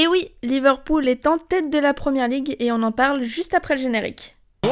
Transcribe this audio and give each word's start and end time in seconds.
Et 0.00 0.06
oui, 0.06 0.30
Liverpool 0.42 1.08
est 1.08 1.26
en 1.26 1.36
tête 1.36 1.68
de 1.68 1.78
la 1.78 1.92
première 1.92 2.26
ligue 2.26 2.56
et 2.58 2.72
on 2.72 2.82
en 2.82 2.90
parle 2.90 3.20
juste 3.20 3.52
après 3.52 3.74
le 3.74 3.82
générique. 3.82 4.34
Oh 4.64 4.70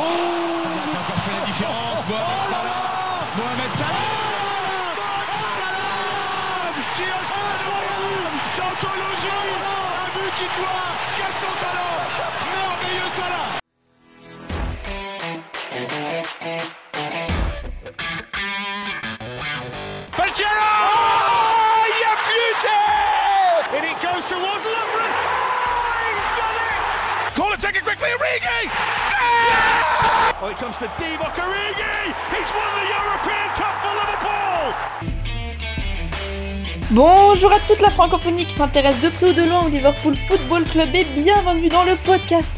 Bonjour 36.90 37.52
à 37.52 37.58
toute 37.68 37.80
la 37.82 37.90
francophonie 37.90 38.46
qui 38.46 38.52
s'intéresse 38.54 38.98
de 39.02 39.10
près 39.10 39.30
ou 39.30 39.32
de 39.34 39.42
loin 39.42 39.66
au 39.66 39.68
Liverpool 39.68 40.16
Football 40.16 40.64
Club 40.64 40.88
et 40.94 41.04
bienvenue 41.04 41.68
dans 41.68 41.84
le 41.84 41.96
podcast 41.96 42.52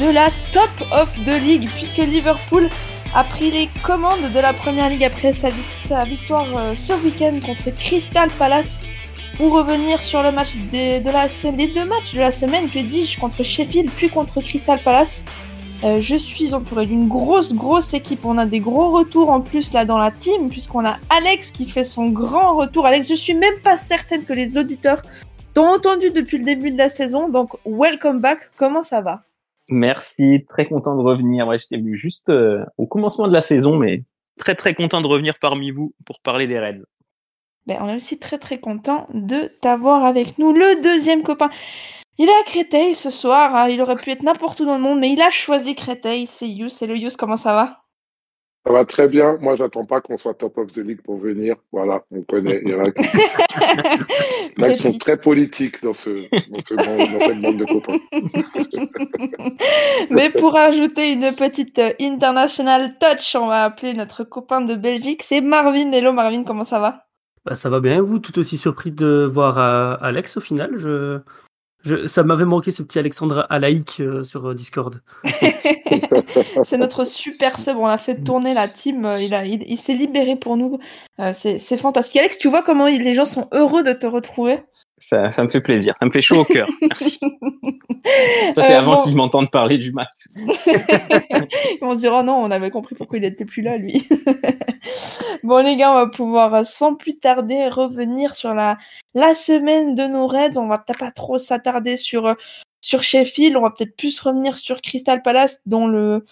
de 0.00 0.10
la 0.10 0.28
Top 0.52 0.70
of 0.92 1.12
the 1.24 1.40
League 1.40 1.68
puisque 1.76 1.98
Liverpool 1.98 2.68
a 3.14 3.22
pris 3.24 3.50
les 3.52 3.68
commandes 3.82 4.30
de 4.34 4.38
la 4.40 4.52
Première 4.52 4.88
Ligue 4.88 5.04
après 5.04 5.32
sa, 5.32 5.50
vic- 5.50 5.64
sa 5.88 6.04
victoire 6.04 6.46
euh, 6.56 6.74
ce 6.74 6.92
week-end 6.94 7.38
contre 7.44 7.70
Crystal 7.78 8.28
Palace 8.38 8.80
pour 9.36 9.52
revenir 9.52 10.02
sur 10.02 10.22
le 10.22 10.32
match 10.32 10.50
de 10.72 11.56
les 11.56 11.68
deux 11.68 11.84
matchs 11.84 12.14
de 12.14 12.20
la 12.20 12.32
semaine, 12.32 12.68
que 12.68 12.78
dis-je, 12.80 13.18
contre 13.18 13.42
Sheffield 13.42 13.90
puis 13.96 14.08
contre 14.10 14.40
Crystal 14.40 14.78
Palace. 14.80 15.24
Euh, 15.82 16.02
je 16.02 16.14
suis 16.16 16.52
entouré 16.52 16.84
d'une 16.84 17.08
grosse, 17.08 17.54
grosse 17.54 17.94
équipe. 17.94 18.26
On 18.26 18.36
a 18.36 18.44
des 18.44 18.60
gros 18.60 18.90
retours 18.90 19.30
en 19.30 19.40
plus 19.40 19.72
là 19.72 19.86
dans 19.86 19.96
la 19.96 20.10
team, 20.10 20.50
puisqu'on 20.50 20.84
a 20.84 20.98
Alex 21.08 21.50
qui 21.50 21.66
fait 21.66 21.84
son 21.84 22.10
grand 22.10 22.54
retour. 22.54 22.84
Alex, 22.84 23.08
je 23.08 23.14
suis 23.14 23.32
même 23.32 23.58
pas 23.62 23.78
certaine 23.78 24.24
que 24.24 24.34
les 24.34 24.58
auditeurs 24.58 25.00
t'ont 25.54 25.68
entendu 25.68 26.10
depuis 26.10 26.36
le 26.36 26.44
début 26.44 26.70
de 26.70 26.76
la 26.76 26.90
saison, 26.90 27.30
donc 27.30 27.56
welcome 27.64 28.20
back. 28.20 28.50
Comment 28.56 28.82
ça 28.82 29.00
va? 29.00 29.22
Merci, 29.70 30.44
très 30.50 30.66
content 30.66 30.96
de 30.96 31.02
revenir. 31.02 31.46
Ouais, 31.48 31.56
j'étais 31.58 31.78
venu 31.78 31.96
juste 31.96 32.28
euh, 32.28 32.62
au 32.76 32.86
commencement 32.86 33.26
de 33.26 33.32
la 33.32 33.40
saison, 33.40 33.76
mais 33.76 34.02
très 34.38 34.54
très 34.54 34.74
content 34.74 35.00
de 35.00 35.06
revenir 35.06 35.38
parmi 35.40 35.70
vous 35.70 35.94
pour 36.04 36.20
parler 36.20 36.46
des 36.46 36.58
Reds. 36.58 36.84
ben, 37.66 37.78
On 37.80 37.88
est 37.88 37.94
aussi 37.94 38.18
très 38.18 38.36
très 38.36 38.58
content 38.58 39.08
de 39.14 39.50
t'avoir 39.62 40.04
avec 40.04 40.36
nous. 40.36 40.52
Le 40.52 40.82
deuxième 40.82 41.22
copain, 41.22 41.48
il 42.18 42.28
est 42.28 42.40
à 42.40 42.42
Créteil 42.44 42.94
ce 42.94 43.10
soir. 43.10 43.54
hein. 43.54 43.68
Il 43.68 43.80
aurait 43.80 43.96
pu 43.96 44.10
être 44.10 44.22
n'importe 44.22 44.60
où 44.60 44.64
dans 44.66 44.76
le 44.76 44.82
monde, 44.82 44.98
mais 45.00 45.10
il 45.10 45.20
a 45.22 45.30
choisi 45.30 45.74
Créteil. 45.74 46.26
C'est 46.26 46.48
Yous. 46.48 46.68
Hello 46.82 46.94
Yous, 46.94 47.16
comment 47.18 47.36
ça 47.36 47.54
va? 47.54 47.76
Ça 48.66 48.74
va 48.74 48.84
très 48.84 49.08
bien. 49.08 49.38
Moi, 49.40 49.56
j'attends 49.56 49.86
pas 49.86 50.02
qu'on 50.02 50.18
soit 50.18 50.34
top 50.34 50.58
of 50.58 50.70
the 50.72 50.78
league 50.78 51.00
pour 51.02 51.16
venir. 51.16 51.56
Voilà, 51.72 52.04
on 52.10 52.20
connaît. 52.20 52.60
Il 52.62 52.68
y 52.72 52.74
en 52.74 52.84
a 52.84 52.90
qui 52.90 53.02
il 54.58 54.62
y 54.62 54.66
en 54.66 54.68
a 54.68 54.72
qui 54.72 54.78
sont 54.78 54.98
très 54.98 55.16
politiques 55.16 55.82
dans, 55.82 55.94
ce, 55.94 56.10
dans, 56.10 56.60
ce 56.68 56.74
bande- 56.74 57.10
dans 57.10 57.20
cette 57.20 57.40
bande 57.40 57.56
de 57.56 57.64
copains. 57.64 57.98
Mais 60.10 60.28
pour 60.28 60.58
ajouter 60.58 61.12
une 61.12 61.32
petite 61.34 61.78
euh, 61.78 61.92
international 62.02 62.98
touch, 62.98 63.34
on 63.34 63.46
va 63.46 63.64
appeler 63.64 63.94
notre 63.94 64.24
copain 64.24 64.60
de 64.60 64.74
Belgique, 64.74 65.22
c'est 65.22 65.40
Marvin. 65.40 65.90
Hello 65.92 66.12
Marvin, 66.12 66.44
comment 66.44 66.64
ça 66.64 66.80
va? 66.80 67.06
Bah, 67.46 67.54
ça 67.54 67.70
va 67.70 67.80
bien, 67.80 68.02
vous 68.02 68.18
Tout 68.18 68.38
aussi 68.38 68.58
surpris 68.58 68.90
de 68.92 69.24
voir 69.32 69.58
euh, 69.58 69.96
Alex 70.02 70.36
au 70.36 70.42
final. 70.42 70.72
Je, 70.76 71.20
je, 71.84 72.06
ça 72.06 72.22
m'avait 72.22 72.44
manqué 72.44 72.70
ce 72.70 72.82
petit 72.82 72.98
Alexandre 72.98 73.46
Alaïc 73.50 74.00
euh, 74.00 74.22
sur 74.24 74.50
euh, 74.50 74.54
Discord. 74.54 75.00
C'est 76.64 76.78
notre 76.78 77.04
super 77.06 77.58
sub, 77.58 77.76
on 77.76 77.86
a 77.86 77.98
fait 77.98 78.22
tourner 78.22 78.54
la 78.54 78.68
team, 78.68 79.04
euh, 79.04 79.16
il, 79.20 79.34
a- 79.34 79.44
il, 79.44 79.64
il 79.66 79.78
s'est 79.78 79.94
libéré 79.94 80.36
pour 80.36 80.56
nous. 80.56 80.78
Euh, 81.20 81.32
c'est 81.34 81.58
c'est 81.58 81.76
fantastique. 81.76 82.16
Alex, 82.18 82.38
tu 82.38 82.48
vois 82.48 82.62
comment 82.62 82.86
il- 82.86 83.02
les 83.02 83.14
gens 83.14 83.24
sont 83.24 83.48
heureux 83.52 83.82
de 83.82 83.92
te 83.92 84.06
retrouver? 84.06 84.62
Ça, 85.02 85.30
ça 85.32 85.42
me 85.42 85.48
fait 85.48 85.62
plaisir, 85.62 85.94
ça 85.98 86.04
me 86.04 86.10
fait 86.10 86.20
chaud 86.20 86.40
au 86.40 86.44
cœur. 86.44 86.68
Merci. 86.82 87.18
Ça, 88.54 88.62
c'est 88.62 88.74
Euh, 88.74 88.78
avant 88.78 88.96
bon. 88.96 89.02
qu'ils 89.02 89.16
m'entendent 89.16 89.50
parler 89.50 89.76
du 89.78 89.92
match. 89.92 90.08
Ils 90.36 91.78
vont 91.80 91.92
se 91.94 91.98
dire, 91.98 92.12
oh 92.14 92.22
non, 92.22 92.34
on 92.36 92.50
avait 92.50 92.70
compris 92.70 92.94
pourquoi 92.94 93.18
il 93.18 93.24
était 93.24 93.44
plus 93.44 93.62
là, 93.62 93.76
lui. 93.76 94.06
bon, 95.42 95.62
les 95.64 95.76
gars, 95.76 95.90
on 95.92 95.94
va 95.94 96.06
pouvoir 96.06 96.54
euh, 96.54 96.64
sans 96.64 96.94
plus 96.94 97.18
tarder 97.18 97.68
revenir 97.68 98.34
sur 98.34 98.54
la, 98.54 98.78
la 99.14 99.34
semaine 99.34 99.94
de 99.94 100.04
nos 100.04 100.26
raids. 100.26 100.56
On 100.56 100.66
va 100.66 100.78
peut-être 100.78 100.98
pas 101.00 101.10
trop 101.10 101.38
s'attarder 101.38 101.96
sur, 101.96 102.26
euh, 102.26 102.34
sur 102.80 103.02
Sheffield. 103.02 103.56
On 103.56 103.62
va 103.62 103.70
peut-être 103.70 103.96
plus 103.96 104.18
revenir 104.20 104.56
sur 104.58 104.80
Crystal 104.80 105.20
Palace, 105.22 105.60
dont 105.66 105.86
le, 105.86 106.24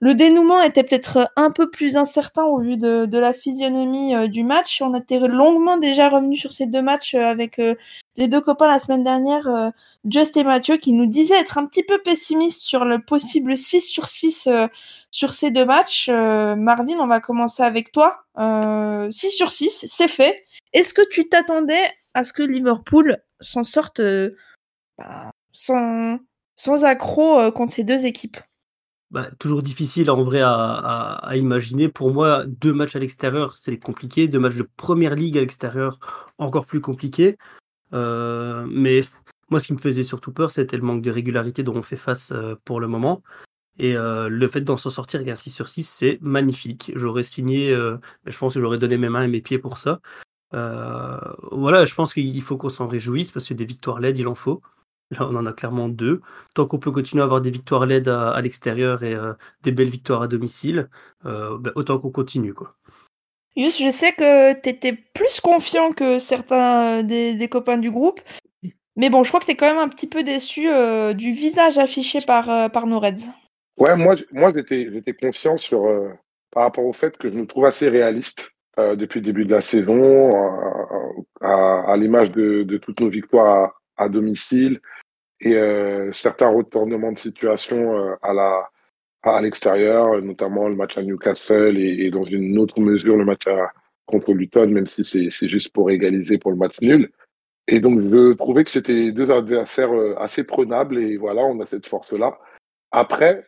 le 0.00 0.14
dénouement 0.14 0.62
était 0.62 0.84
peut-être 0.84 1.30
un 1.36 1.50
peu 1.50 1.70
plus 1.70 1.96
incertain 1.96 2.44
au 2.44 2.60
vu 2.60 2.76
de, 2.76 3.18
la 3.18 3.32
physionomie 3.32 4.14
euh, 4.14 4.28
du 4.28 4.44
match. 4.44 4.80
On 4.80 4.94
était 4.94 5.18
longuement 5.18 5.76
déjà 5.76 6.08
revenu 6.08 6.36
sur 6.36 6.52
ces 6.52 6.66
deux 6.66 6.82
matchs 6.82 7.14
euh, 7.14 7.24
avec 7.24 7.58
euh, 7.58 7.74
les 8.16 8.28
deux 8.28 8.40
copains 8.40 8.66
la 8.66 8.80
semaine 8.80 9.04
dernière, 9.04 9.72
Just 10.04 10.36
et 10.36 10.42
Mathieu, 10.42 10.76
qui 10.76 10.92
nous 10.92 11.06
disaient 11.06 11.38
être 11.38 11.56
un 11.56 11.66
petit 11.66 11.84
peu 11.84 11.98
pessimistes 11.98 12.60
sur 12.60 12.84
le 12.84 12.98
possible 13.00 13.56
6 13.56 13.80
sur 13.80 14.08
6 14.08 14.48
euh, 14.48 14.66
sur 15.10 15.32
ces 15.32 15.50
deux 15.52 15.64
matchs. 15.64 16.08
Marvin, 16.08 16.98
on 16.98 17.06
va 17.06 17.20
commencer 17.20 17.62
avec 17.62 17.92
toi. 17.92 18.24
Euh, 18.38 19.08
6 19.10 19.30
sur 19.30 19.52
6, 19.52 19.86
c'est 19.88 20.08
fait. 20.08 20.44
Est-ce 20.72 20.92
que 20.92 21.08
tu 21.08 21.28
t'attendais 21.28 21.92
à 22.12 22.24
ce 22.24 22.32
que 22.32 22.42
Liverpool 22.42 23.18
s'en 23.40 23.62
sorte 23.62 24.00
bah, 24.98 25.30
sans, 25.52 26.18
sans 26.56 26.84
accroc 26.84 27.38
euh, 27.38 27.50
contre 27.50 27.72
ces 27.72 27.84
deux 27.84 28.04
équipes? 28.04 28.36
Bah, 29.10 29.30
toujours 29.38 29.62
difficile 29.62 30.10
en 30.10 30.22
vrai 30.22 30.40
à, 30.42 31.32
imaginer. 31.34 31.88
Pour 31.88 32.12
moi, 32.12 32.44
deux 32.46 32.74
matchs 32.74 32.94
à 32.94 32.98
l'extérieur, 32.98 33.56
c'est 33.56 33.78
compliqué. 33.78 34.28
Deux 34.28 34.38
matchs 34.38 34.56
de 34.56 34.68
première 34.76 35.14
ligue 35.14 35.38
à 35.38 35.40
l'extérieur, 35.40 35.98
encore 36.36 36.66
plus 36.66 36.82
compliqué. 36.82 37.38
Euh, 37.94 38.66
mais 38.68 39.00
moi, 39.50 39.60
ce 39.60 39.68
qui 39.68 39.72
me 39.72 39.78
faisait 39.78 40.02
surtout 40.02 40.32
peur, 40.32 40.50
c'était 40.50 40.76
le 40.76 40.82
manque 40.82 41.00
de 41.00 41.10
régularité 41.10 41.62
dont 41.62 41.74
on 41.74 41.82
fait 41.82 41.96
face 41.96 42.32
euh, 42.32 42.54
pour 42.66 42.80
le 42.80 42.86
moment. 42.86 43.22
Et 43.78 43.96
euh, 43.96 44.28
le 44.28 44.48
fait 44.48 44.60
d'en 44.60 44.76
s'en 44.76 44.90
sortir 44.90 45.20
avec 45.20 45.32
un 45.32 45.36
6 45.36 45.52
sur 45.52 45.68
6, 45.70 45.88
c'est 45.88 46.18
magnifique. 46.20 46.92
J'aurais 46.94 47.22
signé, 47.22 47.74
je 48.26 48.38
pense 48.38 48.54
que 48.54 48.60
j'aurais 48.60 48.78
donné 48.78 48.98
mes 48.98 49.08
mains 49.08 49.22
et 49.22 49.28
mes 49.28 49.40
pieds 49.40 49.58
pour 49.58 49.78
ça. 49.78 50.00
Voilà, 50.52 51.86
je 51.86 51.94
pense 51.94 52.12
qu'il 52.12 52.42
faut 52.42 52.58
qu'on 52.58 52.68
s'en 52.68 52.88
réjouisse 52.88 53.30
parce 53.30 53.48
que 53.48 53.54
des 53.54 53.64
victoires 53.64 54.00
LED, 54.00 54.18
il 54.18 54.28
en 54.28 54.34
faut. 54.34 54.60
Là, 55.10 55.26
on 55.30 55.34
en 55.36 55.46
a 55.46 55.52
clairement 55.52 55.88
deux. 55.88 56.20
Tant 56.54 56.66
qu'on 56.66 56.78
peut 56.78 56.90
continuer 56.90 57.22
à 57.22 57.24
avoir 57.24 57.40
des 57.40 57.50
victoires 57.50 57.86
LED 57.86 58.08
à, 58.08 58.30
à 58.30 58.40
l'extérieur 58.42 59.02
et 59.02 59.14
euh, 59.14 59.32
des 59.62 59.72
belles 59.72 59.88
victoires 59.88 60.20
à 60.22 60.28
domicile, 60.28 60.88
euh, 61.24 61.56
ben, 61.58 61.72
autant 61.76 61.98
qu'on 61.98 62.10
continue. 62.10 62.52
Quoi. 62.52 62.74
Yus, 63.56 63.82
je 63.82 63.90
sais 63.90 64.12
que 64.12 64.52
tu 64.60 64.68
étais 64.68 64.92
plus 64.92 65.40
confiant 65.40 65.92
que 65.92 66.18
certains 66.18 66.98
euh, 66.98 67.02
des, 67.02 67.34
des 67.34 67.48
copains 67.48 67.78
du 67.78 67.90
groupe. 67.90 68.20
Mais 68.96 69.08
bon, 69.10 69.22
je 69.22 69.28
crois 69.30 69.40
que 69.40 69.46
tu 69.46 69.52
es 69.52 69.56
quand 69.56 69.66
même 69.68 69.78
un 69.78 69.88
petit 69.88 70.08
peu 70.08 70.22
déçu 70.22 70.68
euh, 70.68 71.14
du 71.14 71.32
visage 71.32 71.78
affiché 71.78 72.18
par, 72.26 72.50
euh, 72.50 72.68
par 72.68 72.86
nos 72.86 73.00
Reds. 73.00 73.30
Ouais, 73.78 73.96
moi, 73.96 74.16
j- 74.16 74.26
moi 74.32 74.52
j'étais 74.54 74.90
j'étais 74.92 75.12
confiant 75.14 75.56
sur, 75.56 75.86
euh, 75.86 76.10
par 76.50 76.64
rapport 76.64 76.84
au 76.84 76.92
fait 76.92 77.16
que 77.16 77.30
je 77.30 77.34
nous 77.34 77.46
trouve 77.46 77.64
assez 77.64 77.88
réaliste 77.88 78.50
euh, 78.78 78.96
depuis 78.96 79.20
le 79.20 79.24
début 79.26 79.44
de 79.44 79.52
la 79.52 79.60
saison, 79.60 80.30
à, 81.40 81.46
à- 81.46 81.92
à 81.92 81.96
l'image 81.96 82.32
de, 82.32 82.64
de 82.64 82.76
toutes 82.76 83.00
nos 83.00 83.08
victoires 83.08 83.72
à, 83.96 84.04
à 84.04 84.08
domicile 84.08 84.80
et 85.40 85.56
euh, 85.56 86.12
certains 86.12 86.48
retournements 86.48 87.12
de 87.12 87.18
situation 87.18 87.96
euh, 87.96 88.14
à 88.22 88.32
la 88.32 88.68
à, 89.22 89.42
l'extérieur, 89.42 90.22
notamment 90.22 90.68
le 90.68 90.76
match 90.76 90.96
à 90.96 91.02
Newcastle 91.02 91.76
et, 91.76 92.06
et 92.06 92.10
dans 92.10 92.24
une 92.24 92.56
autre 92.58 92.80
mesure 92.80 93.16
le 93.16 93.24
match 93.24 93.46
à, 93.46 93.72
contre 94.06 94.32
Luton, 94.32 94.68
même 94.68 94.86
si 94.86 95.04
c'est 95.04 95.30
c'est 95.30 95.48
juste 95.48 95.72
pour 95.72 95.90
égaliser 95.90 96.38
pour 96.38 96.50
le 96.50 96.56
match 96.56 96.80
nul. 96.80 97.10
Et 97.68 97.80
donc 97.80 98.00
je 98.00 98.32
trouvais 98.32 98.64
que 98.64 98.70
c'était 98.70 99.12
deux 99.12 99.30
adversaires 99.30 99.92
euh, 99.92 100.16
assez 100.18 100.42
prenables 100.44 100.98
et 100.98 101.16
voilà, 101.18 101.42
on 101.42 101.60
a 101.60 101.66
cette 101.66 101.86
force-là. 101.86 102.38
Après, 102.90 103.46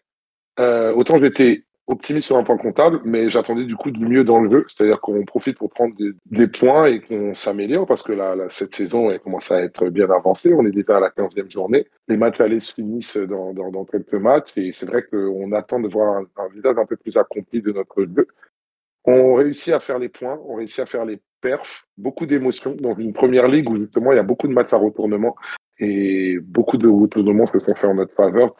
euh, 0.60 0.92
autant 0.92 1.18
j'étais 1.18 1.64
optimiste 1.90 2.28
sur 2.28 2.36
un 2.36 2.44
point 2.44 2.56
comptable, 2.56 3.00
mais 3.04 3.30
j'attendais 3.30 3.64
du 3.64 3.76
coup 3.76 3.90
du 3.90 4.06
mieux 4.06 4.24
dans 4.24 4.40
le 4.40 4.50
jeu, 4.50 4.64
c'est-à-dire 4.68 5.00
qu'on 5.00 5.24
profite 5.24 5.58
pour 5.58 5.70
prendre 5.70 5.94
des, 6.26 6.46
points 6.46 6.86
et 6.86 7.00
qu'on 7.00 7.34
s'améliore 7.34 7.86
parce 7.86 8.02
que 8.02 8.12
là, 8.12 8.34
cette 8.48 8.74
saison 8.74 9.10
elle 9.10 9.20
commence 9.20 9.50
à 9.50 9.60
être 9.60 9.88
bien 9.88 10.08
avancée. 10.10 10.54
On 10.54 10.64
est 10.64 10.70
déjà 10.70 10.98
à 10.98 11.00
la 11.00 11.10
15e 11.10 11.50
journée. 11.50 11.86
Les 12.08 12.16
matchs 12.16 12.40
allés 12.40 12.60
se 12.60 12.74
finissent 12.74 13.16
dans, 13.16 13.84
quelques 13.84 14.14
matchs 14.14 14.50
et 14.56 14.72
c'est 14.72 14.86
vrai 14.86 15.02
qu'on 15.02 15.52
attend 15.52 15.80
de 15.80 15.88
voir 15.88 16.22
un, 16.36 16.48
visage 16.54 16.76
un 16.78 16.86
peu 16.86 16.96
plus 16.96 17.16
accompli 17.16 17.60
de 17.60 17.72
notre 17.72 18.02
jeu. 18.02 18.26
On 19.04 19.34
réussit 19.34 19.72
à 19.72 19.80
faire 19.80 19.98
les 19.98 20.08
points, 20.08 20.38
on 20.46 20.56
réussit 20.56 20.80
à 20.80 20.86
faire 20.86 21.04
les 21.04 21.20
perfs, 21.40 21.86
beaucoup 21.96 22.26
d'émotions 22.26 22.76
dans 22.78 22.94
une 22.94 23.14
première 23.14 23.48
ligue 23.48 23.70
où 23.70 23.76
justement 23.76 24.12
il 24.12 24.16
y 24.16 24.20
a 24.20 24.24
beaucoup 24.24 24.46
de 24.46 24.52
matchs 24.52 24.72
à 24.72 24.76
retournement 24.76 25.34
et 25.78 26.38
beaucoup 26.40 26.76
de 26.76 26.86
retournements 26.86 27.46
se 27.46 27.58
sont 27.58 27.74
faits 27.74 27.90
en 27.90 27.94
notre 27.94 28.14
faveur. 28.14 28.54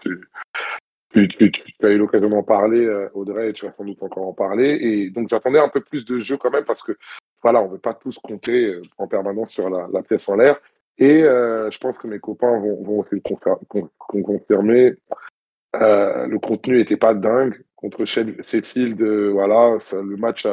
Tu, 1.12 1.28
tu, 1.28 1.50
tu 1.50 1.86
as 1.86 1.90
eu 1.90 1.98
l'occasion 1.98 2.28
d'en 2.28 2.42
parler, 2.42 2.84
euh, 2.84 3.08
Audrey, 3.14 3.50
et 3.50 3.52
tu 3.52 3.66
vas 3.66 3.72
sans 3.72 3.84
doute 3.84 4.02
encore 4.02 4.28
en 4.28 4.32
parler. 4.32 4.78
Et 4.80 5.10
donc 5.10 5.28
j'attendais 5.28 5.58
un 5.58 5.68
peu 5.68 5.80
plus 5.80 6.04
de 6.04 6.18
jeu 6.20 6.36
quand 6.36 6.50
même 6.50 6.64
parce 6.64 6.82
que 6.82 6.96
voilà, 7.42 7.62
on 7.62 7.66
ne 7.66 7.72
veut 7.72 7.78
pas 7.78 7.94
tous 7.94 8.18
compter 8.18 8.74
euh, 8.74 8.82
en 8.98 9.06
permanence 9.08 9.50
sur 9.50 9.68
la, 9.70 9.88
la 9.92 10.02
pièce 10.02 10.28
en 10.28 10.36
l'air. 10.36 10.60
Et 10.98 11.22
euh, 11.22 11.70
je 11.70 11.78
pense 11.78 11.96
que 11.96 12.06
mes 12.06 12.18
copains 12.18 12.58
vont, 12.58 12.82
vont 12.82 12.98
aussi 13.00 13.14
le 13.14 14.22
confirmer. 14.22 14.96
Euh, 15.76 16.26
le 16.26 16.38
contenu 16.38 16.76
n'était 16.76 16.98
pas 16.98 17.14
dingue 17.14 17.64
contre 17.74 18.04
Sheffield. 18.04 19.00
Euh, 19.00 19.30
voilà, 19.30 19.78
le 19.92 20.16
match, 20.16 20.46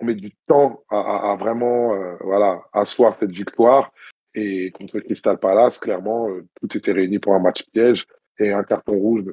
on 0.00 0.04
met 0.04 0.14
du 0.14 0.30
temps 0.46 0.84
à, 0.88 1.32
à, 1.32 1.36
vraiment 1.36 1.94
euh, 1.94 2.14
voilà 2.20 2.62
asseoir 2.72 3.16
cette 3.18 3.32
victoire. 3.32 3.92
Et 4.34 4.70
contre 4.70 5.00
Crystal 5.00 5.38
Palace, 5.38 5.78
clairement, 5.78 6.28
tout 6.60 6.76
était 6.76 6.92
réuni 6.92 7.18
pour 7.18 7.34
un 7.34 7.40
match 7.40 7.64
piège 7.72 8.06
et 8.38 8.52
un 8.52 8.62
carton 8.62 8.92
rouge 8.92 9.24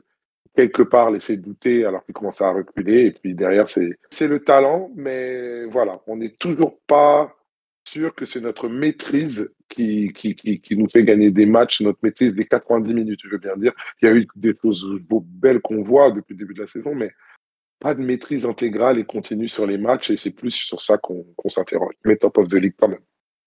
quelque 0.55 0.83
part 0.83 1.11
les 1.11 1.19
fait 1.19 1.37
douter 1.37 1.85
alors 1.85 2.05
qu'ils 2.05 2.13
commencent 2.13 2.41
à 2.41 2.51
reculer. 2.51 3.05
Et 3.07 3.11
puis 3.11 3.33
derrière, 3.33 3.67
c'est, 3.67 4.27
le 4.27 4.39
talent, 4.39 4.91
mais 4.95 5.65
voilà, 5.65 6.01
on 6.07 6.17
n'est 6.17 6.29
toujours 6.29 6.79
pas 6.87 7.35
sûr 7.85 8.15
que 8.15 8.25
c'est 8.25 8.41
notre 8.41 8.69
maîtrise 8.69 9.51
qui, 9.67 10.13
qui, 10.13 10.35
qui, 10.35 10.61
qui, 10.61 10.77
nous 10.77 10.87
fait 10.87 11.03
gagner 11.03 11.31
des 11.31 11.45
matchs, 11.45 11.81
notre 11.81 11.99
maîtrise 12.01 12.33
des 12.33 12.45
90 12.45 12.93
minutes, 12.93 13.19
je 13.23 13.29
veux 13.29 13.39
bien 13.39 13.57
dire. 13.57 13.73
Il 14.01 14.07
y 14.07 14.11
a 14.11 14.15
eu 14.15 14.25
des 14.35 14.53
choses 14.61 14.85
belles 15.09 15.59
qu'on 15.59 15.83
voit 15.83 16.11
depuis 16.11 16.33
le 16.33 16.39
début 16.39 16.53
de 16.53 16.61
la 16.61 16.67
saison, 16.67 16.95
mais 16.95 17.11
pas 17.79 17.93
de 17.93 18.01
maîtrise 18.01 18.45
intégrale 18.45 18.99
et 18.99 19.03
continue 19.03 19.49
sur 19.49 19.65
les 19.65 19.77
matchs, 19.77 20.11
et 20.11 20.17
c'est 20.17 20.31
plus 20.31 20.51
sur 20.51 20.79
ça 20.79 20.97
qu'on, 20.97 21.25
qu'on 21.35 21.49
s'interroge. 21.49 21.95
Mais 22.05 22.15
top 22.15 22.37
of 22.37 22.47
the 22.47 22.53
league 22.53 22.75
quand 22.79 22.87
même. 22.87 23.01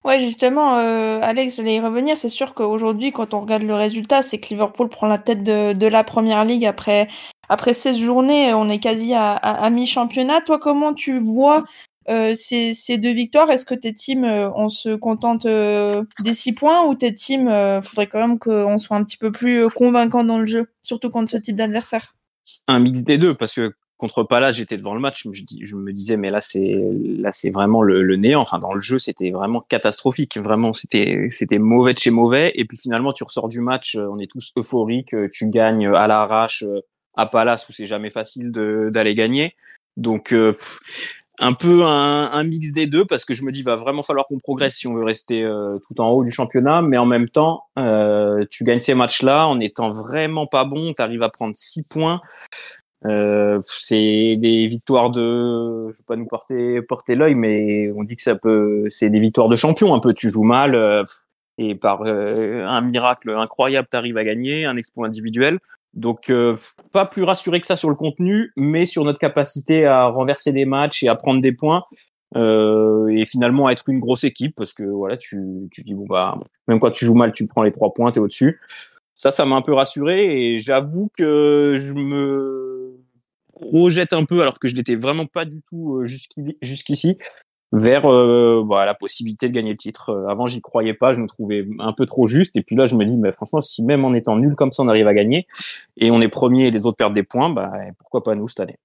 Ouais, 0.06 0.20
justement, 0.20 0.78
euh, 0.78 1.18
Alex, 1.20 1.56
j'allais 1.56 1.74
y 1.74 1.80
revenir. 1.80 2.16
C'est 2.16 2.28
sûr 2.28 2.54
qu'aujourd'hui, 2.54 3.10
quand 3.10 3.34
on 3.34 3.40
regarde 3.40 3.64
le 3.64 3.74
résultat, 3.74 4.22
c'est 4.22 4.38
que 4.38 4.50
Liverpool 4.50 4.88
prend 4.88 5.08
la 5.08 5.18
tête 5.18 5.42
de, 5.42 5.86
la 5.88 6.04
première 6.04 6.44
ligue 6.44 6.64
après, 6.64 7.08
après 7.48 7.74
16 7.74 7.98
journées. 7.98 8.54
On 8.54 8.68
est 8.68 8.78
quasi 8.78 9.14
à, 9.14 9.68
mi-championnat. 9.68 10.42
Toi, 10.42 10.60
comment 10.60 10.94
tu 10.94 11.18
vois 11.18 11.64
euh, 12.08 12.34
ces, 12.36 12.72
ces, 12.72 12.98
deux 12.98 13.10
victoires? 13.10 13.50
Est-ce 13.50 13.66
que 13.66 13.74
tes 13.74 13.92
teams, 13.92 14.22
euh, 14.22 14.48
on 14.54 14.68
se 14.68 14.94
contente 14.94 15.44
euh, 15.44 16.04
des 16.20 16.34
6 16.34 16.52
points 16.52 16.86
ou 16.86 16.94
tes 16.94 17.12
teams, 17.12 17.50
faudrait 17.82 18.06
quand 18.06 18.20
même 18.20 18.38
qu'on 18.38 18.78
soit 18.78 18.96
un 18.96 19.02
petit 19.02 19.18
peu 19.18 19.32
plus 19.32 19.68
convaincant 19.70 20.22
dans 20.22 20.38
le 20.38 20.46
jeu, 20.46 20.66
surtout 20.82 21.10
contre 21.10 21.32
ce 21.32 21.36
type 21.36 21.56
d'adversaire? 21.56 22.14
Un 22.68 22.78
mix 22.78 23.00
des 23.00 23.18
deux, 23.18 23.34
parce 23.34 23.54
que 23.54 23.74
contre 23.96 24.24
Pala, 24.24 24.52
j'étais 24.52 24.76
devant 24.76 24.94
le 24.94 25.00
match, 25.00 25.26
je, 25.32 25.74
me 25.74 25.92
disais 25.92 26.16
mais 26.16 26.30
là 26.30 26.40
c'est 26.40 26.76
là 27.02 27.32
c'est 27.32 27.50
vraiment 27.50 27.82
le, 27.82 28.02
le, 28.02 28.16
néant. 28.16 28.40
Enfin 28.40 28.58
dans 28.58 28.74
le 28.74 28.80
jeu, 28.80 28.98
c'était 28.98 29.30
vraiment 29.30 29.60
catastrophique. 29.60 30.36
Vraiment, 30.36 30.72
c'était 30.72 31.28
c'était 31.32 31.58
mauvais 31.58 31.94
de 31.94 31.98
chez 31.98 32.10
mauvais. 32.10 32.52
Et 32.56 32.64
puis 32.64 32.76
finalement, 32.76 33.12
tu 33.12 33.24
ressors 33.24 33.48
du 33.48 33.60
match, 33.60 33.96
on 33.96 34.18
est 34.18 34.30
tous 34.30 34.52
euphoriques. 34.56 35.14
Tu 35.32 35.48
gagnes 35.48 35.88
à 35.88 36.06
l'arrache 36.06 36.64
à 37.16 37.26
Palace 37.26 37.68
où 37.68 37.72
c'est 37.72 37.86
jamais 37.86 38.10
facile 38.10 38.52
d'aller 38.52 39.14
gagner. 39.14 39.54
Donc 39.96 40.32
euh, 40.32 40.52
un 41.38 41.52
peu 41.52 41.84
un, 41.84 42.30
un, 42.32 42.44
mix 42.44 42.72
des 42.72 42.86
deux 42.86 43.04
parce 43.04 43.24
que 43.24 43.34
je 43.34 43.42
me 43.42 43.52
dis 43.52 43.62
va 43.62 43.76
vraiment 43.76 44.02
falloir 44.02 44.26
qu'on 44.26 44.38
progresse 44.38 44.76
si 44.76 44.86
on 44.86 44.94
veut 44.94 45.04
rester 45.04 45.42
euh, 45.42 45.78
tout 45.86 46.00
en 46.00 46.08
haut 46.10 46.24
du 46.24 46.30
championnat 46.30 46.82
mais 46.82 46.98
en 46.98 47.06
même 47.06 47.28
temps 47.28 47.64
euh, 47.78 48.44
tu 48.50 48.64
gagnes 48.64 48.80
ces 48.80 48.94
matchs 48.94 49.22
là 49.22 49.46
en 49.46 49.60
étant 49.60 49.90
vraiment 49.90 50.46
pas 50.46 50.64
bon 50.64 50.92
tu 50.94 51.02
arrives 51.02 51.22
à 51.22 51.28
prendre 51.28 51.54
six 51.54 51.86
points 51.86 52.20
euh, 53.04 53.58
c'est 53.62 54.36
des 54.36 54.66
victoires 54.68 55.10
de, 55.10 55.82
je 55.92 55.98
vais 55.98 56.04
pas 56.06 56.16
nous 56.16 56.26
porter 56.26 56.80
porter 56.82 57.14
l'œil, 57.14 57.34
mais 57.34 57.90
on 57.94 58.04
dit 58.04 58.16
que 58.16 58.22
ça 58.22 58.36
peut, 58.36 58.86
c'est 58.88 59.10
des 59.10 59.20
victoires 59.20 59.48
de 59.48 59.56
champion 59.56 59.94
un 59.94 60.00
peu. 60.00 60.14
Tu 60.14 60.30
joues 60.30 60.44
mal 60.44 60.74
euh, 60.74 61.04
et 61.58 61.74
par 61.74 62.02
euh, 62.02 62.64
un 62.66 62.80
miracle 62.80 63.30
incroyable, 63.30 63.88
tu 63.90 63.96
arrives 63.96 64.16
à 64.16 64.24
gagner 64.24 64.64
un 64.64 64.76
exploit 64.76 65.06
individuel. 65.06 65.58
Donc 65.94 66.30
euh, 66.30 66.56
pas 66.92 67.06
plus 67.06 67.22
rassuré 67.22 67.60
que 67.60 67.66
ça 67.66 67.76
sur 67.76 67.90
le 67.90 67.96
contenu, 67.96 68.52
mais 68.56 68.86
sur 68.86 69.04
notre 69.04 69.18
capacité 69.18 69.86
à 69.86 70.06
renverser 70.06 70.52
des 70.52 70.64
matchs 70.64 71.02
et 71.02 71.08
à 71.08 71.16
prendre 71.16 71.40
des 71.40 71.52
points. 71.52 71.84
et 72.34 73.24
finalement 73.26 73.66
à 73.68 73.72
être 73.72 73.88
une 73.88 74.00
grosse 74.00 74.24
équipe 74.24 74.54
parce 74.56 74.72
que 74.72 74.82
voilà 74.82 75.16
tu 75.16 75.38
tu 75.70 75.82
dis 75.82 75.94
bon 75.94 76.06
bah 76.06 76.38
même 76.68 76.80
quand 76.80 76.90
tu 76.90 77.06
joues 77.06 77.14
mal 77.14 77.32
tu 77.32 77.46
prends 77.46 77.62
les 77.62 77.72
trois 77.72 77.94
points 77.94 78.10
t'es 78.12 78.20
au 78.20 78.26
dessus 78.26 78.60
ça 79.14 79.32
ça 79.32 79.44
m'a 79.46 79.56
un 79.56 79.62
peu 79.62 79.72
rassuré 79.72 80.52
et 80.52 80.58
j'avoue 80.58 81.08
que 81.16 81.80
je 81.80 81.92
me 81.92 82.75
projette 83.60 84.12
un 84.12 84.24
peu, 84.24 84.42
alors 84.42 84.58
que 84.58 84.68
je 84.68 84.74
n'étais 84.74 84.96
vraiment 84.96 85.26
pas 85.26 85.44
du 85.44 85.60
tout 85.68 85.96
euh, 85.96 86.06
jusqu'ici, 86.62 87.18
vers 87.72 88.06
euh, 88.06 88.62
bah, 88.64 88.86
la 88.86 88.94
possibilité 88.94 89.48
de 89.48 89.54
gagner 89.54 89.70
le 89.70 89.76
titre. 89.76 90.10
Euh, 90.10 90.28
avant, 90.28 90.46
j'y 90.46 90.60
croyais 90.60 90.94
pas, 90.94 91.14
je 91.14 91.18
me 91.18 91.26
trouvais 91.26 91.66
un 91.78 91.92
peu 91.92 92.06
trop 92.06 92.26
juste. 92.26 92.54
Et 92.56 92.62
puis 92.62 92.76
là, 92.76 92.86
je 92.86 92.94
me 92.94 93.04
dis, 93.04 93.16
mais 93.16 93.32
franchement, 93.32 93.62
si 93.62 93.82
même 93.82 94.04
en 94.04 94.14
étant 94.14 94.36
nul 94.36 94.54
comme 94.54 94.72
ça, 94.72 94.82
on 94.82 94.88
arrive 94.88 95.08
à 95.08 95.14
gagner, 95.14 95.46
et 95.96 96.10
on 96.10 96.20
est 96.20 96.28
premier 96.28 96.66
et 96.66 96.70
les 96.70 96.86
autres 96.86 96.96
perdent 96.96 97.14
des 97.14 97.22
points, 97.22 97.50
bah, 97.50 97.72
pourquoi 97.98 98.22
pas 98.22 98.34
nous 98.34 98.48
cette 98.48 98.60
année 98.60 98.78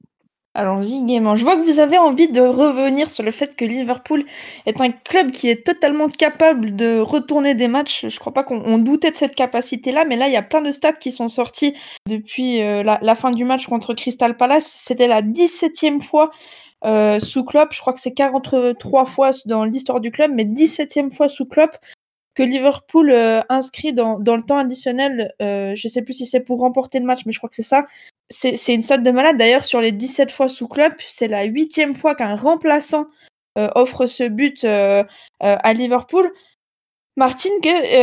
Allons-y 0.53 1.01
gaiement. 1.05 1.37
Je 1.37 1.45
vois 1.45 1.55
que 1.55 1.61
vous 1.61 1.79
avez 1.79 1.97
envie 1.97 2.27
de 2.27 2.41
revenir 2.41 3.09
sur 3.09 3.23
le 3.23 3.31
fait 3.31 3.55
que 3.55 3.63
Liverpool 3.63 4.25
est 4.65 4.81
un 4.81 4.91
club 4.91 5.31
qui 5.31 5.49
est 5.49 5.65
totalement 5.65 6.09
capable 6.09 6.75
de 6.75 6.99
retourner 6.99 7.55
des 7.55 7.69
matchs. 7.69 8.07
Je 8.09 8.19
crois 8.19 8.33
pas 8.33 8.43
qu'on 8.43 8.77
doutait 8.77 9.11
de 9.11 9.15
cette 9.15 9.33
capacité-là, 9.33 10.03
mais 10.03 10.17
là, 10.17 10.27
il 10.27 10.33
y 10.33 10.37
a 10.37 10.41
plein 10.41 10.61
de 10.61 10.73
stats 10.73 10.91
qui 10.91 11.13
sont 11.13 11.29
sortis 11.29 11.73
depuis 12.05 12.61
euh, 12.61 12.83
la, 12.83 13.15
fin 13.15 13.31
du 13.31 13.45
match 13.45 13.65
contre 13.65 13.93
Crystal 13.93 14.35
Palace. 14.35 14.67
C'était 14.67 15.07
la 15.07 15.21
17e 15.21 16.01
fois 16.01 16.31
euh, 16.83 17.21
sous 17.21 17.45
Klopp. 17.45 17.71
Je 17.71 17.79
crois 17.79 17.93
que 17.93 18.01
c'est 18.01 18.13
43 18.13 19.05
fois 19.05 19.31
dans 19.45 19.63
l'histoire 19.63 20.01
du 20.01 20.11
club, 20.11 20.31
mais 20.33 20.43
17e 20.43 21.11
fois 21.11 21.29
sous 21.29 21.45
Klopp 21.45 21.77
que 22.35 22.43
Liverpool 22.43 23.09
euh, 23.11 23.39
inscrit 23.47 23.93
dans, 23.93 24.17
le 24.17 24.43
temps 24.43 24.57
additionnel. 24.57 25.33
Je 25.39 25.87
sais 25.87 26.01
plus 26.01 26.13
si 26.13 26.25
c'est 26.25 26.41
pour 26.41 26.59
remporter 26.59 26.99
le 26.99 27.05
match, 27.05 27.21
mais 27.25 27.31
je 27.31 27.37
crois 27.37 27.49
que 27.49 27.55
c'est 27.55 27.63
ça 27.63 27.85
c'est 28.31 28.73
une 28.73 28.81
salle 28.81 29.03
de 29.03 29.11
malade. 29.11 29.37
D'ailleurs, 29.37 29.65
sur 29.65 29.81
les 29.81 29.91
17 29.91 30.31
fois 30.31 30.47
sous 30.47 30.67
club, 30.67 30.93
c'est 30.99 31.27
la 31.27 31.43
huitième 31.43 31.93
fois 31.93 32.15
qu'un 32.15 32.35
remplaçant 32.35 33.05
euh, 33.57 33.69
offre 33.75 34.05
ce 34.05 34.27
but 34.27 34.63
euh, 34.63 35.03
euh, 35.43 35.57
à 35.61 35.73
Liverpool. 35.73 36.31
Martine, 37.17 37.51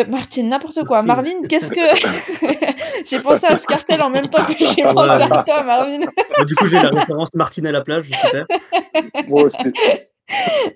Martine, 0.08 0.50
n'importe 0.50 0.84
quoi. 0.84 1.00
Marvin, 1.00 1.42
qu'est-ce 1.48 1.72
que. 1.72 1.80
j'ai 3.08 3.20
pensé 3.20 3.46
à 3.46 3.56
ce 3.56 3.66
cartel 3.66 4.02
en 4.02 4.10
même 4.10 4.28
temps 4.28 4.44
que 4.44 4.52
j'ai 4.58 4.82
pensé 4.82 5.22
à 5.22 5.42
toi, 5.42 5.62
Marvin. 5.62 6.00
du 6.46 6.54
coup, 6.54 6.66
j'ai 6.66 6.76
la 6.76 6.90
référence 6.90 7.32
Martine 7.34 7.66
à 7.66 7.72
la 7.72 7.80
plage, 7.80 8.04
super. 8.04 8.46
Aussi. 9.30 9.56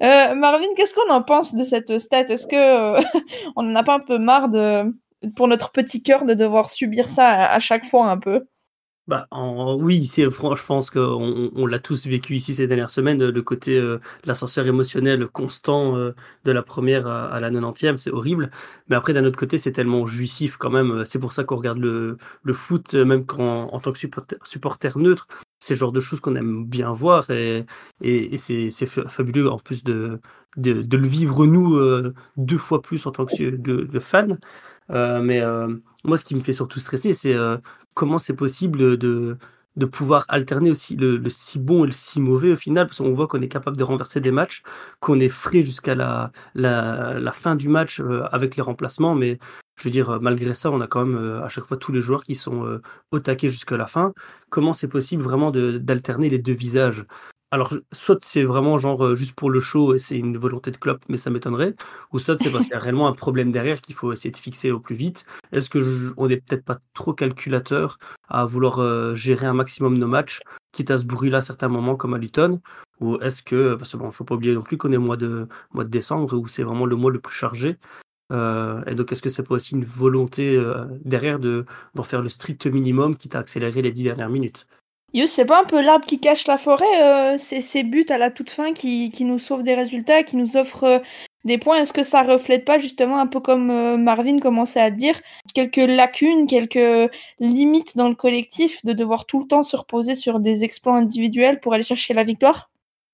Marvin, 0.01 0.69
qu'est-ce 0.75 0.95
qu'on 0.95 1.13
en 1.13 1.23
pense 1.23 1.55
de 1.55 1.63
cette 1.63 1.99
stat? 1.99 2.23
Est-ce 2.23 2.47
que 2.47 3.03
on 3.57 3.63
n'en 3.63 3.75
a 3.77 3.83
pas 3.83 3.97
un 3.97 4.01
peu 4.01 4.17
marre 4.17 4.49
de, 4.49 4.85
pour 5.37 5.47
notre 5.47 5.71
petit 5.71 6.03
cœur 6.03 6.25
de 6.25 6.33
devoir 6.33 6.71
subir 6.71 7.11
ça 7.11 7.29
à 7.51 7.61
chaque 7.61 7.85
fois 7.85 8.07
un 8.07 8.17
peu? 8.17 8.47
Bah, 9.09 9.27
en, 9.33 9.75
oui, 9.75 10.07
c'est 10.07 10.23
je 10.23 10.65
pense 10.65 10.91
qu'on 10.91 11.51
on, 11.55 11.67
l'a 11.67 11.81
tous 11.81 12.07
vécu 12.07 12.37
ici 12.37 12.55
ces 12.55 12.69
dernières 12.69 12.91
semaines, 12.91 13.23
le 13.23 13.43
côté 13.43 13.77
euh, 13.77 13.99
l'ascenseur 14.25 14.67
émotionnel 14.67 15.27
constant 15.27 15.97
euh, 15.97 16.15
de 16.45 16.53
la 16.53 16.63
première 16.63 17.09
à, 17.09 17.41
la 17.41 17.51
90e, 17.51 17.97
c'est 17.97 18.11
horrible. 18.11 18.51
Mais 18.89 18.95
après, 18.97 19.13
d'un 19.13 19.25
autre 19.25 19.39
côté, 19.39 19.59
c'est 19.59 19.73
tellement 19.73 20.07
jouissif 20.07 20.57
quand 20.57 20.71
même. 20.71 21.05
C'est 21.05 21.19
pour 21.19 21.33
ça 21.33 21.43
qu'on 21.43 21.57
regarde 21.57 21.79
le, 21.79 22.17
le 22.45 22.53
foot, 22.53 22.95
même 22.95 23.27
quand, 23.27 23.65
en 23.65 23.81
tant 23.81 23.93
que 23.93 23.99
supporter, 23.99 24.37
supporter 24.45 24.97
neutre. 24.97 25.27
C'est 25.63 25.75
le 25.75 25.79
genre 25.79 25.93
de 25.93 26.01
choses 26.01 26.19
qu'on 26.19 26.35
aime 26.35 26.65
bien 26.65 26.91
voir 26.91 27.31
et, 27.31 27.65
c'est 28.37 28.87
fabuleux 28.87 29.49
en 29.49 29.59
plus 29.59 29.85
de, 29.85 30.19
de, 30.57 30.97
le 30.97 31.07
vivre 31.07 31.47
nous 31.47 31.77
euh, 31.77 32.13
deux 32.37 32.59
fois 32.59 32.83
plus 32.83 33.07
en 33.07 33.13
tant 33.13 33.27
que 33.27 33.51
de, 33.51 33.99
fan. 34.01 34.41
Euh, 34.91 35.23
mais 35.23 35.41
euh, 35.41 35.69
moi, 36.03 36.17
ce 36.17 36.25
qui 36.25 36.35
me 36.35 36.41
fait 36.41 36.53
surtout 36.53 36.81
stresser, 36.81 37.13
c'est 37.13 37.37
comment 37.95 38.19
c'est 38.19 38.35
possible 38.35 38.99
de, 38.99 39.39
de 39.77 39.87
pouvoir 39.87 40.25
alterner 40.27 40.69
aussi 40.69 40.97
le, 40.97 41.23
si 41.31 41.61
bon 41.61 41.85
et 41.85 41.87
le 41.87 41.93
si 41.93 42.21
mauvais 42.21 42.51
au 42.51 42.57
final, 42.57 42.87
parce 42.87 42.99
qu'on 42.99 43.13
voit 43.13 43.29
qu'on 43.29 43.41
est 43.41 43.47
capable 43.47 43.77
de 43.77 43.85
renverser 43.85 44.19
des 44.19 44.33
matchs, 44.33 44.65
qu'on 44.99 45.21
est 45.21 45.29
frais 45.29 45.63
jusqu'à 45.63 45.95
la, 45.95 46.33
la, 46.57 47.33
fin 47.33 47.55
du 47.55 47.69
match 47.69 48.03
avec 48.33 48.57
les 48.57 48.63
remplacements, 48.63 49.15
mais 49.15 49.39
je 49.83 49.89
veux 49.89 49.91
dire, 49.91 50.21
malgré 50.21 50.55
ça, 50.55 50.71
on 50.71 50.81
a 50.81 50.87
quand 50.87 51.05
même 51.05 51.17
euh, 51.17 51.43
à 51.43 51.49
chaque 51.49 51.65
fois 51.65 51.77
tous 51.77 51.91
les 51.91 52.01
joueurs 52.01 52.23
qui 52.23 52.37
sont 52.37 52.65
euh, 52.65 52.81
au 53.11 53.19
taquet 53.19 53.49
jusqu'à 53.49 53.77
la 53.77 53.89
fin. 53.89 54.15
Comment 54.49 54.73
c'est 54.73 54.87
possible 54.87 55.25
vraiment 55.25 55.51
d'alterner 55.51 56.31
les 56.31 56.39
deux 56.39 56.53
visages? 56.53 57.05
Alors, 57.51 57.75
soit 57.91 58.23
c'est 58.23 58.45
vraiment 58.45 58.79
genre 58.79 59.05
euh, 59.05 59.15
juste 59.17 59.35
pour 59.35 59.51
le 59.51 59.59
show 59.59 59.93
et 59.93 59.99
c'est 59.99 60.17
une 60.17 60.39
volonté 60.39 60.71
de 60.71 60.77
Klopp, 60.77 61.05
mais 61.09 61.17
ça 61.17 61.31
m'étonnerait, 61.31 61.75
ou 62.13 62.21
soit 62.21 62.39
c'est 62.41 62.51
parce 62.51 62.65
qu'il 62.65 62.75
y 62.75 62.77
a 62.77 62.79
réellement 62.81 63.09
un 63.09 63.13
problème 63.13 63.51
derrière 63.51 63.81
qu'il 63.81 63.97
faut 63.97 64.13
essayer 64.13 64.31
de 64.31 64.37
fixer 64.37 64.71
au 64.71 64.79
plus 64.79 64.95
vite. 64.95 65.27
Est-ce 65.51 65.69
que 65.69 65.81
je, 65.81 66.13
on 66.17 66.29
n'est 66.29 66.37
peut-être 66.37 66.65
pas 66.65 66.79
trop 66.95 67.13
calculateur 67.13 67.99
à 68.29 68.45
vouloir 68.47 68.79
euh, 68.79 69.15
gérer 69.17 69.47
un 69.47 69.53
maximum 69.53 69.99
nos 69.99 70.07
matchs, 70.07 70.41
quitte 70.71 70.93
à 70.93 70.99
se 70.99 71.05
brûler 71.05 71.37
à 71.37 71.43
certains 71.43 71.69
moments 71.69 71.97
comme 71.97 72.15
à 72.15 72.19
Luton, 72.19 72.61
ou 73.01 73.19
est-ce 73.19 73.43
que, 73.43 73.75
parce 73.75 73.91
qu'il 73.91 73.99
bon, 73.99 74.13
faut 74.13 74.25
pas 74.25 74.37
oublier 74.37 74.55
non 74.55 74.63
plus 74.63 74.79
qu'on 74.79 74.93
est 74.93 74.97
au 74.97 75.01
mois 75.01 75.17
de, 75.17 75.49
mois 75.73 75.85
de 75.85 75.91
décembre 75.91 76.33
où 76.39 76.47
c'est 76.47 76.63
vraiment 76.63 76.87
le 76.87 76.95
mois 76.95 77.11
le 77.11 77.21
plus 77.21 77.35
chargé. 77.35 77.77
Euh, 78.33 78.83
et 78.87 78.95
donc, 78.95 79.13
est-ce 79.13 79.23
que 79.23 79.29
c'est 79.29 79.43
pas 79.43 79.55
aussi 79.55 79.75
une 79.75 79.85
volonté 79.85 80.57
euh, 80.57 80.85
derrière 81.05 81.39
de 81.39 81.67
d'en 81.95 82.03
faire 82.03 82.23
le 82.23 82.29
strict 82.29 82.67
minimum, 82.67 83.17
quitte 83.17 83.35
à 83.35 83.41
accélérer 83.41 83.83
les 83.83 83.93
dix 83.93 84.05
dernières 84.05 84.31
minutes? 84.31 84.67
Yus, 85.15 85.31
c'est 85.31 85.45
pas 85.45 85.61
un 85.61 85.65
peu 85.65 85.83
l'arbre 85.83 86.07
qui 86.07 86.19
cache 86.19 86.47
la 86.47 86.57
forêt, 86.57 87.03
euh, 87.03 87.37
ces, 87.37 87.61
ces 87.61 87.83
buts 87.83 88.07
à 88.09 88.17
la 88.17 88.31
toute 88.31 88.51
fin 88.51 88.73
qui, 88.73 89.11
qui 89.11 89.27
nous 89.27 89.39
sauvent 89.39 89.63
des 89.63 89.75
résultats, 89.75 90.23
qui 90.23 90.37
nous 90.37 90.57
offrent 90.57 91.03
des 91.45 91.59
points. 91.59 91.79
Est-ce 91.79 91.93
que 91.93 92.03
ça 92.03 92.23
reflète 92.23 92.65
pas 92.65 92.79
justement 92.79 93.19
un 93.19 93.27
peu 93.27 93.41
comme 93.41 93.71
euh, 93.71 93.99
Marvin 93.99 94.39
commençait 94.39 94.81
à 94.81 94.91
dire, 94.91 95.21
quelques 95.55 95.77
lacunes, 95.77 96.47
quelques 96.47 97.11
limites 97.41 97.97
dans 97.97 98.09
le 98.09 98.15
collectif 98.15 98.83
de 98.87 98.95
devoir 98.95 99.27
tout 99.27 99.41
le 99.41 99.47
temps 99.47 99.63
se 99.63 99.77
reposer 99.77 100.15
sur 100.15 100.41
des 100.41 100.65
exploits 100.65 100.97
individuels 100.97 101.61
pour 101.61 101.75
aller 101.75 101.83
chercher 101.83 102.15
la 102.15 102.25
victoire? 102.25 102.71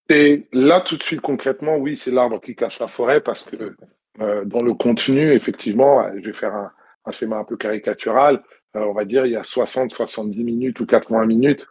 Et 0.09 0.47
là, 0.53 0.81
tout 0.81 0.97
de 0.97 1.03
suite, 1.03 1.21
concrètement, 1.21 1.77
oui, 1.77 1.97
c'est 1.97 2.11
l'arbre 2.11 2.41
qui 2.41 2.55
cache 2.55 2.79
la 2.79 2.89
forêt 2.89 3.21
parce 3.21 3.43
que 3.43 3.75
Euh, 4.21 4.45
dans 4.45 4.63
le 4.63 4.75
contenu, 4.75 5.31
effectivement, 5.31 6.05
je 6.17 6.27
vais 6.27 6.33
faire 6.33 6.55
un, 6.55 6.73
un 7.05 7.13
schéma 7.13 7.37
un 7.37 7.45
peu 7.45 7.57
caricatural. 7.57 8.43
Euh, 8.77 8.81
on 8.81 8.93
va 8.93 9.05
dire 9.05 9.27
il 9.27 9.33
y 9.33 9.37
a 9.37 9.45
60, 9.45 9.93
70 9.93 10.45
minutes 10.45 10.81
ou 10.81 10.87
80 10.87 11.27
minutes 11.27 11.67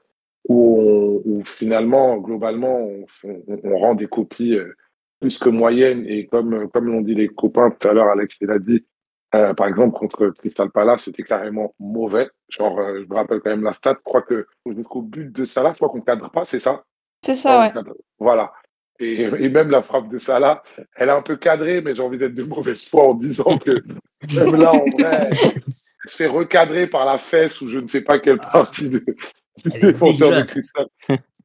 où, 0.48 0.80
on, 0.80 1.22
où 1.26 1.44
finalement, 1.44 2.18
globalement, 2.18 2.80
on, 2.80 3.06
on, 3.24 3.60
on, 3.64 3.78
rend 3.78 3.96
des 3.96 4.08
copies 4.08 4.56
euh, 4.56 4.76
plus 5.20 5.38
que 5.38 5.50
moyennes. 5.50 6.06
Et 6.08 6.28
comme, 6.28 6.70
comme 6.70 6.86
l'ont 6.86 7.02
dit 7.02 7.16
les 7.16 7.28
copains 7.28 7.70
tout 7.70 7.88
à 7.88 7.94
l'heure, 7.94 8.10
Alex 8.10 8.38
l'a 8.42 8.60
dit, 8.60 8.86
euh, 9.36 9.54
par 9.54 9.68
exemple, 9.68 9.98
contre 9.98 10.30
Crystal 10.30 10.70
Palace, 10.70 11.04
c'était 11.04 11.24
carrément 11.24 11.74
mauvais. 11.80 12.30
Genre, 12.50 12.80
euh, 12.80 13.02
je 13.04 13.10
me 13.10 13.16
rappelle 13.16 13.42
quand 13.42 13.50
même 13.50 13.64
la 13.64 13.74
stat. 13.74 13.96
Je 13.98 14.04
crois 14.04 14.22
que 14.22 14.48
jusqu'au 14.66 15.02
but 15.02 15.32
de 15.32 15.44
Salah, 15.44 15.72
je 15.72 15.78
crois 15.78 15.90
qu'on 15.90 16.02
cadre 16.02 16.32
pas, 16.32 16.46
c'est 16.46 16.62
ça? 16.62 16.84
C'est 17.22 17.36
ça, 17.36 17.60
ouais. 17.60 17.82
Voilà. 18.20 18.54
Et, 19.00 19.22
et, 19.22 19.50
même 19.50 19.70
la 19.70 19.84
frappe 19.84 20.10
de 20.10 20.18
Salah, 20.18 20.64
elle 20.96 21.10
est 21.10 21.14
un 21.14 21.22
peu 21.22 21.36
cadrée, 21.36 21.82
mais 21.82 21.94
j'ai 21.94 22.02
envie 22.02 22.18
d'être 22.18 22.34
de 22.34 22.44
mauvaise 22.44 22.86
foi 22.86 23.10
en 23.10 23.14
disant 23.14 23.58
que 23.60 23.84
même 24.34 24.56
là, 24.56 24.74
en 24.74 24.86
vrai, 24.98 25.30
elle 25.32 25.74
se 25.74 25.94
fait 26.16 26.28
recadrer 26.28 26.88
par 26.88 27.06
la 27.06 27.18
fesse 27.18 27.62
ou 27.62 27.70
je 27.70 27.78
ne 27.78 27.88
sais 27.88 28.02
pas 28.02 28.18
quelle 28.18 28.40
partie 28.40 28.90
de, 28.90 29.04
du 29.66 29.80
défenseur 29.80 30.32
de 30.32 30.42
Crystal. 30.42 30.88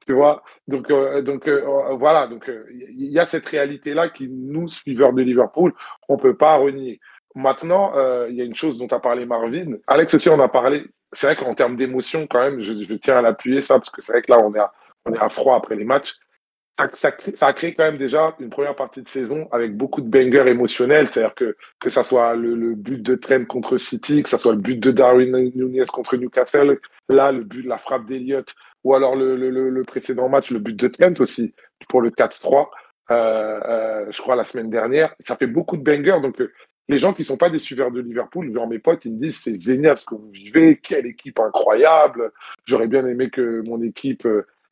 tu 0.06 0.14
vois 0.14 0.42
donc 0.66 0.90
euh, 0.90 1.22
donc 1.22 1.46
euh, 1.46 1.94
voilà 1.94 2.26
donc 2.26 2.50
il 2.72 3.12
y 3.12 3.20
a 3.20 3.26
cette 3.26 3.48
réalité 3.48 3.94
là 3.94 4.08
qui 4.08 4.28
nous 4.28 4.68
suiveurs 4.68 5.12
de 5.12 5.22
Liverpool 5.22 5.72
on 6.08 6.16
peut 6.16 6.36
pas 6.36 6.56
renier 6.56 6.98
Maintenant, 7.34 7.92
euh, 7.94 8.26
il 8.28 8.36
y 8.36 8.42
a 8.42 8.44
une 8.44 8.54
chose 8.54 8.78
dont 8.78 8.88
a 8.88 9.00
parlé 9.00 9.24
Marvin. 9.24 9.76
Alex 9.86 10.14
aussi, 10.14 10.28
on 10.28 10.40
a 10.40 10.48
parlé. 10.48 10.82
C'est 11.12 11.26
vrai 11.26 11.36
qu'en 11.36 11.54
termes 11.54 11.76
d'émotion, 11.76 12.26
quand 12.26 12.40
même, 12.40 12.62
je, 12.62 12.84
je, 12.84 12.94
tiens 12.94 13.18
à 13.18 13.22
l'appuyer 13.22 13.62
ça, 13.62 13.78
parce 13.78 13.90
que 13.90 14.02
c'est 14.02 14.12
vrai 14.12 14.22
que 14.22 14.30
là, 14.30 14.38
on 14.38 14.54
est, 14.54 14.58
à, 14.58 14.72
on 15.06 15.12
est 15.12 15.18
à 15.18 15.28
froid 15.28 15.56
après 15.56 15.76
les 15.76 15.84
matchs. 15.84 16.14
Ça, 16.78 17.12
ça, 17.36 17.46
a 17.46 17.52
créé 17.52 17.74
quand 17.74 17.84
même 17.84 17.98
déjà 17.98 18.34
une 18.40 18.48
première 18.48 18.74
partie 18.74 19.02
de 19.02 19.08
saison 19.08 19.46
avec 19.52 19.76
beaucoup 19.76 20.00
de 20.00 20.08
bangers 20.08 20.50
émotionnels. 20.50 21.08
C'est-à-dire 21.12 21.34
que 21.34 21.56
que 21.78 21.90
ça 21.90 22.02
soit 22.02 22.34
le, 22.34 22.74
but 22.74 23.02
de 23.02 23.14
Trent 23.14 23.44
contre 23.44 23.76
City, 23.76 24.22
que 24.22 24.28
ça 24.30 24.38
soit 24.38 24.52
le 24.52 24.58
but 24.58 24.80
de 24.80 24.90
Darwin 24.90 25.50
Nunez 25.54 25.84
contre 25.86 26.16
Newcastle, 26.16 26.80
là, 27.10 27.30
le 27.30 27.44
but 27.44 27.62
de 27.62 27.68
la 27.68 27.76
frappe 27.76 28.06
d'Eliott, 28.06 28.54
ou 28.84 28.94
alors 28.94 29.16
le, 29.16 29.36
le, 29.36 29.84
précédent 29.84 30.30
match, 30.30 30.50
le 30.50 30.60
but 30.60 30.74
de 30.74 30.88
Trent 30.88 31.20
aussi, 31.20 31.54
pour 31.88 32.00
le 32.00 32.10
4-3. 32.10 32.68
Euh, 33.10 33.60
euh, 33.64 34.06
je 34.10 34.22
crois 34.22 34.34
la 34.34 34.44
semaine 34.44 34.70
dernière. 34.70 35.14
Ça 35.26 35.36
fait 35.36 35.46
beaucoup 35.46 35.76
de 35.76 35.82
bangers, 35.82 36.20
donc 36.22 36.42
les 36.88 36.98
gens 36.98 37.12
qui 37.12 37.24
sont 37.24 37.36
pas 37.36 37.50
des 37.50 37.58
suiveurs 37.58 37.90
de 37.90 38.00
Liverpool, 38.00 38.52
genre 38.52 38.66
mes 38.66 38.78
potes, 38.78 39.04
ils 39.04 39.12
me 39.12 39.20
disent 39.20 39.40
c'est 39.42 39.60
génial 39.60 39.98
ce 39.98 40.06
que 40.06 40.14
vous 40.14 40.30
vivez, 40.30 40.78
quelle 40.82 41.06
équipe 41.06 41.38
incroyable. 41.38 42.32
J'aurais 42.64 42.88
bien 42.88 43.06
aimé 43.06 43.28
que 43.28 43.60
mon 43.66 43.82
équipe 43.82 44.26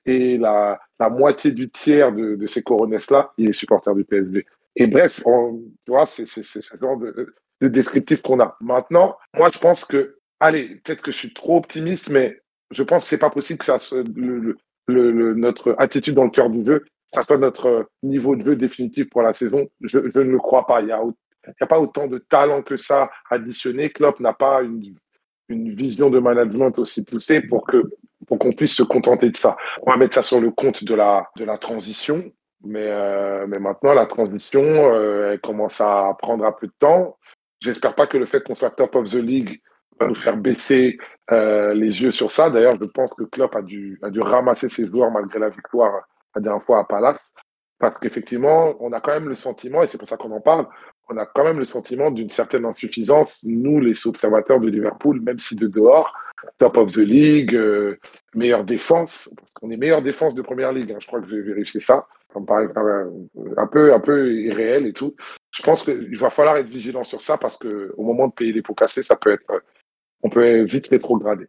ait 0.06 0.38
la, 0.38 0.80
la 0.98 1.10
moitié 1.10 1.52
du 1.52 1.70
tiers 1.70 2.12
de, 2.12 2.36
de 2.36 2.46
ces 2.46 2.62
coronesses-là, 2.62 3.32
il 3.38 3.48
est 3.48 3.52
supporter 3.52 3.94
du 3.94 4.04
PSV. 4.04 4.46
Et 4.76 4.86
bref, 4.86 5.22
tu 5.24 5.72
vois, 5.88 6.06
c'est 6.06 6.26
ce 6.26 6.60
genre 6.80 6.96
de, 6.96 7.34
de 7.60 7.68
descriptif 7.68 8.22
qu'on 8.22 8.40
a. 8.40 8.56
Maintenant, 8.60 9.16
moi, 9.36 9.50
je 9.52 9.58
pense 9.58 9.84
que, 9.84 10.18
allez, 10.38 10.76
peut-être 10.84 11.02
que 11.02 11.12
je 11.12 11.18
suis 11.18 11.34
trop 11.34 11.58
optimiste, 11.58 12.08
mais 12.08 12.40
je 12.70 12.82
pense 12.82 13.04
que 13.04 13.08
c'est 13.10 13.18
pas 13.18 13.30
possible 13.30 13.58
que 13.58 13.64
ça 13.64 13.78
soit 13.78 14.04
notre 14.88 15.74
attitude 15.78 16.14
dans 16.14 16.24
le 16.24 16.30
cœur 16.30 16.50
du 16.50 16.64
jeu, 16.64 16.84
ça 17.08 17.22
soit 17.22 17.38
notre 17.38 17.90
niveau 18.02 18.36
de 18.36 18.44
jeu 18.44 18.56
définitif 18.56 19.08
pour 19.10 19.22
la 19.22 19.32
saison. 19.32 19.68
Je, 19.80 19.98
ne 19.98 20.22
le 20.22 20.38
crois 20.38 20.66
pas. 20.66 20.80
Il 20.80 20.88
y 20.88 20.92
a 20.92 21.00
il 21.46 21.54
n'y 21.58 21.64
a 21.64 21.66
pas 21.66 21.80
autant 21.80 22.06
de 22.06 22.18
talent 22.18 22.62
que 22.62 22.76
ça 22.76 23.10
additionné. 23.30 23.90
Klopp 23.90 24.20
n'a 24.20 24.34
pas 24.34 24.62
une, 24.62 24.94
une 25.48 25.74
vision 25.74 26.10
de 26.10 26.18
management 26.18 26.78
aussi 26.78 27.02
poussée 27.02 27.40
pour 27.40 27.66
que 27.66 27.82
pour 28.26 28.38
qu'on 28.38 28.52
puisse 28.52 28.74
se 28.74 28.82
contenter 28.82 29.30
de 29.30 29.36
ça. 29.36 29.56
On 29.82 29.90
va 29.90 29.96
mettre 29.96 30.14
ça 30.14 30.22
sur 30.22 30.40
le 30.40 30.50
compte 30.50 30.84
de 30.84 30.94
la 30.94 31.28
de 31.36 31.44
la 31.44 31.58
transition, 31.58 32.22
mais 32.64 32.86
euh, 32.86 33.46
mais 33.48 33.58
maintenant 33.58 33.94
la 33.94 34.06
transition 34.06 34.62
euh, 34.62 35.32
elle 35.32 35.40
commence 35.40 35.80
à 35.80 36.14
prendre 36.18 36.44
un 36.44 36.52
peu 36.52 36.66
de 36.66 36.74
temps. 36.78 37.16
J'espère 37.60 37.94
pas 37.94 38.06
que 38.06 38.18
le 38.18 38.26
fait 38.26 38.42
qu'on 38.42 38.54
soit 38.54 38.70
top 38.70 38.94
of 38.96 39.10
the 39.10 39.14
league 39.14 39.60
va 39.98 40.06
nous 40.06 40.14
faire 40.14 40.36
baisser 40.36 40.98
euh, 41.30 41.74
les 41.74 42.02
yeux 42.02 42.10
sur 42.10 42.30
ça. 42.30 42.48
D'ailleurs, 42.48 42.76
je 42.80 42.86
pense 42.86 43.12
que 43.12 43.24
Klopp 43.24 43.54
a 43.56 43.62
dû 43.62 43.98
a 44.02 44.10
dû 44.10 44.20
ramasser 44.20 44.68
ses 44.68 44.86
joueurs 44.86 45.10
malgré 45.10 45.38
la 45.38 45.50
victoire 45.50 45.92
la 46.34 46.40
dernière 46.40 46.62
fois 46.62 46.80
à 46.80 46.84
Palace. 46.84 47.30
Parce 47.78 47.98
qu'effectivement, 47.98 48.74
on 48.80 48.92
a 48.92 49.00
quand 49.00 49.12
même 49.12 49.30
le 49.30 49.34
sentiment, 49.34 49.82
et 49.82 49.86
c'est 49.86 49.96
pour 49.96 50.06
ça 50.06 50.18
qu'on 50.18 50.30
en 50.32 50.40
parle, 50.42 50.66
on 51.08 51.16
a 51.16 51.24
quand 51.24 51.44
même 51.44 51.58
le 51.58 51.64
sentiment 51.64 52.10
d'une 52.10 52.28
certaine 52.28 52.66
insuffisance, 52.66 53.38
nous, 53.42 53.80
les 53.80 54.06
observateurs 54.06 54.60
de 54.60 54.68
Liverpool, 54.68 55.20
même 55.22 55.38
si 55.38 55.56
de 55.56 55.66
dehors, 55.66 56.12
top 56.58 56.76
of 56.76 56.92
the 56.92 56.98
league, 56.98 57.54
euh, 57.54 57.98
meilleure 58.34 58.64
défense, 58.64 59.30
on 59.62 59.70
est 59.70 59.76
meilleure 59.76 60.02
défense 60.02 60.34
de 60.34 60.42
première 60.42 60.72
ligue, 60.72 60.92
hein, 60.92 60.98
je 61.00 61.06
crois 61.06 61.20
que 61.20 61.28
j'ai 61.28 61.40
vérifié 61.40 61.80
ça, 61.80 62.06
ça 62.32 62.40
me 62.40 62.46
paraît 62.46 62.68
un 63.56 63.66
peu, 63.66 63.92
un 63.92 64.00
peu 64.00 64.32
irréel 64.32 64.86
et 64.86 64.92
tout. 64.92 65.14
Je 65.50 65.62
pense 65.62 65.82
qu'il 65.82 66.16
va 66.16 66.30
falloir 66.30 66.56
être 66.56 66.68
vigilant 66.68 67.04
sur 67.04 67.20
ça 67.20 67.36
parce 67.36 67.56
que 67.56 67.92
au 67.96 68.04
moment 68.04 68.28
de 68.28 68.32
payer 68.32 68.52
les 68.52 68.62
pots 68.62 68.74
cassés, 68.74 69.02
ça 69.02 69.16
peut 69.16 69.32
être, 69.32 69.62
on 70.22 70.30
peut 70.30 70.62
vite 70.62 70.88
rétrograder. 70.88 71.46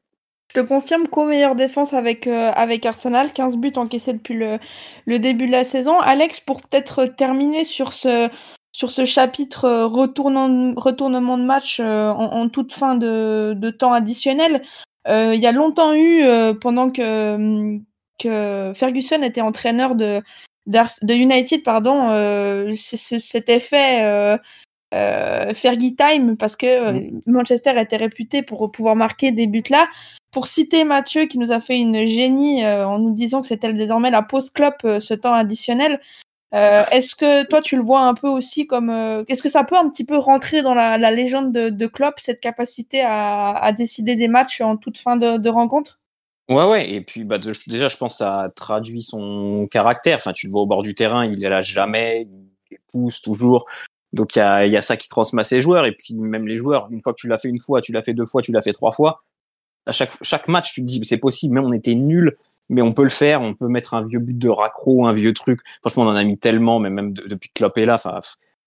Je 0.53 0.59
te 0.59 0.65
confirme 0.65 1.07
qu'au 1.07 1.25
meilleure 1.25 1.55
défense 1.55 1.93
avec, 1.93 2.27
euh, 2.27 2.51
avec 2.55 2.85
Arsenal, 2.85 3.31
15 3.31 3.57
buts 3.57 3.71
encaissés 3.75 4.13
depuis 4.13 4.35
le 4.35 5.19
début 5.19 5.47
de 5.47 5.51
la 5.51 5.63
saison. 5.63 5.97
Alex, 5.99 6.41
pour 6.41 6.61
peut-être 6.61 7.05
terminer 7.05 7.63
sur 7.63 7.93
ce, 7.93 8.29
sur 8.71 8.91
ce 8.91 9.05
chapitre 9.05 9.65
euh, 9.65 9.87
retournement 9.87 11.37
de 11.37 11.43
match 11.43 11.79
euh, 11.79 12.09
en, 12.11 12.41
en, 12.41 12.49
toute 12.49 12.73
fin 12.73 12.95
de, 12.95 13.53
de 13.55 13.69
temps 13.69 13.93
additionnel. 13.93 14.61
Euh, 15.07 15.33
il 15.35 15.41
y 15.41 15.47
a 15.47 15.51
longtemps 15.51 15.93
eu, 15.93 16.23
euh, 16.23 16.53
pendant 16.53 16.89
que, 16.89 17.77
que 18.19 18.71
Ferguson 18.75 19.21
était 19.23 19.41
entraîneur 19.41 19.95
de, 19.95 20.21
de 20.67 21.13
United, 21.13 21.63
pardon, 21.63 22.09
euh, 22.11 22.73
cet 22.75 23.49
effet 23.49 24.37
Fergie 25.53 25.95
Time, 25.95 26.37
parce 26.37 26.55
que 26.55 26.91
mmh. 26.91 27.21
Manchester 27.25 27.79
était 27.79 27.97
réputé 27.97 28.41
pour 28.41 28.71
pouvoir 28.71 28.95
marquer 28.95 29.31
des 29.31 29.47
buts 29.47 29.63
là. 29.69 29.87
Pour 30.31 30.47
citer 30.47 30.85
Mathieu, 30.85 31.25
qui 31.25 31.37
nous 31.39 31.51
a 31.51 31.59
fait 31.59 31.77
une 31.77 32.05
génie 32.05 32.65
en 32.65 32.99
nous 32.99 33.13
disant 33.13 33.41
que 33.41 33.47
c'était 33.47 33.73
désormais 33.73 34.11
la 34.11 34.21
post-clop, 34.21 34.99
ce 35.01 35.13
temps 35.13 35.33
additionnel, 35.33 35.99
euh, 36.53 36.83
est-ce 36.91 37.15
que 37.15 37.45
toi 37.47 37.61
tu 37.61 37.77
le 37.77 37.81
vois 37.81 38.01
un 38.01 38.13
peu 38.13 38.27
aussi 38.27 38.67
comme 38.67 38.89
euh, 38.89 39.23
est-ce 39.29 39.41
que 39.41 39.47
ça 39.47 39.63
peut 39.63 39.77
un 39.77 39.89
petit 39.89 40.05
peu 40.05 40.17
rentrer 40.17 40.61
dans 40.61 40.73
la, 40.73 40.97
légende 41.11 41.53
de, 41.53 41.69
de, 41.69 41.87
Klopp 41.87 42.15
cette 42.19 42.41
capacité 42.41 43.01
à, 43.05 43.71
décider 43.77 44.17
des 44.17 44.27
matchs 44.27 44.59
en 44.59 44.75
toute 44.75 44.97
fin 44.97 45.15
de, 45.15 45.49
rencontre? 45.49 45.99
Ouais 46.49 46.65
ouais 46.67 46.91
et 46.91 46.99
puis 46.99 47.23
bah 47.23 47.37
déjà 47.37 47.87
je 47.87 47.95
pense 47.95 48.15
que 48.15 48.17
ça 48.17 48.51
traduit 48.53 49.01
son 49.01 49.67
caractère. 49.71 50.17
Enfin 50.17 50.33
tu 50.33 50.47
le 50.47 50.51
vois 50.51 50.63
au 50.63 50.67
bord 50.67 50.81
du 50.81 50.93
terrain 50.93 51.25
il 51.25 51.41
est 51.43 51.49
là 51.49 51.61
jamais 51.61 52.27
il 52.69 52.77
pousse 52.91 53.21
toujours. 53.21 53.65
Donc 54.11 54.35
il 54.35 54.39
y 54.39 54.41
a, 54.41 54.65
y 54.65 54.75
a 54.75 54.81
ça 54.81 54.97
qui 54.97 55.07
transmet 55.07 55.45
ses 55.45 55.61
joueurs. 55.61 55.85
Et 55.85 55.93
puis 55.93 56.15
même 56.15 56.47
les 56.47 56.57
joueurs 56.57 56.89
une 56.91 57.01
fois 57.01 57.13
que 57.13 57.19
tu 57.21 57.29
l'as 57.29 57.39
fait 57.39 57.47
une 57.47 57.59
fois 57.59 57.79
tu 57.79 57.93
l'as 57.93 58.03
fait 58.03 58.13
deux 58.13 58.25
fois 58.25 58.41
tu 58.41 58.51
l'as 58.51 58.61
fait 58.61 58.73
trois 58.73 58.91
fois 58.91 59.23
à 59.85 59.91
chaque, 59.91 60.11
chaque 60.21 60.47
match, 60.47 60.73
tu 60.73 60.81
te 60.81 60.85
dis, 60.85 61.01
c'est 61.03 61.17
possible, 61.17 61.55
même 61.55 61.65
on 61.65 61.73
était 61.73 61.95
nul, 61.95 62.37
mais 62.69 62.81
on 62.81 62.93
peut 62.93 63.03
le 63.03 63.09
faire, 63.09 63.41
on 63.41 63.53
peut 63.53 63.67
mettre 63.67 63.93
un 63.93 64.05
vieux 64.05 64.19
but 64.19 64.37
de 64.37 64.49
raccro, 64.49 65.05
un 65.05 65.13
vieux 65.13 65.33
truc. 65.33 65.59
Franchement, 65.81 66.03
on 66.03 66.07
en 66.07 66.15
a 66.15 66.23
mis 66.23 66.37
tellement, 66.37 66.79
mais 66.79 66.89
même 66.89 67.13
depuis 67.13 67.49
que 67.49 67.55
Klopp 67.55 67.77
est 67.77 67.85
là, 67.85 67.95
enfin, 67.95 68.19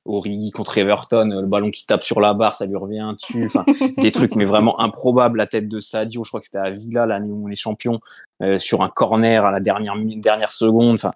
Origi 0.05 0.51
contre 0.51 0.77
Everton, 0.77 1.41
le 1.41 1.47
ballon 1.47 1.71
qui 1.71 1.87
tape 1.87 2.03
sur 2.03 2.21
la 2.21 2.35
barre, 2.35 2.55
ça 2.57 2.67
lui 2.67 2.77
revient 2.77 3.15
dessus, 3.17 3.47
enfin, 3.47 3.65
des 3.99 4.11
trucs, 4.11 4.37
mais 4.37 4.45
vraiment 4.45 4.79
improbables. 4.81 5.39
La 5.39 5.47
tête 5.47 5.69
de 5.69 5.81
Sadio, 5.81 6.25
je 6.25 6.31
crois 6.31 6.41
que 6.41 6.47
c'était 6.47 6.59
à 6.59 6.71
Villa, 6.71 7.07
l'année 7.07 7.31
où 7.31 7.47
on 7.47 7.49
est 7.49 7.55
champion, 7.55 8.01
euh, 8.43 8.59
sur 8.59 8.83
un 8.83 8.89
corner 8.89 9.45
à 9.45 9.51
la 9.51 9.61
dernière, 9.61 9.95
dernière 10.17 10.53
seconde, 10.53 10.95
enfin, 10.95 11.13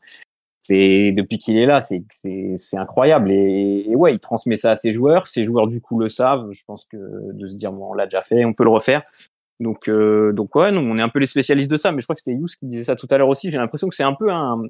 c'est 0.63 1.13
depuis 1.13 1.39
qu'il 1.39 1.57
est 1.57 1.67
là, 1.67 1.81
c'est 1.81 2.03
c'est 2.61 2.77
incroyable 2.77 3.33
et, 3.33 3.87
et, 3.89 3.97
ouais, 3.97 4.15
il 4.15 4.19
transmet 4.19 4.59
ça 4.59 4.73
à 4.73 4.77
ses 4.77 4.93
joueurs. 4.93 5.27
Ses 5.27 5.47
joueurs 5.47 5.67
du 5.67 5.81
coup 5.81 5.99
le 5.99 6.11
savent. 6.11 6.51
Je 6.53 6.63
pense 6.67 6.85
que 6.85 6.99
de 7.33 7.47
se 7.47 7.55
dire 7.55 7.73
bon, 7.73 7.91
on 7.91 7.95
l'a 7.95 8.05
déjà 8.05 8.23
fait, 8.23 8.45
on 8.45 8.53
peut 8.53 8.65
le 8.65 8.71
refaire. 8.71 9.03
Donc, 9.61 9.89
euh, 9.89 10.33
donc 10.33 10.55
ouais, 10.55 10.71
nous, 10.71 10.81
on 10.81 10.97
est 10.99 11.03
un 11.03 11.09
peu 11.09 11.19
les 11.19 11.27
spécialistes 11.27 11.71
de 11.71 11.77
ça, 11.77 11.93
mais 11.93 12.01
je 12.01 12.07
crois 12.07 12.15
que 12.15 12.21
c'était 12.21 12.37
Yous 12.37 12.47
qui 12.59 12.67
disait 12.67 12.85
ça 12.85 12.97
tout 12.97 13.09
à 13.11 13.19
l'heure 13.19 13.29
aussi. 13.29 13.51
J'ai 13.51 13.59
l'impression 13.59 13.89
que 13.89 13.95
c'est 13.95 14.05
un 14.05 14.15
peu 14.15 14.31
un, 14.31 14.63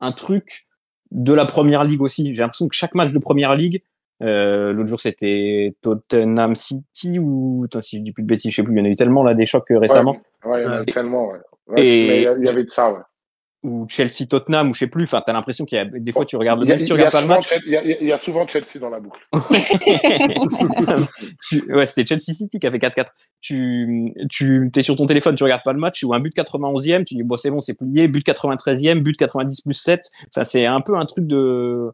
un 0.00 0.12
truc 0.12 0.66
de 1.10 1.32
la 1.32 1.46
première 1.46 1.84
ligue 1.84 2.02
aussi. 2.02 2.34
J'ai 2.34 2.42
l'impression 2.42 2.68
que 2.68 2.74
chaque 2.74 2.94
match 2.94 3.12
de 3.12 3.18
première 3.18 3.54
ligue, 3.54 3.82
euh, 4.22 4.72
l'autre 4.72 4.88
jour 4.88 5.00
c'était 5.00 5.74
Tottenham 5.80 6.54
City 6.54 7.18
ou 7.18 7.64
attends, 7.64 7.82
si 7.82 7.98
je 7.98 8.02
dis 8.02 8.12
plus 8.12 8.22
de 8.22 8.28
bêtises, 8.28 8.50
je 8.50 8.56
sais 8.56 8.62
plus, 8.62 8.74
il 8.74 8.78
y 8.78 8.82
en 8.82 8.84
a 8.84 8.88
eu 8.88 8.94
tellement 8.94 9.22
là 9.22 9.34
des 9.34 9.46
chocs 9.46 9.70
euh, 9.70 9.78
récemment. 9.78 10.18
Ouais, 10.44 10.52
ouais 10.52 10.60
il 10.60 10.64
y 10.64 10.68
en 10.68 10.72
a 10.72 10.82
eu 10.82 10.86
tellement. 10.86 11.28
Ouais. 11.28 11.38
ouais 11.68 11.86
et 11.86 12.22
il 12.22 12.44
y 12.44 12.48
avait 12.48 12.64
de 12.64 12.70
ça. 12.70 12.92
Ouais 12.92 13.00
ou 13.64 13.86
Chelsea 13.88 14.26
Tottenham 14.28 14.70
ou 14.70 14.74
je 14.74 14.80
sais 14.80 14.86
plus 14.86 15.04
enfin 15.04 15.22
t'as 15.24 15.32
l'impression 15.32 15.64
qu'il 15.64 15.78
y 15.78 15.80
a 15.80 15.86
des 15.86 16.12
fois 16.12 16.26
tu 16.26 16.36
regardes 16.36 16.64
même 16.64 16.78
si 16.78 16.84
tu 16.84 16.92
regardes 16.92 17.12
pas 17.12 17.22
le 17.22 17.26
match. 17.26 17.52
Il 17.66 17.72
y, 17.72 17.76
a, 17.76 17.82
il 17.82 18.06
y, 18.06 18.12
a 18.12 18.18
souvent 18.18 18.46
Chelsea 18.46 18.78
dans 18.78 18.90
la 18.90 19.00
boucle. 19.00 19.26
Tu, 21.48 21.62
ouais 21.72 21.86
c'était 21.86 22.06
Chelsea 22.06 22.36
City 22.36 22.58
qui 22.58 22.66
a 22.66 22.70
fait 22.70 22.78
4-4 22.78 23.06
tu 23.40 24.12
tu 24.30 24.70
t'es 24.72 24.82
sur 24.82 24.96
ton 24.96 25.06
téléphone 25.06 25.34
tu 25.34 25.44
regardes 25.44 25.62
pas 25.62 25.72
le 25.72 25.78
match 25.78 26.02
ou 26.04 26.14
un 26.14 26.20
but 26.20 26.34
91e 26.36 27.04
tu 27.04 27.14
dis 27.14 27.22
bon 27.22 27.36
c'est 27.36 27.50
bon 27.50 27.60
c'est 27.60 27.74
plié 27.74 28.08
but 28.08 28.24
93e 28.26 29.00
but 29.00 29.16
90 29.16 29.62
plus 29.62 29.74
7 29.74 30.00
enfin 30.28 30.44
c'est 30.44 30.66
un 30.66 30.80
peu 30.80 30.96
un 30.96 31.06
truc 31.06 31.26
de 31.26 31.90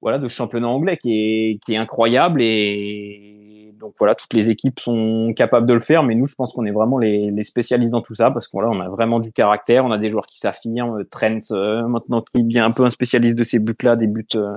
voilà 0.00 0.18
de 0.18 0.28
championnat 0.28 0.68
anglais 0.68 0.96
qui 0.96 1.12
est 1.12 1.58
qui 1.64 1.74
est 1.74 1.76
incroyable 1.76 2.40
et 2.42 3.37
donc 3.78 3.94
voilà, 3.98 4.14
toutes 4.14 4.34
les 4.34 4.48
équipes 4.50 4.80
sont 4.80 5.32
capables 5.36 5.66
de 5.66 5.74
le 5.74 5.80
faire, 5.80 6.02
mais 6.02 6.14
nous, 6.14 6.26
je 6.26 6.34
pense 6.34 6.52
qu'on 6.52 6.64
est 6.64 6.72
vraiment 6.72 6.98
les, 6.98 7.30
les, 7.30 7.42
spécialistes 7.44 7.92
dans 7.92 8.02
tout 8.02 8.14
ça 8.14 8.30
parce 8.30 8.48
qu'on 8.48 8.62
on 8.62 8.80
a 8.80 8.88
vraiment 8.88 9.20
du 9.20 9.32
caractère, 9.32 9.84
on 9.84 9.90
a 9.90 9.98
des 9.98 10.10
joueurs 10.10 10.26
qui 10.26 10.38
s'affirment, 10.38 11.04
Trent 11.04 11.38
euh, 11.52 11.86
maintenant 11.86 12.22
qui 12.22 12.42
devient 12.42 12.60
un 12.60 12.70
peu 12.70 12.84
un 12.84 12.90
spécialiste 12.90 13.38
de 13.38 13.44
ces 13.44 13.58
buts-là, 13.58 13.96
des 13.96 14.06
buts, 14.06 14.26
euh, 14.34 14.56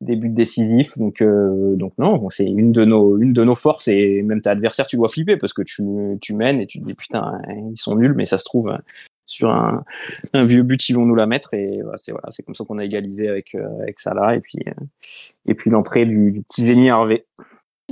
des 0.00 0.16
buts 0.16 0.28
décisifs. 0.28 0.98
Donc, 0.98 1.22
euh, 1.22 1.76
donc 1.76 1.92
non, 1.98 2.28
c'est 2.30 2.44
une 2.44 2.72
de 2.72 2.84
nos, 2.84 3.18
une 3.18 3.32
de 3.32 3.44
nos 3.44 3.54
forces 3.54 3.88
et 3.88 4.22
même 4.22 4.42
ta 4.42 4.50
adversaire, 4.52 4.86
tu 4.86 4.96
dois 4.96 5.08
flipper 5.08 5.36
parce 5.36 5.52
que 5.52 5.62
tu, 5.62 5.82
tu 6.20 6.34
mènes 6.34 6.60
et 6.60 6.66
tu 6.66 6.78
te 6.78 6.84
dis 6.84 6.94
putain, 6.94 7.40
ils 7.72 7.80
sont 7.80 7.96
nuls, 7.96 8.14
mais 8.14 8.24
ça 8.24 8.38
se 8.38 8.44
trouve 8.44 8.76
sur 9.24 9.50
un, 9.50 9.84
un 10.32 10.44
vieux 10.46 10.62
but, 10.62 10.88
ils 10.88 10.94
vont 10.94 11.04
nous 11.04 11.14
la 11.14 11.26
mettre 11.26 11.52
et 11.52 11.80
voilà, 11.82 11.98
c'est 11.98 12.12
voilà, 12.12 12.28
comme 12.44 12.54
ça 12.54 12.64
qu'on 12.64 12.78
a 12.78 12.84
égalisé 12.84 13.28
avec 13.28 13.54
avec 13.54 14.00
Salah 14.00 14.36
et 14.36 14.40
puis 14.40 14.58
et 15.46 15.54
puis 15.54 15.70
l'entrée 15.70 16.06
du, 16.06 16.32
du 16.32 16.42
petit 16.42 16.66
génie 16.66 16.88
Hervé. 16.88 17.26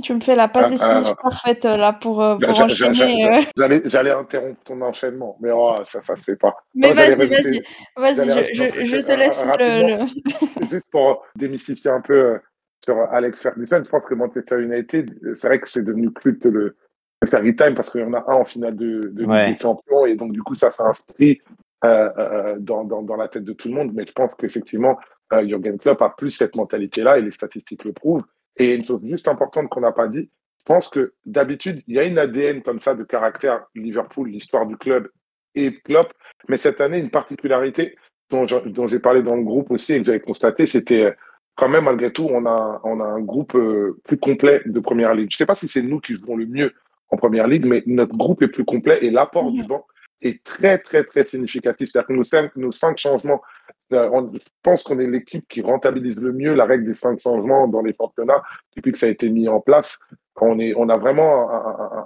Tu 0.01 0.13
me 0.13 0.19
fais 0.19 0.35
la 0.35 0.47
passe 0.47 0.71
décisive 0.71 1.15
parfaite 1.21 1.65
là 1.65 1.91
pour, 1.93 2.17
pour 2.39 2.61
enchaîner. 2.61 3.47
J'allais, 3.57 3.81
j'allais 3.85 4.11
interrompre 4.11 4.61
ton 4.63 4.79
enchaînement, 4.81 5.37
mais 5.39 5.49
oh, 5.51 5.77
ça 5.85 5.99
ne 6.07 6.15
se 6.15 6.23
fait 6.23 6.35
pas. 6.35 6.55
Mais 6.75 6.93
vas-y, 6.93 7.15
vas-y, 7.27 7.63
vas-y, 7.95 8.55
je, 8.55 8.85
je, 8.85 8.97
te 8.97 9.11
laisse 9.13 9.43
le, 9.59 10.69
Juste 10.71 10.85
pour 10.91 11.23
démystifier 11.35 11.89
un 11.89 12.01
peu 12.01 12.39
sur 12.83 12.99
Alex 13.11 13.39
Ferguson, 13.39 13.81
je 13.83 13.89
pense 13.89 14.05
que 14.05 14.13
Manchester 14.13 14.61
United, 14.61 15.33
c'est 15.33 15.47
vrai 15.47 15.59
que 15.59 15.69
c'est 15.69 15.81
devenu 15.81 16.13
culte 16.13 16.45
le, 16.45 16.75
le 17.21 17.27
Fergie 17.27 17.55
Time 17.55 17.73
parce 17.73 17.89
qu'il 17.89 18.01
y 18.01 18.03
en 18.03 18.13
a 18.13 18.23
un 18.27 18.35
en 18.35 18.45
finale 18.45 18.75
de, 18.75 19.09
de 19.13 19.25
ouais. 19.25 19.47
Ligue 19.47 19.55
des 19.55 19.61
Champions 19.61 20.05
et 20.05 20.15
donc 20.15 20.31
du 20.31 20.41
coup 20.43 20.55
ça 20.55 20.71
s'inscrit 20.71 21.41
euh, 21.85 22.09
euh, 22.17 22.55
dans, 22.59 22.83
dans, 22.83 23.03
dans, 23.03 23.17
la 23.17 23.27
tête 23.27 23.43
de 23.43 23.53
tout 23.53 23.67
le 23.67 23.75
monde. 23.75 23.91
Mais 23.93 24.05
je 24.05 24.11
pense 24.11 24.33
qu'effectivement, 24.33 24.97
euh, 25.33 25.47
Jürgen 25.47 25.77
Klopp 25.77 26.01
a 26.01 26.09
plus 26.09 26.31
cette 26.31 26.55
mentalité-là 26.55 27.17
et 27.17 27.21
les 27.21 27.31
statistiques 27.31 27.83
le 27.83 27.93
prouvent. 27.93 28.23
Et 28.57 28.75
une 28.75 28.83
chose 28.83 29.01
juste 29.03 29.27
importante 29.27 29.69
qu'on 29.69 29.81
n'a 29.81 29.91
pas 29.91 30.07
dit, 30.07 30.29
je 30.59 30.63
pense 30.65 30.89
que 30.89 31.13
d'habitude, 31.25 31.81
il 31.87 31.95
y 31.95 31.99
a 31.99 32.03
une 32.03 32.17
ADN 32.17 32.61
comme 32.61 32.79
ça 32.79 32.93
de 32.93 33.03
caractère 33.03 33.65
Liverpool, 33.75 34.29
l'histoire 34.29 34.65
du 34.65 34.77
club 34.77 35.09
et 35.55 35.79
Klopp. 35.81 36.11
Mais 36.49 36.57
cette 36.57 36.81
année, 36.81 36.97
une 36.97 37.09
particularité 37.09 37.95
dont, 38.29 38.45
j'ai 38.87 38.99
parlé 38.99 39.23
dans 39.23 39.35
le 39.35 39.43
groupe 39.43 39.71
aussi 39.71 39.93
et 39.93 39.99
que 39.99 40.05
j'avais 40.05 40.19
constaté, 40.19 40.65
c'était 40.65 41.15
quand 41.55 41.69
même, 41.69 41.85
malgré 41.85 42.11
tout, 42.11 42.27
on 42.29 42.45
a, 42.45 42.81
on 42.83 42.99
a 42.99 43.05
un 43.05 43.21
groupe 43.21 43.55
euh, 43.55 43.99
plus 44.03 44.17
complet 44.17 44.61
de 44.65 44.79
première 44.79 45.13
ligue. 45.13 45.29
Je 45.31 45.35
ne 45.35 45.37
sais 45.37 45.45
pas 45.45 45.55
si 45.55 45.67
c'est 45.67 45.81
nous 45.81 45.99
qui 45.99 46.15
jouons 46.15 46.35
le 46.35 46.45
mieux 46.45 46.73
en 47.09 47.17
première 47.17 47.47
ligue, 47.47 47.65
mais 47.65 47.83
notre 47.85 48.15
groupe 48.15 48.41
est 48.43 48.49
plus 48.49 48.65
complet 48.65 48.99
et 49.01 49.09
l'apport 49.09 49.49
mmh. 49.49 49.53
du 49.53 49.63
banc 49.63 49.85
est 50.21 50.43
très, 50.43 50.77
très, 50.77 51.03
très 51.03 51.25
significatif. 51.25 51.89
C'est-à-dire 51.91 52.07
que 52.07 52.13
nos 52.13 52.23
cinq, 52.23 52.55
nos 52.55 52.71
cinq 52.71 52.97
changements, 52.97 53.41
euh, 53.71 53.73
on, 53.91 54.31
je 54.33 54.39
pense 54.63 54.83
qu'on 54.83 54.99
est 54.99 55.07
l'équipe 55.07 55.47
qui 55.47 55.61
rentabilise 55.61 56.17
le 56.17 56.33
mieux 56.33 56.53
la 56.53 56.65
règle 56.65 56.85
des 56.85 56.95
cinq 56.95 57.19
changements 57.19 57.67
dans 57.67 57.81
les 57.81 57.95
championnats 57.95 58.43
depuis 58.75 58.91
que 58.91 58.97
ça 58.97 59.05
a 59.05 59.09
été 59.09 59.29
mis 59.29 59.47
en 59.47 59.59
place. 59.59 59.99
On, 60.39 60.59
est, 60.59 60.73
on 60.75 60.89
a 60.89 60.97
vraiment 60.97 61.49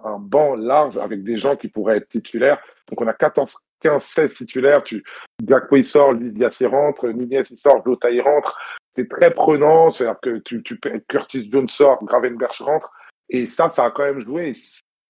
un, 0.05 0.17
banc 0.19 0.55
large 0.55 0.97
avec 0.97 1.23
des 1.23 1.37
gens 1.37 1.55
qui 1.55 1.67
pourraient 1.67 1.97
être 1.97 2.07
titulaires. 2.07 2.59
Donc, 2.87 3.01
on 3.01 3.07
a 3.07 3.13
14, 3.13 3.53
15, 3.81 4.03
16 4.03 4.33
titulaires. 4.35 4.83
Tu, 4.83 5.03
Gakpo, 5.43 5.75
il 5.75 5.85
sort, 5.85 6.13
Lydia 6.13 6.49
rentre, 6.69 7.09
Nunez, 7.09 7.43
il 7.49 7.57
sort, 7.57 7.83
Jota, 7.85 8.09
il 8.09 8.21
rentre. 8.21 8.57
C'est 8.95 9.09
très 9.09 9.31
prenant. 9.31 9.91
C'est-à-dire 9.91 10.19
que 10.21 10.37
tu, 10.37 10.63
tu, 10.63 10.79
Curtis 11.07 11.49
Jones 11.51 11.67
sort, 11.67 12.03
Gravenberch 12.05 12.61
rentre. 12.61 12.89
Et 13.29 13.47
ça, 13.47 13.69
ça 13.69 13.85
a 13.85 13.91
quand 13.91 14.03
même 14.03 14.21
joué. 14.21 14.53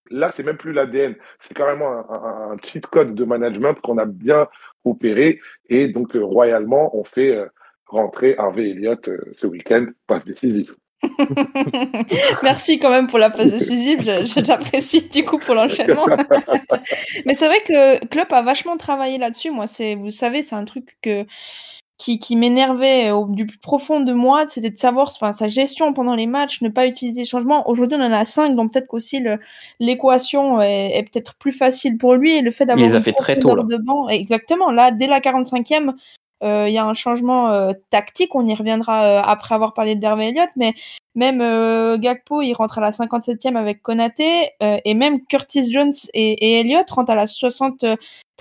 Là, 0.10 0.32
c'est 0.32 0.44
même 0.44 0.58
plus 0.58 0.74
l'ADN. 0.74 1.16
C'est 1.48 1.54
carrément 1.54 1.92
un, 1.92 2.54
un, 2.54 2.58
cheat 2.64 2.88
code 2.88 3.14
de 3.14 3.24
management 3.24 3.76
qu'on 3.82 3.98
a 3.98 4.06
bien 4.06 4.48
opéré. 4.86 5.40
Et 5.70 5.88
donc, 5.88 6.16
euh, 6.16 6.24
royalement, 6.24 6.96
on 6.98 7.04
fait 7.04 7.36
euh, 7.36 7.48
rentrer 7.86 8.36
Harvey 8.38 8.72
Elliott 8.72 9.08
euh, 9.08 9.18
ce 9.38 9.48
week-end, 9.48 9.88
passe 10.08 10.26
décisive. 10.26 10.76
Merci 12.44 12.78
quand 12.78 12.92
même 12.92 13.08
pour 13.08 13.18
la 13.18 13.32
passe 13.32 13.52
décisive, 13.52 14.02
j'apprécie 14.04 15.10
du 15.10 15.26
coup 15.26 15.40
pour 15.40 15.56
l'enchaînement. 15.56 16.06
Mais 17.26 17.34
c'est 17.34 17.48
vrai 17.48 17.60
que 17.66 18.06
Klopp 18.06 18.32
a 18.32 18.44
vachement 18.44 18.78
travaillé 18.78 19.18
là-dessus. 19.18 19.50
Moi, 19.50 19.66
c'est, 19.66 19.96
vous 19.96 20.12
savez, 20.12 20.44
c'est 20.44 20.56
un 20.56 20.66
truc 20.66 20.98
que 21.02 21.26
qui, 22.02 22.18
qui 22.18 22.36
m'énervait 22.36 23.12
au 23.12 23.28
du 23.28 23.46
plus 23.46 23.60
profond 23.60 24.00
de 24.00 24.12
moi, 24.12 24.46
c'était 24.48 24.72
de 24.72 24.78
savoir 24.78 25.10
enfin, 25.16 25.34
sa 25.34 25.48
gestion 25.48 25.94
pendant 25.94 26.16
les 26.16 26.26
matchs, 26.26 26.62
ne 26.62 26.70
pas 26.70 26.88
utiliser 26.88 27.22
les 27.22 27.28
changements. 27.28 27.70
Aujourd'hui, 27.70 27.96
on 28.00 28.04
en 28.04 28.12
a 28.12 28.26
cinq, 28.26 28.56
donc 28.56 28.74
peut-être 28.74 28.88
qu'aussi 28.88 29.24
l'équation 29.80 30.60
est, 30.62 30.98
est 30.98 31.04
peut-être 31.04 31.36
plus 31.36 31.52
facile 31.52 32.00
pour 32.00 32.16
lui 32.16 32.36
et 32.36 32.42
le 32.42 32.50
fait 32.50 32.66
d'avoir 32.66 33.04
fait 33.04 33.14
très 33.14 33.38
tôt, 33.38 33.56
là. 33.56 33.64
de 33.64 33.78
banc. 33.78 34.10
Exactement, 34.10 34.72
là, 34.72 34.90
dès 34.90 35.06
la 35.06 35.20
45e, 35.20 35.94
euh, 36.44 36.66
il 36.68 36.74
y 36.74 36.80
a 36.80 36.86
un 36.86 36.96
changement 36.96 37.52
euh, 37.52 37.72
tactique, 37.92 38.34
on 38.34 38.48
y 38.48 38.56
reviendra 38.56 39.04
euh, 39.04 39.22
après 39.24 39.54
avoir 39.54 39.76
parlé 39.76 39.96
d'Hervé 39.96 40.30
Elliott, 40.30 40.50
mais 40.56 40.74
même 41.14 41.40
euh, 41.42 42.00
Gakpo, 42.00 42.42
il 42.42 42.54
rentre 42.54 42.80
à 42.80 42.82
la 42.82 42.92
57e 42.92 43.56
avec 43.56 43.84
Konaté, 43.84 44.50
euh, 44.64 44.80
et 44.86 44.96
même 44.96 45.24
Curtis 45.28 45.72
Jones 45.72 45.94
et, 46.16 46.32
et 46.32 46.60
Elliott 46.62 46.90
rentrent 46.90 47.12
à 47.12 47.16
la 47.16 47.28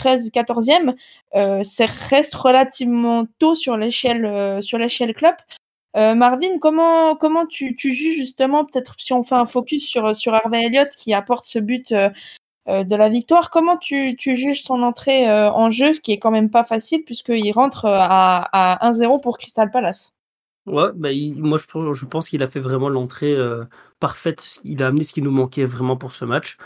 73 0.01 0.31
14e. 0.31 0.95
Euh, 1.35 1.63
ça 1.63 1.87
reste 2.09 2.35
relativement 2.35 3.27
tôt 3.39 3.55
sur 3.55 3.77
l'échelle 3.77 4.63
sur 4.63 4.79
l'échelle 4.79 5.15
club. 5.15 5.35
Marvin, 5.95 6.59
comment 6.61 7.17
comment 7.17 7.47
tu, 7.47 7.75
tu 7.77 7.93
juges 7.93 8.17
justement 8.17 8.65
peut-être 8.65 8.95
si 8.99 9.13
on 9.13 9.23
fait 9.23 9.35
un 9.35 9.47
focus 9.47 9.87
sur 9.87 10.15
sur 10.15 10.35
Hervé 10.35 10.65
Elliott 10.65 10.89
qui 10.97 11.13
apporte 11.15 11.45
ce 11.45 11.59
but 11.59 11.93
euh, 12.69 12.85
de 12.85 12.95
la 12.95 13.09
victoire. 13.09 13.51
Comment 13.51 13.79
tu, 13.79 14.17
tu 14.17 14.37
juges 14.37 14.63
son 14.63 14.83
entrée 14.83 15.29
euh, 15.29 15.51
en 15.51 15.71
jeu, 15.71 15.95
ce 15.95 16.01
qui 16.01 16.13
est 16.13 16.19
quand 16.19 16.31
même 16.31 16.51
pas 16.51 16.63
facile 16.63 17.05
puisqu'il 17.05 17.51
rentre 17.53 17.87
euh, 17.87 17.97
à, 17.99 18.87
à 18.87 18.93
1-0 18.93 19.21
pour 19.23 19.39
Crystal 19.39 19.71
Palace? 19.71 20.13
Ouais, 20.67 20.91
bah, 20.95 21.09
moi 21.37 21.59
je, 21.59 21.93
je 21.95 22.05
pense 22.05 22.29
qu'il 22.29 22.43
a 22.43 22.47
fait 22.47 22.61
vraiment 22.61 22.91
l'entrée 22.91 23.33
euh, 23.33 23.65
parfaite. 23.99 24.61
Il 24.63 24.83
a 24.83 24.89
amené 24.89 25.05
ce 25.05 25.15
qui 25.15 25.23
nous 25.23 25.31
manquait 25.31 25.65
vraiment 25.65 25.97
pour 25.97 26.13
ce 26.13 26.27
match. 26.27 26.59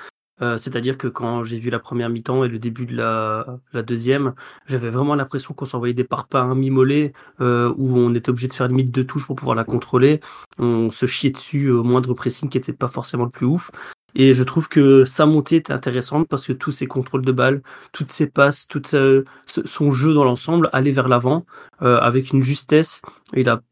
Euh, 0.42 0.57
C'est-à-dire 0.57 0.99
que 0.99 1.07
quand 1.09 1.42
j'ai 1.42 1.59
vu 1.59 1.70
la 1.70 1.79
première 1.79 2.11
mi-temps 2.11 2.44
et 2.44 2.49
le 2.49 2.59
début 2.59 2.87
de 2.87 2.97
la, 2.97 3.47
deuxième, 3.83 4.35
j'avais 4.66 4.90
vraiment 4.90 5.14
l'impression 5.14 5.55
qu'on 5.55 5.66
s'envoyait 5.66 5.94
des 5.94 6.05
parpaings 6.05 6.55
mi-mollets 6.55 7.12
euh, 7.40 7.73
où 7.77 7.97
on 7.99 8.14
était 8.14 8.31
obligé 8.31 8.49
de 8.49 8.53
faire 8.53 8.68
limite 8.68 8.90
deux 8.90 9.05
touches 9.05 9.27
pour 9.27 9.37
pouvoir 9.37 9.57
la 9.57 9.64
contrôler. 9.64 10.20
On 10.59 10.90
se 10.90 11.07
chiait 11.07 11.31
dessus 11.31 11.70
au 11.70 11.85
moindre 11.85 12.14
pressing 12.14 12.49
qui 12.49 12.59
n'était 12.59 12.73
pas 12.73 12.88
forcément 12.88 13.25
le 13.25 13.31
plus 13.31 13.47
ouf. 13.47 13.70
Et 14.16 14.35
je 14.35 14.44
trouve 14.44 14.68
que 14.68 15.05
sa 15.05 15.27
montée 15.27 15.57
était 15.57 15.73
intéressante 15.73 16.29
parce 16.29 16.47
que 16.47 16.53
tous 16.53 16.70
ses 16.70 16.87
contrôles 16.87 17.25
de 17.25 17.33
balles, 17.33 17.62
toutes 17.92 18.11
ses 18.11 18.27
passes, 18.29 18.68
tout 18.68 18.83
son 18.87 19.90
jeu 19.90 20.14
dans 20.14 20.25
l'ensemble 20.25 20.70
allait 20.73 20.92
vers 20.92 21.09
l'avant 21.09 21.44
euh, 21.83 21.99
avec 21.99 22.31
une 22.33 22.42
justesse. 22.42 23.03
Il 23.35 23.49
a 23.49 23.62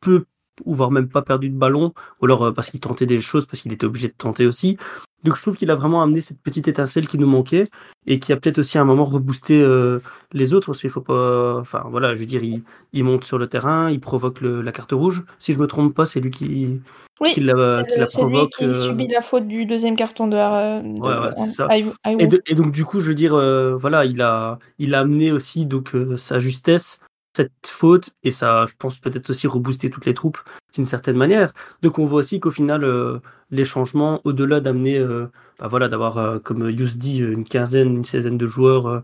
peu 0.00 0.24
ou 0.64 0.74
voire 0.74 0.90
même 0.90 1.08
pas 1.08 1.22
perdu 1.22 1.50
de 1.50 1.56
ballon, 1.56 1.92
ou 2.20 2.24
alors 2.24 2.44
euh, 2.44 2.52
parce 2.52 2.70
qu'il 2.70 2.80
tentait 2.80 3.04
des 3.06 3.20
choses, 3.20 3.46
parce 3.46 3.60
qu'il 3.62 3.72
était 3.72 3.84
obligé 3.84 4.08
de 4.08 4.14
tenter 4.16 4.46
aussi. 4.46 4.78
Donc 5.26 5.34
je 5.34 5.42
trouve 5.42 5.56
qu'il 5.56 5.72
a 5.72 5.74
vraiment 5.74 6.02
amené 6.02 6.20
cette 6.20 6.40
petite 6.40 6.68
étincelle 6.68 7.08
qui 7.08 7.18
nous 7.18 7.26
manquait 7.26 7.64
et 8.06 8.20
qui 8.20 8.32
a 8.32 8.36
peut-être 8.36 8.58
aussi 8.58 8.78
à 8.78 8.82
un 8.82 8.84
moment 8.84 9.04
reboosté 9.04 9.60
euh, 9.60 9.98
les 10.32 10.54
autres 10.54 10.66
parce 10.66 10.80
qu'il 10.80 10.90
faut 10.90 11.00
pas. 11.00 11.58
Enfin 11.58 11.84
voilà, 11.90 12.14
je 12.14 12.20
veux 12.20 12.26
dire, 12.26 12.44
il, 12.44 12.62
il 12.92 13.02
monte 13.02 13.24
sur 13.24 13.36
le 13.36 13.48
terrain, 13.48 13.90
il 13.90 13.98
provoque 13.98 14.40
le, 14.40 14.62
la 14.62 14.70
carte 14.70 14.92
rouge. 14.92 15.24
Si 15.40 15.52
je 15.52 15.58
me 15.58 15.66
trompe 15.66 15.94
pas, 15.94 16.06
c'est 16.06 16.20
lui 16.20 16.30
qui, 16.30 16.80
oui, 17.20 17.32
qui 17.32 17.40
la, 17.40 17.82
qui 17.82 17.98
la 17.98 18.06
provoque. 18.06 18.54
Lui 18.60 18.68
qui 18.68 18.78
subit 18.78 19.08
la 19.08 19.20
faute 19.20 19.48
du 19.48 19.66
deuxième 19.66 19.96
carton 19.96 20.28
de. 20.28 20.36
Euh, 20.36 20.80
de 20.80 21.00
ouais, 21.00 21.26
ouais 21.26 21.32
c'est 21.36 21.48
ça. 21.48 21.66
I, 21.76 21.86
I 22.04 22.16
et, 22.20 22.28
de, 22.28 22.40
et, 22.46 22.54
donc 22.54 22.70
du 22.70 22.84
coup, 22.84 23.00
je 23.00 23.08
veux 23.08 23.14
dire, 23.16 23.34
euh, 23.34 23.74
voilà, 23.74 24.04
il 24.04 24.22
a, 24.22 24.60
il 24.78 24.94
a 24.94 25.00
amené 25.00 25.32
aussi 25.32 25.66
donc 25.66 25.90
sa 26.16 26.38
justesse 26.38 27.00
cette 27.36 27.66
faute 27.66 28.10
et 28.22 28.30
ça, 28.30 28.66
je 28.66 28.74
pense 28.78 28.98
peut-être 28.98 29.30
aussi 29.30 29.46
rebooster 29.46 29.90
toutes 29.90 30.06
les 30.06 30.14
troupes 30.14 30.38
d'une 30.74 30.84
certaine 30.84 31.16
manière. 31.16 31.52
Donc 31.82 31.98
on 31.98 32.06
voit 32.06 32.20
aussi 32.20 32.40
qu'au 32.40 32.50
final, 32.50 32.84
euh, 32.84 33.18
les 33.50 33.64
changements, 33.64 34.20
au-delà 34.24 34.60
d'amener, 34.60 34.98
euh, 34.98 35.26
bah 35.58 35.68
voilà, 35.68 35.88
d'avoir, 35.88 36.18
euh, 36.18 36.38
comme 36.38 36.70
Yous 36.70 36.96
dit, 36.96 37.18
une 37.18 37.44
quinzaine, 37.44 37.96
une 37.96 38.04
seizaine 38.04 38.38
de 38.38 38.46
joueurs 38.46 39.02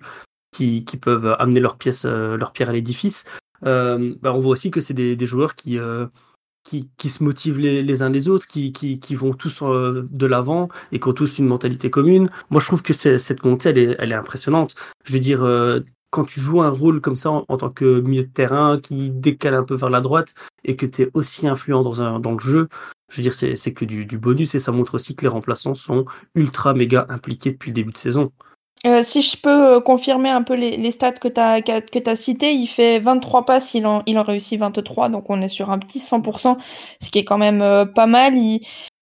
qui, 0.51 0.85
peuvent 1.01 1.37
amener 1.39 1.61
leurs 1.61 1.77
pièces, 1.77 2.05
leur 2.05 2.53
pierre 2.53 2.71
à 2.71 2.73
l'édifice, 2.73 3.25
bah 3.63 4.33
on 4.35 4.39
voit 4.39 4.53
aussi 4.53 4.71
que 4.71 4.81
c'est 4.81 4.95
des, 4.95 5.27
joueurs 5.27 5.55
qui 5.55 5.79
qui, 6.65 7.09
se 7.09 7.25
motivent 7.25 7.59
les, 7.59 8.03
uns 8.03 8.11
les 8.11 8.29
autres, 8.29 8.47
qui, 8.47 8.73
qui, 8.73 9.15
vont 9.15 9.35
tous 9.35 9.63
de 9.63 10.27
l'avant 10.27 10.69
et 10.93 11.01
qui 11.01 11.09
ont 11.09 11.13
tous 11.15 11.39
une 11.39 11.47
mentalité 11.47 11.91
commune. 11.91 12.31
Moi, 12.51 12.61
je 12.61 12.67
trouve 12.67 12.83
que 12.83 12.93
cette 12.93 13.45
montée, 13.45 13.71
elle 13.99 14.13
est 14.13 14.15
impressionnante. 14.15 14.75
Je 15.05 15.13
veux 15.15 15.21
dire, 15.21 15.43
quand 16.13 16.25
tu 16.25 16.41
joues 16.41 16.61
un 16.61 16.69
rôle 16.69 17.01
comme 17.01 17.17
ça 17.17 17.31
en, 17.49 17.57
tant 17.57 17.71
que 17.71 18.01
milieu 18.01 18.23
de 18.23 18.29
terrain 18.29 18.79
qui 18.79 19.11
décale 19.11 19.55
un 19.55 19.65
peu 19.65 19.75
vers 19.75 19.89
la 19.89 20.03
droite 20.03 20.35
et 20.63 20.77
que 20.77 20.85
tu 20.85 21.03
es 21.03 21.11
aussi 21.15 21.49
influent 21.49 21.83
dans, 21.83 22.03
un, 22.03 22.21
dans 22.21 22.33
le 22.33 22.39
jeu, 22.39 22.69
je 23.09 23.17
veux 23.17 23.23
dire, 23.23 23.35
c'est 23.35 23.73
que 23.73 23.85
du, 23.87 24.19
bonus 24.19 24.55
et 24.55 24.59
ça 24.59 24.73
montre 24.73 24.95
aussi 24.95 25.17
que 25.17 25.23
les 25.23 25.29
remplaçants 25.29 25.75
sont 25.75 26.05
ultra 26.35 26.75
méga 26.75 27.07
impliqués 27.09 27.53
depuis 27.53 27.71
le 27.71 27.75
début 27.75 27.93
de 27.93 27.99
saison. 27.99 28.31
Euh, 28.85 29.03
si 29.03 29.23
je 29.23 29.37
peux 29.37 29.77
euh, 29.77 29.81
confirmer 29.81 30.29
un 30.29 30.43
peu 30.43 30.55
les, 30.55 30.91
stats 30.91 31.13
que 31.13 31.29
tu 31.29 31.41
as, 31.41 31.63
que 31.63 32.53
il 32.53 32.67
fait 32.67 32.99
23 32.99 33.47
passes, 33.47 33.75
il 33.75 33.87
en, 33.87 34.03
il 34.07 34.19
en 34.19 34.23
réussit 34.23 34.59
23, 34.59 35.09
donc 35.09 35.31
on 35.31 35.41
est 35.41 35.49
sur 35.49 35.71
un 35.71 35.79
petit 35.79 35.99
100%, 35.99 36.59
ce 37.01 37.11
qui 37.11 37.19
est 37.21 37.25
quand 37.25 37.39
même 37.39 37.63
euh, 37.63 37.87
pas 37.87 38.07
mal. 38.07 38.35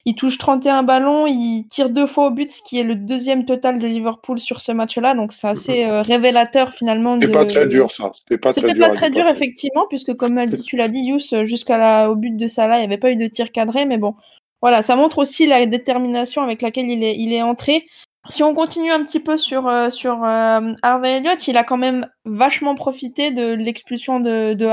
Il 0.07 0.15
touche 0.15 0.39
31 0.39 0.83
ballons, 0.83 1.27
il 1.27 1.67
tire 1.69 1.91
deux 1.91 2.07
fois 2.07 2.29
au 2.29 2.31
but, 2.31 2.51
ce 2.51 2.63
qui 2.63 2.79
est 2.79 2.85
le 2.85 2.95
deuxième 2.95 3.45
total 3.45 3.79
de 3.79 3.87
Liverpool 3.87 4.39
sur 4.39 4.61
ce 4.61 4.73
match-là. 4.73 5.15
Donc 5.15 5.33
c'est 5.33 5.47
assez 5.47 5.85
euh, 5.85 6.03
révélateur 6.03 6.73
finalement. 6.73 7.15
C'était 7.15 7.27
de... 7.27 7.33
pas 7.33 7.45
très 7.45 7.67
dur 7.67 7.91
ça. 7.91 8.11
C'était 8.15 8.39
pas 8.39 8.53
très 8.53 8.73
dur, 8.73 8.87
pas 8.87 8.95
très 8.95 9.11
dur 9.11 9.27
effectivement, 9.27 9.87
puisque 9.89 10.15
comme 10.15 10.41
tu 10.65 10.77
l'as 10.77 10.89
dit, 10.89 11.01
Yous, 11.01 11.45
jusqu'à 11.45 11.77
la, 11.77 12.11
au 12.11 12.17
but 12.17 12.37
de 12.37 12.47
Salah, 12.47 12.77
il 12.77 12.81
n'y 12.81 12.87
avait 12.87 12.99
pas 12.99 13.11
eu 13.11 13.17
de 13.17 13.27
tir 13.27 13.53
cadré, 13.53 13.85
mais 13.85 13.99
bon, 13.99 14.15
voilà, 14.63 14.83
ça 14.83 14.97
montre 14.97 15.19
aussi 15.19 15.47
la 15.47 15.65
détermination 15.67 16.43
avec 16.43 16.63
laquelle 16.63 16.89
il 16.91 17.03
est, 17.05 17.17
il 17.17 17.33
est 17.33 17.43
entré. 17.43 17.87
Si 18.29 18.43
on 18.43 18.55
continue 18.55 18.91
un 18.91 19.03
petit 19.05 19.21
peu 19.21 19.37
sur 19.37 19.67
euh, 19.67 19.91
sur 19.91 20.25
euh, 20.25 20.73
Harvey 20.83 21.19
Elliott, 21.19 21.49
il 21.49 21.57
a 21.57 21.65
quand 21.65 21.79
même 21.79 22.07
vachement 22.25 22.75
profité 22.75 23.31
de 23.31 23.55
l'expulsion 23.55 24.21
de, 24.21 24.55
de. 24.55 24.67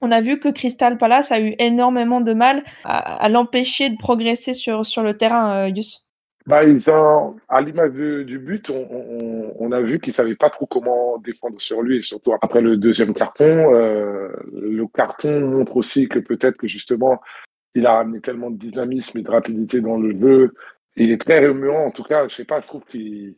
On 0.00 0.10
a 0.12 0.20
vu 0.20 0.38
que 0.38 0.48
Crystal 0.48 0.98
Palace 0.98 1.32
a 1.32 1.40
eu 1.40 1.54
énormément 1.58 2.20
de 2.20 2.32
mal 2.32 2.62
à, 2.84 3.28
l'empêcher 3.28 3.90
de 3.90 3.96
progresser 3.96 4.54
sur, 4.54 4.84
sur 4.84 5.02
le 5.02 5.16
terrain, 5.16 5.68
Yus. 5.68 6.06
Bah, 6.46 6.62
ils 6.62 6.88
ont, 6.88 7.36
à 7.48 7.60
l'image 7.60 7.90
du 7.92 8.38
but, 8.38 8.70
on, 8.70 9.72
a 9.72 9.80
vu 9.80 9.98
qu'ils 9.98 10.12
savaient 10.12 10.36
pas 10.36 10.48
trop 10.48 10.66
comment 10.66 11.18
défendre 11.18 11.60
sur 11.60 11.82
lui, 11.82 11.98
et 11.98 12.02
surtout 12.02 12.32
après 12.32 12.60
le 12.60 12.76
deuxième 12.76 13.14
carton. 13.14 13.74
Euh, 13.74 14.28
le 14.52 14.86
carton 14.86 15.40
montre 15.40 15.76
aussi 15.76 16.08
que 16.08 16.20
peut-être 16.20 16.56
que 16.56 16.68
justement, 16.68 17.20
il 17.74 17.84
a 17.84 17.98
amené 17.98 18.20
tellement 18.20 18.50
de 18.50 18.56
dynamisme 18.56 19.18
et 19.18 19.22
de 19.22 19.30
rapidité 19.30 19.80
dans 19.80 19.98
le 19.98 20.16
jeu. 20.20 20.54
Il 20.94 21.10
est 21.10 21.20
très 21.20 21.44
remuant, 21.44 21.84
en 21.84 21.90
tout 21.90 22.04
cas, 22.04 22.28
je 22.28 22.36
sais 22.36 22.44
pas, 22.44 22.60
je 22.60 22.66
trouve 22.68 22.84
qu'il, 22.84 23.34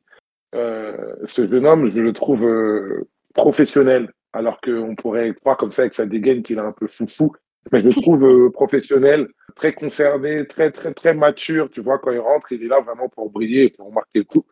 euh, 0.54 1.16
ce 1.24 1.48
jeune 1.48 1.66
homme, 1.66 1.90
je 1.90 2.00
le 2.00 2.12
trouve 2.12 2.44
euh, 2.44 3.08
professionnel, 3.32 4.10
alors 4.32 4.60
qu'on 4.60 4.94
pourrait 4.94 5.32
croire 5.34 5.56
comme 5.56 5.72
ça 5.72 5.82
avec 5.82 5.94
sa 5.94 6.06
dégaine 6.06 6.42
qu'il 6.42 6.58
est 6.58 6.62
un 6.62 6.72
peu 6.72 6.86
foufou. 6.86 7.32
Mais 7.72 7.80
je 7.80 7.86
le 7.86 7.92
trouve 7.92 8.24
euh, 8.24 8.50
professionnel, 8.50 9.28
très 9.54 9.72
concerné, 9.72 10.46
très, 10.46 10.70
très, 10.70 10.92
très 10.94 11.14
mature. 11.14 11.70
Tu 11.70 11.80
vois, 11.80 11.98
quand 11.98 12.12
il 12.12 12.18
rentre, 12.18 12.52
il 12.52 12.62
est 12.62 12.68
là 12.68 12.80
vraiment 12.80 13.08
pour 13.08 13.30
briller 13.30 13.64
et 13.64 13.70
pour 13.70 13.92
marquer 13.92 14.20
le 14.20 14.24
coup. 14.24 14.46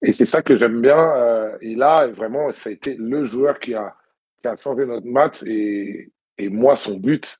Et 0.00 0.12
c'est 0.12 0.24
ça 0.24 0.42
que 0.42 0.56
j'aime 0.56 0.80
bien. 0.80 0.98
Euh, 1.16 1.56
et 1.60 1.74
là, 1.74 2.06
vraiment, 2.08 2.50
ça 2.50 2.70
a 2.70 2.72
été 2.72 2.96
le 2.98 3.24
joueur 3.24 3.58
qui 3.58 3.74
a, 3.74 3.94
qui 4.42 4.48
changé 4.62 4.86
notre 4.86 5.06
match. 5.06 5.42
Et, 5.44 6.10
moi, 6.50 6.74
son 6.74 6.96
but, 6.96 7.38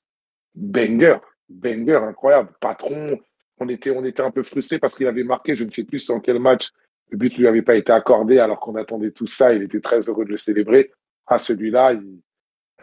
banger, 0.55 1.17
banger, 1.49 1.97
incroyable. 1.97 2.51
Patron, 2.61 3.19
on 3.59 3.69
était, 3.69 3.91
on 3.91 4.05
un 4.05 4.31
peu 4.31 4.43
frustré 4.45 4.79
parce 4.79 4.95
qu'il 4.95 5.09
avait 5.09 5.25
marqué, 5.25 5.57
je 5.57 5.65
ne 5.65 5.71
sais 5.71 5.83
plus 5.83 6.09
en 6.11 6.21
quel 6.21 6.39
match, 6.39 6.71
le 7.11 7.19
but 7.19 7.37
lui 7.37 7.49
avait 7.49 7.63
pas 7.63 7.75
été 7.75 7.91
accordé 7.91 8.39
alors 8.39 8.61
qu'on 8.61 8.77
attendait 8.77 9.11
tout 9.11 9.27
ça. 9.27 9.53
Il 9.53 9.63
était 9.63 9.81
très 9.81 10.01
heureux 10.09 10.25
de 10.25 10.31
le 10.31 10.37
célébrer. 10.37 10.93
À 11.27 11.39
celui-là, 11.39 11.93
il, 11.93 12.21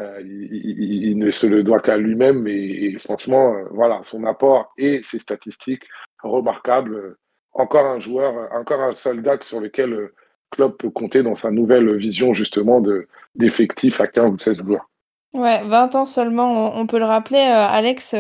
euh, 0.02 0.22
il, 0.22 1.18
ne 1.18 1.30
se 1.32 1.46
le 1.46 1.64
doit 1.64 1.82
qu'à 1.82 1.98
lui-même 1.98 2.48
et, 2.48 2.96
franchement, 3.00 3.54
euh, 3.54 3.66
voilà, 3.72 4.02
son 4.06 4.24
apport 4.24 4.72
et 4.78 5.02
ses 5.04 5.20
statistiques 5.20 5.84
remarquables. 6.24 7.18
Encore 7.52 7.86
un 7.86 8.00
joueur, 8.00 8.50
encore 8.54 8.82
un 8.82 8.94
soldat 8.94 9.38
sur 9.44 9.60
lequel 9.60 9.94
euh, 9.94 10.14
Klopp 10.52 10.80
peut 10.80 10.90
compter 10.90 11.24
dans 11.24 11.36
sa 11.36 11.52
nouvelle 11.52 11.98
vision 11.98 12.34
justement 12.34 12.80
de 12.80 13.08
d'effectifs 13.36 14.00
à 14.00 14.08
15 14.08 14.32
ou 14.32 14.38
16 14.38 14.64
joueurs. 14.64 14.90
Ouais, 15.34 15.64
20 15.64 15.96
ans 15.96 16.06
seulement, 16.06 16.76
on, 16.76 16.88
peut 16.88 16.98
le 16.98 17.06
rappeler. 17.06 17.38
Alex, 17.38 18.16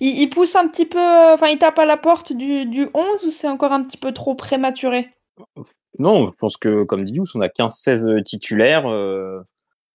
il, 0.00 0.28
pousse 0.30 0.56
un 0.56 0.68
petit 0.68 0.86
peu, 0.86 0.98
enfin, 0.98 1.48
il 1.48 1.58
tape 1.58 1.78
à 1.78 1.84
la 1.84 1.98
porte 1.98 2.32
du, 2.32 2.64
du 2.64 2.86
11 2.94 3.24
ou 3.24 3.28
c'est 3.28 3.48
encore 3.48 3.72
un 3.72 3.82
petit 3.82 3.98
peu 3.98 4.12
trop 4.12 4.34
prématuré? 4.34 5.10
Non, 5.98 6.28
je 6.28 6.32
pense 6.38 6.56
que, 6.56 6.84
comme 6.84 7.04
dit 7.04 7.12
Youss, 7.14 7.34
on 7.34 7.42
a 7.42 7.48
15-16 7.48 8.22
titulaires. 8.22 8.86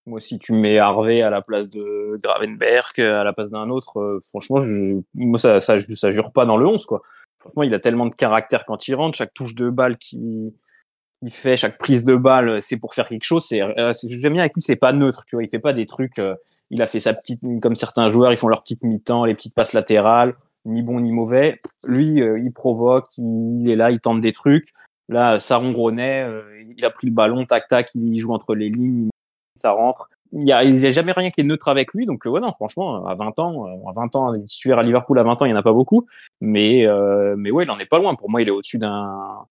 Moi, 0.07 0.19
si 0.19 0.39
tu 0.39 0.53
mets 0.53 0.79
Harvey 0.79 1.21
à 1.21 1.29
la 1.29 1.41
place 1.41 1.69
de 1.69 2.17
Gravenberg, 2.23 2.99
à 2.99 3.23
la 3.23 3.33
place 3.33 3.51
d'un 3.51 3.69
autre, 3.69 3.99
euh, 3.99 4.19
franchement, 4.27 4.63
moi, 5.13 5.37
ça, 5.37 5.61
ça, 5.61 5.75
ça 5.93 6.11
jure 6.11 6.31
pas 6.31 6.45
dans 6.45 6.57
le 6.57 6.65
11, 6.65 6.85
quoi. 6.85 7.01
Franchement, 7.41 7.63
il 7.63 7.73
a 7.73 7.79
tellement 7.79 8.05
de 8.05 8.13
caractère 8.13 8.65
quand 8.65 8.87
il 8.87 8.93
rentre. 8.93 9.17
Chaque 9.17 9.33
touche 9.33 9.55
de 9.55 9.71
balle 9.71 9.97
qu'il 9.97 10.53
fait, 11.31 11.57
chaque 11.57 11.79
prise 11.79 12.05
de 12.05 12.15
balle, 12.15 12.61
c'est 12.61 12.77
pour 12.77 12.93
faire 12.93 13.07
quelque 13.07 13.23
chose. 13.23 13.45
C'est, 13.47 13.61
euh, 13.61 13.93
j'aime 14.07 14.33
bien 14.33 14.43
avec 14.43 14.53
lui, 14.53 14.61
c'est 14.61 14.75
pas 14.75 14.93
neutre, 14.93 15.23
tu 15.25 15.35
vois. 15.35 15.43
Il 15.43 15.49
fait 15.49 15.59
pas 15.59 15.73
des 15.73 15.87
trucs, 15.87 16.19
euh, 16.19 16.35
il 16.69 16.83
a 16.83 16.87
fait 16.87 16.99
sa 16.99 17.15
petite, 17.15 17.41
comme 17.59 17.73
certains 17.73 18.11
joueurs, 18.11 18.31
ils 18.31 18.37
font 18.37 18.47
leur 18.47 18.61
petite 18.61 18.83
mi-temps, 18.83 19.25
les 19.25 19.33
petites 19.33 19.55
passes 19.55 19.73
latérales, 19.73 20.35
ni 20.65 20.83
bon 20.83 20.99
ni 20.99 21.11
mauvais. 21.11 21.59
Lui, 21.83 22.21
euh, 22.21 22.37
il 22.39 22.53
provoque, 22.53 23.07
il 23.17 23.67
est 23.67 23.75
là, 23.75 23.89
il 23.89 23.99
tente 23.99 24.21
des 24.21 24.33
trucs. 24.33 24.69
Là, 25.09 25.39
ça 25.39 25.57
rongronnait, 25.57 26.25
il 26.77 26.85
a 26.85 26.91
pris 26.91 27.07
le 27.07 27.13
ballon, 27.13 27.45
tac 27.45 27.67
tac, 27.67 27.89
il 27.95 28.21
joue 28.21 28.33
entre 28.33 28.55
les 28.55 28.69
lignes, 28.69 29.09
ça 29.61 29.71
rentre. 29.71 30.09
Il 30.33 30.43
n'y 30.43 30.53
a, 30.53 30.91
jamais 30.91 31.11
rien 31.11 31.29
qui 31.29 31.41
est 31.41 31.43
neutre 31.43 31.67
avec 31.67 31.93
lui. 31.93 32.05
Donc, 32.05 32.23
ouais, 32.25 32.39
non, 32.39 32.53
franchement, 32.53 33.05
à 33.05 33.15
20 33.15 33.39
ans, 33.39 33.67
euh, 33.67 33.89
à 33.89 33.91
20 33.93 34.15
ans, 34.15 34.33
titulaire 34.45 34.79
à 34.79 34.83
Liverpool 34.83 35.19
à 35.19 35.23
20 35.23 35.41
ans, 35.41 35.45
il 35.45 35.49
n'y 35.49 35.53
en 35.53 35.57
a 35.59 35.63
pas 35.63 35.73
beaucoup. 35.73 36.05
Mais, 36.39 36.85
euh, 36.87 37.35
mais 37.37 37.51
ouais, 37.51 37.65
il 37.65 37.67
n'en 37.67 37.79
est 37.79 37.85
pas 37.85 37.99
loin. 37.99 38.15
Pour 38.15 38.29
moi, 38.29 38.41
il 38.41 38.47
est 38.47 38.51
au-dessus 38.51 38.77
d'un, 38.77 39.45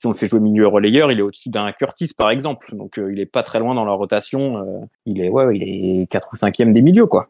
si 0.00 0.06
on 0.06 0.10
le 0.10 0.16
fait 0.16 0.26
jouer 0.26 0.40
milieu 0.40 0.66
relayeur, 0.66 1.12
il 1.12 1.20
est 1.20 1.22
au-dessus 1.22 1.50
d'un 1.50 1.70
Curtis, 1.72 2.10
par 2.16 2.30
exemple. 2.30 2.74
Donc, 2.74 2.98
euh, 2.98 3.12
il 3.12 3.20
est 3.20 3.26
pas 3.26 3.44
très 3.44 3.60
loin 3.60 3.76
dans 3.76 3.84
la 3.84 3.92
rotation. 3.92 4.88
il 5.06 5.20
est, 5.20 5.28
ouais, 5.28 5.56
il 5.56 6.02
est 6.02 6.06
4 6.08 6.30
ou 6.32 6.36
5e 6.36 6.72
des 6.72 6.82
milieux, 6.82 7.06
quoi. 7.06 7.28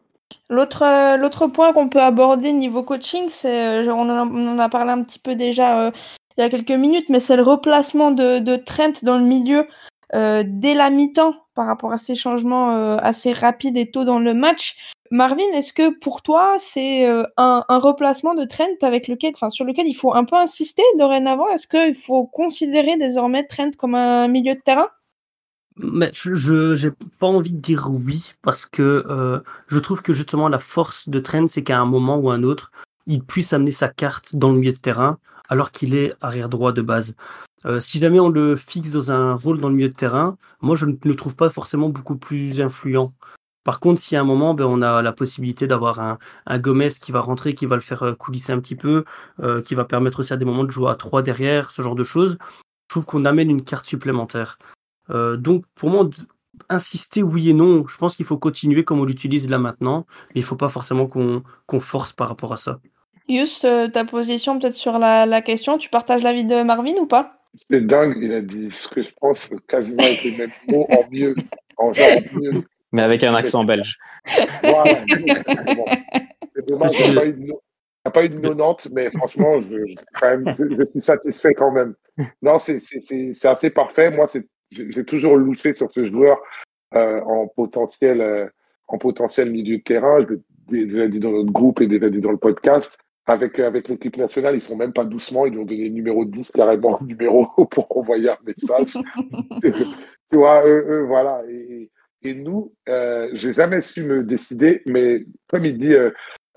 L'autre, 0.49 1.17
l'autre 1.17 1.45
point 1.45 1.71
qu'on 1.73 1.87
peut 1.87 2.01
aborder 2.01 2.51
niveau 2.53 2.81
coaching, 2.81 3.25
c'est, 3.29 3.87
on 3.87 4.09
en, 4.09 4.57
a, 4.57 4.69
parlé 4.69 4.91
un 4.91 5.03
petit 5.03 5.19
peu 5.19 5.35
déjà 5.35 5.91
il 6.37 6.41
y 6.41 6.43
a 6.43 6.49
quelques 6.49 6.71
minutes, 6.71 7.09
mais 7.09 7.19
c'est 7.19 7.35
le 7.35 7.43
replacement 7.43 8.09
de, 8.09 8.55
Trent 8.55 9.03
dans 9.03 9.19
le 9.19 9.23
milieu 9.23 9.67
dès 10.11 10.73
la 10.73 10.89
mi-temps 10.89 11.44
par 11.55 11.65
rapport 11.65 11.91
à 11.91 11.97
ces 11.97 12.15
changements 12.15 12.73
euh, 12.73 12.97
assez 12.99 13.33
rapides 13.33 13.77
et 13.77 13.89
tôt 13.89 14.03
dans 14.03 14.19
le 14.19 14.33
match. 14.33 14.75
Marvin, 15.11 15.49
est-ce 15.53 15.73
que 15.73 15.97
pour 15.99 16.21
toi 16.21 16.55
c'est 16.59 17.07
euh, 17.07 17.23
un, 17.37 17.63
replacement 17.69 18.35
de 18.35 18.43
Trent 18.43 18.77
avec 18.81 19.07
lequel, 19.07 19.33
sur 19.49 19.65
lequel 19.65 19.87
il 19.87 19.93
faut 19.93 20.13
un 20.13 20.25
peu 20.25 20.35
insister 20.35 20.83
dorénavant? 20.97 21.47
Est-ce 21.49 21.67
qu'il 21.67 21.95
faut 21.95 22.25
considérer 22.25 22.97
désormais 22.97 23.43
Trent 23.45 23.71
comme 23.77 23.95
un 23.95 24.27
milieu 24.27 24.55
de 24.55 24.61
terrain? 24.61 24.89
Mais 25.77 26.11
je 26.13 26.85
n'ai 26.85 26.93
pas 27.19 27.27
envie 27.27 27.51
de 27.51 27.59
dire 27.59 27.89
oui 27.91 28.33
parce 28.41 28.65
que 28.65 29.43
je 29.67 29.79
trouve 29.79 30.01
que 30.01 30.13
justement 30.13 30.47
la 30.47 30.59
force 30.59 31.09
de 31.09 31.19
Trent 31.19 31.47
c'est 31.47 31.63
qu'à 31.63 31.79
un 31.79 31.85
moment 31.85 32.17
ou 32.17 32.29
un 32.29 32.43
autre 32.43 32.71
il 33.07 33.23
puisse 33.23 33.53
amener 33.53 33.71
sa 33.71 33.89
carte 33.89 34.35
dans 34.35 34.51
le 34.51 34.59
milieu 34.59 34.73
de 34.73 34.79
terrain 34.79 35.17
alors 35.49 35.71
qu'il 35.71 35.95
est 35.95 36.13
arrière 36.21 36.49
droit 36.49 36.71
de 36.71 36.81
base. 36.81 37.15
Euh, 37.65 37.79
si 37.79 37.99
jamais 37.99 38.19
on 38.19 38.29
le 38.29 38.55
fixe 38.55 38.91
dans 38.91 39.11
un 39.11 39.33
rôle 39.33 39.59
dans 39.59 39.69
le 39.69 39.75
milieu 39.75 39.89
de 39.89 39.95
terrain, 39.95 40.37
moi 40.61 40.75
je 40.75 40.85
ne 40.85 40.95
le 41.03 41.15
trouve 41.15 41.35
pas 41.35 41.49
forcément 41.49 41.89
beaucoup 41.89 42.15
plus 42.15 42.61
influent. 42.61 43.13
Par 43.63 43.79
contre, 43.79 43.99
si 43.99 44.15
à 44.15 44.21
un 44.21 44.23
moment, 44.23 44.53
ben, 44.53 44.65
on 44.65 44.83
a 44.83 45.01
la 45.01 45.11
possibilité 45.11 45.65
d'avoir 45.65 45.99
un, 45.99 46.59
Gomez 46.59 46.89
qui 47.01 47.11
va 47.11 47.21
rentrer, 47.21 47.55
qui 47.55 47.65
va 47.65 47.75
le 47.75 47.81
faire 47.81 48.03
euh, 48.03 48.13
coulisser 48.13 48.53
un 48.53 48.59
petit 48.59 48.75
peu, 48.75 49.05
euh, 49.41 49.61
qui 49.63 49.73
va 49.73 49.85
permettre 49.85 50.19
aussi 50.19 50.33
à 50.33 50.37
des 50.37 50.45
moments 50.45 50.63
de 50.63 50.71
jouer 50.71 50.91
à 50.91 50.95
trois 50.95 51.23
derrière, 51.23 51.71
ce 51.71 51.81
genre 51.81 51.95
de 51.95 52.03
choses, 52.03 52.37
je 52.41 52.89
trouve 52.89 53.05
qu'on 53.05 53.25
amène 53.25 53.49
une 53.49 53.63
carte 53.63 53.87
supplémentaire. 53.87 54.59
donc, 55.09 55.65
pour 55.75 55.89
moi, 55.89 56.09
insister 56.69 57.23
oui 57.23 57.49
et 57.49 57.53
non, 57.53 57.87
je 57.87 57.97
pense 57.97 58.15
qu'il 58.15 58.25
faut 58.25 58.37
continuer 58.37 58.83
comme 58.83 58.99
on 58.99 59.05
l'utilise 59.05 59.49
là 59.49 59.57
maintenant, 59.57 60.05
mais 60.29 60.41
il 60.41 60.43
ne 60.43 60.45
faut 60.45 60.55
pas 60.55 60.69
forcément 60.69 61.07
qu'on 61.07 61.79
force 61.79 62.13
par 62.13 62.29
rapport 62.29 62.53
à 62.53 62.57
ça. 62.57 62.79
Yus, 63.27 63.65
ta 63.93 64.05
position 64.05 64.59
peut-être 64.59 64.75
sur 64.75 64.99
la, 64.99 65.25
la 65.25 65.41
question, 65.41 65.77
tu 65.77 65.89
partages 65.89 66.23
l'avis 66.23 66.45
de 66.45 66.63
Marvin 66.63 66.95
ou 66.99 67.05
pas? 67.05 67.35
C'est 67.69 67.85
dingue, 67.85 68.15
il 68.21 68.33
a 68.33 68.41
dit 68.41 68.69
ce 68.71 68.87
que 68.87 69.01
je 69.01 69.09
pense 69.19 69.49
quasiment 69.67 70.03
avec 70.03 70.23
les 70.23 70.37
mêmes 70.37 70.51
mots 70.67 70.87
en 70.89 71.03
mieux, 71.11 71.35
en 71.77 71.93
genre 71.93 72.07
mieux. 72.33 72.63
Mais 72.91 73.01
avec 73.01 73.23
un 73.23 73.33
accent 73.33 73.63
belge. 73.63 73.97
Voilà. 74.63 74.95
C'est 76.55 76.67
dommage 76.67 76.91
qu'il 76.91 77.13
n'y 77.13 77.51
a 78.05 78.11
pas 78.11 78.23
eu 78.23 78.29
de 78.29 78.39
90, 78.39 78.89
mais 78.93 79.09
franchement, 79.09 79.59
je, 79.59 79.95
quand 80.13 80.37
même, 80.37 80.55
je, 80.57 80.85
suis 80.85 81.01
satisfait 81.01 81.53
quand 81.53 81.71
même. 81.71 81.95
Non, 82.41 82.59
c'est 82.59 82.79
assez 83.43 83.69
parfait. 83.69 84.11
Moi, 84.11 84.27
j'ai 84.71 85.05
toujours 85.05 85.35
louché 85.35 85.73
sur 85.73 85.89
ce 85.91 86.09
joueur 86.09 86.37
euh, 86.93 87.21
en, 87.21 87.47
potentiel, 87.47 88.21
euh, 88.21 88.47
en 88.87 88.97
potentiel 88.97 89.49
milieu 89.51 89.77
de 89.77 89.83
terrain. 89.83 90.19
Je 90.21 90.35
l'ai 90.73 90.85
déjà 90.85 91.07
dit 91.07 91.19
dans 91.19 91.31
notre 91.31 91.51
groupe 91.51 91.81
et 91.81 91.87
déjà 91.87 92.09
dit 92.09 92.21
dans 92.21 92.31
le 92.31 92.37
podcast 92.37 92.97
avec, 93.25 93.59
avec 93.59 93.87
l'équipe 93.87 94.17
nationale, 94.17 94.55
ils 94.55 94.61
font 94.61 94.75
même 94.75 94.93
pas 94.93 95.05
doucement, 95.05 95.45
ils 95.45 95.53
lui 95.53 95.59
ont 95.59 95.65
donné 95.65 95.85
le 95.85 95.95
numéro 95.95 96.25
10 96.25 96.51
carrément, 96.51 96.99
numéro 97.01 97.47
pour 97.71 97.97
envoyer 97.97 98.29
un 98.29 98.37
message. 98.45 98.97
tu 100.31 100.37
vois, 100.37 100.63
voilà. 101.07 101.41
Et, 101.49 101.89
et 102.21 102.33
nous, 102.33 102.73
euh, 102.89 103.29
j'ai 103.33 103.53
jamais 103.53 103.81
su 103.81 104.03
me 104.03 104.23
décider, 104.23 104.81
mais 104.85 105.25
comme 105.47 105.65
il 105.65 105.77
dit 105.77 105.93
euh, 105.93 106.09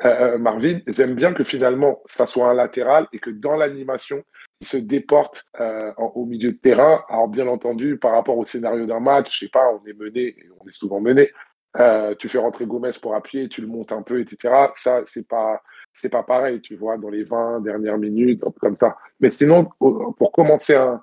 euh, 0.04 0.34
euh, 0.34 0.38
Marvin, 0.38 0.78
j'aime 0.86 1.14
bien 1.14 1.32
que 1.34 1.44
finalement, 1.44 2.00
ça 2.06 2.26
soit 2.26 2.48
un 2.48 2.54
latéral 2.54 3.06
et 3.12 3.18
que 3.18 3.30
dans 3.30 3.56
l'animation, 3.56 4.22
il 4.60 4.66
se 4.66 4.76
déporte 4.76 5.44
euh, 5.60 5.92
au 5.96 6.24
milieu 6.24 6.52
de 6.52 6.56
terrain. 6.56 7.02
Alors 7.08 7.28
bien 7.28 7.48
entendu, 7.48 7.98
par 7.98 8.12
rapport 8.12 8.38
au 8.38 8.46
scénario 8.46 8.86
d'un 8.86 9.00
match, 9.00 9.34
je 9.34 9.46
sais 9.46 9.50
pas, 9.50 9.66
on 9.72 9.84
est 9.86 9.94
mené, 9.94 10.36
on 10.60 10.68
est 10.68 10.74
souvent 10.74 11.00
mené. 11.00 11.30
Euh, 11.78 12.14
tu 12.18 12.28
fais 12.28 12.38
rentrer 12.38 12.66
Gomez 12.66 12.92
pour 13.02 13.14
appuyer, 13.14 13.48
tu 13.48 13.60
le 13.60 13.66
montes 13.66 13.92
un 13.92 14.02
peu, 14.02 14.20
etc. 14.20 14.54
Ça, 14.76 15.02
c'est 15.06 15.26
pas 15.26 15.60
c'est 16.00 16.08
pas 16.08 16.22
pareil, 16.22 16.60
tu 16.60 16.76
vois, 16.76 16.96
dans 16.96 17.10
les 17.10 17.24
20 17.24 17.60
dernières 17.60 17.98
minutes, 17.98 18.42
comme 18.60 18.76
ça. 18.76 18.96
Mais 19.20 19.30
sinon, 19.30 19.68
pour 19.78 20.32
commencer 20.32 20.74
un, 20.74 21.00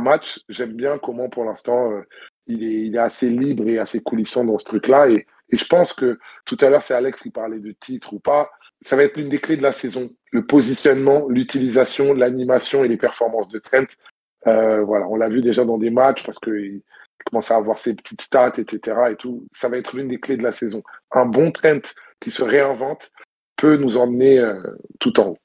match, 0.00 0.40
j'aime 0.48 0.74
bien 0.74 0.98
comment, 0.98 1.28
pour 1.28 1.44
l'instant, 1.44 1.92
euh, 1.92 2.02
il, 2.46 2.94
est, 2.94 2.98
assez 2.98 3.30
libre 3.30 3.66
et 3.68 3.78
assez 3.78 4.00
coulissant 4.00 4.44
dans 4.44 4.58
ce 4.58 4.64
truc-là. 4.64 5.08
Et, 5.08 5.26
et 5.50 5.56
je 5.56 5.66
pense 5.66 5.92
que 5.92 6.18
tout 6.44 6.58
à 6.60 6.68
l'heure, 6.68 6.82
c'est 6.82 6.94
Alex 6.94 7.20
qui 7.20 7.30
parlait 7.30 7.58
de 7.58 7.72
titre 7.72 8.12
ou 8.12 8.20
pas. 8.20 8.50
Ça 8.84 8.96
va 8.96 9.04
être 9.04 9.16
l'une 9.16 9.30
des 9.30 9.38
clés 9.38 9.56
de 9.56 9.62
la 9.62 9.72
saison. 9.72 10.10
Le 10.30 10.46
positionnement, 10.46 11.26
l'utilisation, 11.28 12.12
l'animation 12.12 12.84
et 12.84 12.88
les 12.88 12.98
performances 12.98 13.48
de 13.48 13.58
Trent. 13.58 13.86
Euh, 14.46 14.84
voilà, 14.84 15.08
on 15.08 15.16
l'a 15.16 15.28
vu 15.28 15.40
déjà 15.40 15.64
dans 15.64 15.78
des 15.78 15.90
matchs 15.90 16.24
parce 16.24 16.38
qu'il 16.38 16.82
commence 17.24 17.50
à 17.50 17.56
avoir 17.56 17.78
ses 17.78 17.94
petites 17.94 18.22
stats, 18.22 18.52
etc. 18.58 18.96
Et 19.10 19.16
tout. 19.16 19.46
Ça 19.52 19.68
va 19.68 19.78
être 19.78 19.96
l'une 19.96 20.08
des 20.08 20.20
clés 20.20 20.36
de 20.36 20.42
la 20.42 20.52
saison. 20.52 20.82
Un 21.12 21.26
bon 21.26 21.50
Trent 21.50 21.94
qui 22.20 22.30
se 22.30 22.42
réinvente, 22.42 23.10
peut 23.58 23.76
nous 23.76 23.98
emmener 23.98 24.38
euh, 24.38 24.54
tout 24.98 25.20
en 25.20 25.28
haut. 25.28 25.38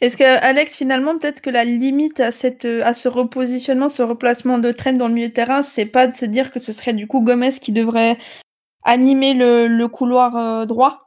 Est-ce 0.00 0.16
que 0.16 0.24
Alex, 0.24 0.74
finalement, 0.74 1.18
peut-être 1.18 1.42
que 1.42 1.50
la 1.50 1.64
limite 1.64 2.18
à, 2.18 2.32
cette, 2.32 2.64
à 2.64 2.94
ce 2.94 3.08
repositionnement, 3.08 3.88
ce 3.88 4.02
replacement 4.02 4.58
de 4.58 4.72
traîne 4.72 4.96
dans 4.96 5.08
le 5.08 5.14
milieu 5.14 5.28
de 5.28 5.34
terrain, 5.34 5.62
c'est 5.62 5.86
pas 5.86 6.06
de 6.06 6.16
se 6.16 6.24
dire 6.24 6.50
que 6.50 6.58
ce 6.58 6.72
serait 6.72 6.94
du 6.94 7.06
coup 7.06 7.20
Gomez 7.20 7.50
qui 7.60 7.70
devrait 7.70 8.16
animer 8.82 9.34
le, 9.34 9.86
couloir 9.86 10.36
euh, 10.36 10.66
droit? 10.66 10.98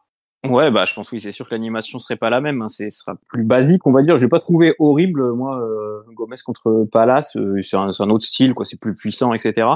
Ouais, 0.47 0.69
bah, 0.71 0.85
je 0.85 0.93
pense 0.93 1.11
oui, 1.11 1.19
c'est 1.19 1.31
sûr 1.31 1.47
que 1.47 1.55
l'animation 1.55 1.99
serait 1.99 2.15
pas 2.15 2.29
la 2.29 2.41
même. 2.41 2.61
Hein. 2.61 2.67
C'est 2.67 2.89
sera 2.89 3.15
plus 3.27 3.43
basique, 3.43 3.85
on 3.87 3.91
va 3.91 4.03
dire. 4.03 4.17
J'ai 4.17 4.27
pas 4.27 4.39
trouvé 4.39 4.75
horrible, 4.79 5.33
moi, 5.33 5.59
euh, 5.59 6.03
Gomez 6.13 6.35
contre 6.45 6.85
Palace. 6.91 7.35
Euh, 7.35 7.61
c'est 7.63 7.75
un, 7.77 7.89
un, 7.99 8.09
autre 8.09 8.25
style, 8.25 8.53
quoi. 8.53 8.63
C'est 8.65 8.79
plus 8.79 8.93
puissant, 8.93 9.33
etc. 9.33 9.67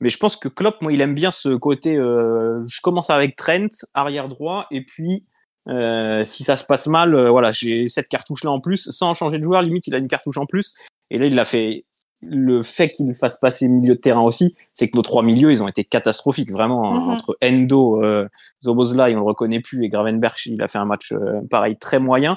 Mais 0.00 0.08
je 0.08 0.18
pense 0.18 0.36
que 0.36 0.48
Klopp, 0.48 0.82
moi, 0.82 0.92
il 0.92 1.00
aime 1.00 1.14
bien 1.14 1.30
ce 1.30 1.50
côté. 1.50 1.96
Euh, 1.96 2.60
je 2.66 2.80
commence 2.80 3.10
avec 3.10 3.36
Trent, 3.36 3.68
arrière 3.94 4.28
droit, 4.28 4.66
et 4.72 4.84
puis 4.84 5.24
euh, 5.68 6.24
si 6.24 6.42
ça 6.42 6.56
se 6.56 6.64
passe 6.64 6.86
mal, 6.86 7.14
euh, 7.14 7.30
voilà, 7.30 7.50
j'ai 7.50 7.88
cette 7.88 8.08
cartouche 8.08 8.44
là 8.44 8.50
en 8.50 8.60
plus, 8.60 8.90
sans 8.90 9.14
changer 9.14 9.38
de 9.38 9.44
joueur. 9.44 9.62
Limite, 9.62 9.86
il 9.86 9.94
a 9.94 9.98
une 9.98 10.08
cartouche 10.08 10.38
en 10.38 10.46
plus. 10.46 10.74
Et 11.10 11.18
là, 11.18 11.26
il 11.26 11.34
l'a 11.34 11.44
fait 11.44 11.84
le 12.20 12.62
fait 12.62 12.90
qu'il 12.90 13.12
fasse 13.14 13.40
passer 13.40 13.68
milieu 13.68 13.94
de 13.96 14.00
terrain 14.00 14.22
aussi, 14.22 14.54
c'est 14.72 14.88
que 14.88 14.96
nos 14.96 15.02
trois 15.02 15.24
milieux, 15.24 15.50
ils 15.50 15.62
ont 15.62 15.68
été 15.68 15.84
catastrophiques, 15.84 16.52
vraiment. 16.52 16.92
Mm 16.92 16.96
-hmm. 16.96 17.12
Entre 17.12 17.36
Endo, 17.42 18.02
euh, 18.02 18.28
Zobozlai, 18.62 19.14
on 19.14 19.18
le 19.18 19.22
reconnaît 19.22 19.60
plus, 19.60 19.84
et 19.84 19.88
Gravenberch, 19.88 20.46
il 20.46 20.62
a 20.62 20.68
fait 20.68 20.78
un 20.78 20.84
match 20.84 21.12
euh, 21.12 21.40
pareil 21.50 21.76
très 21.76 21.98
moyen. 21.98 22.36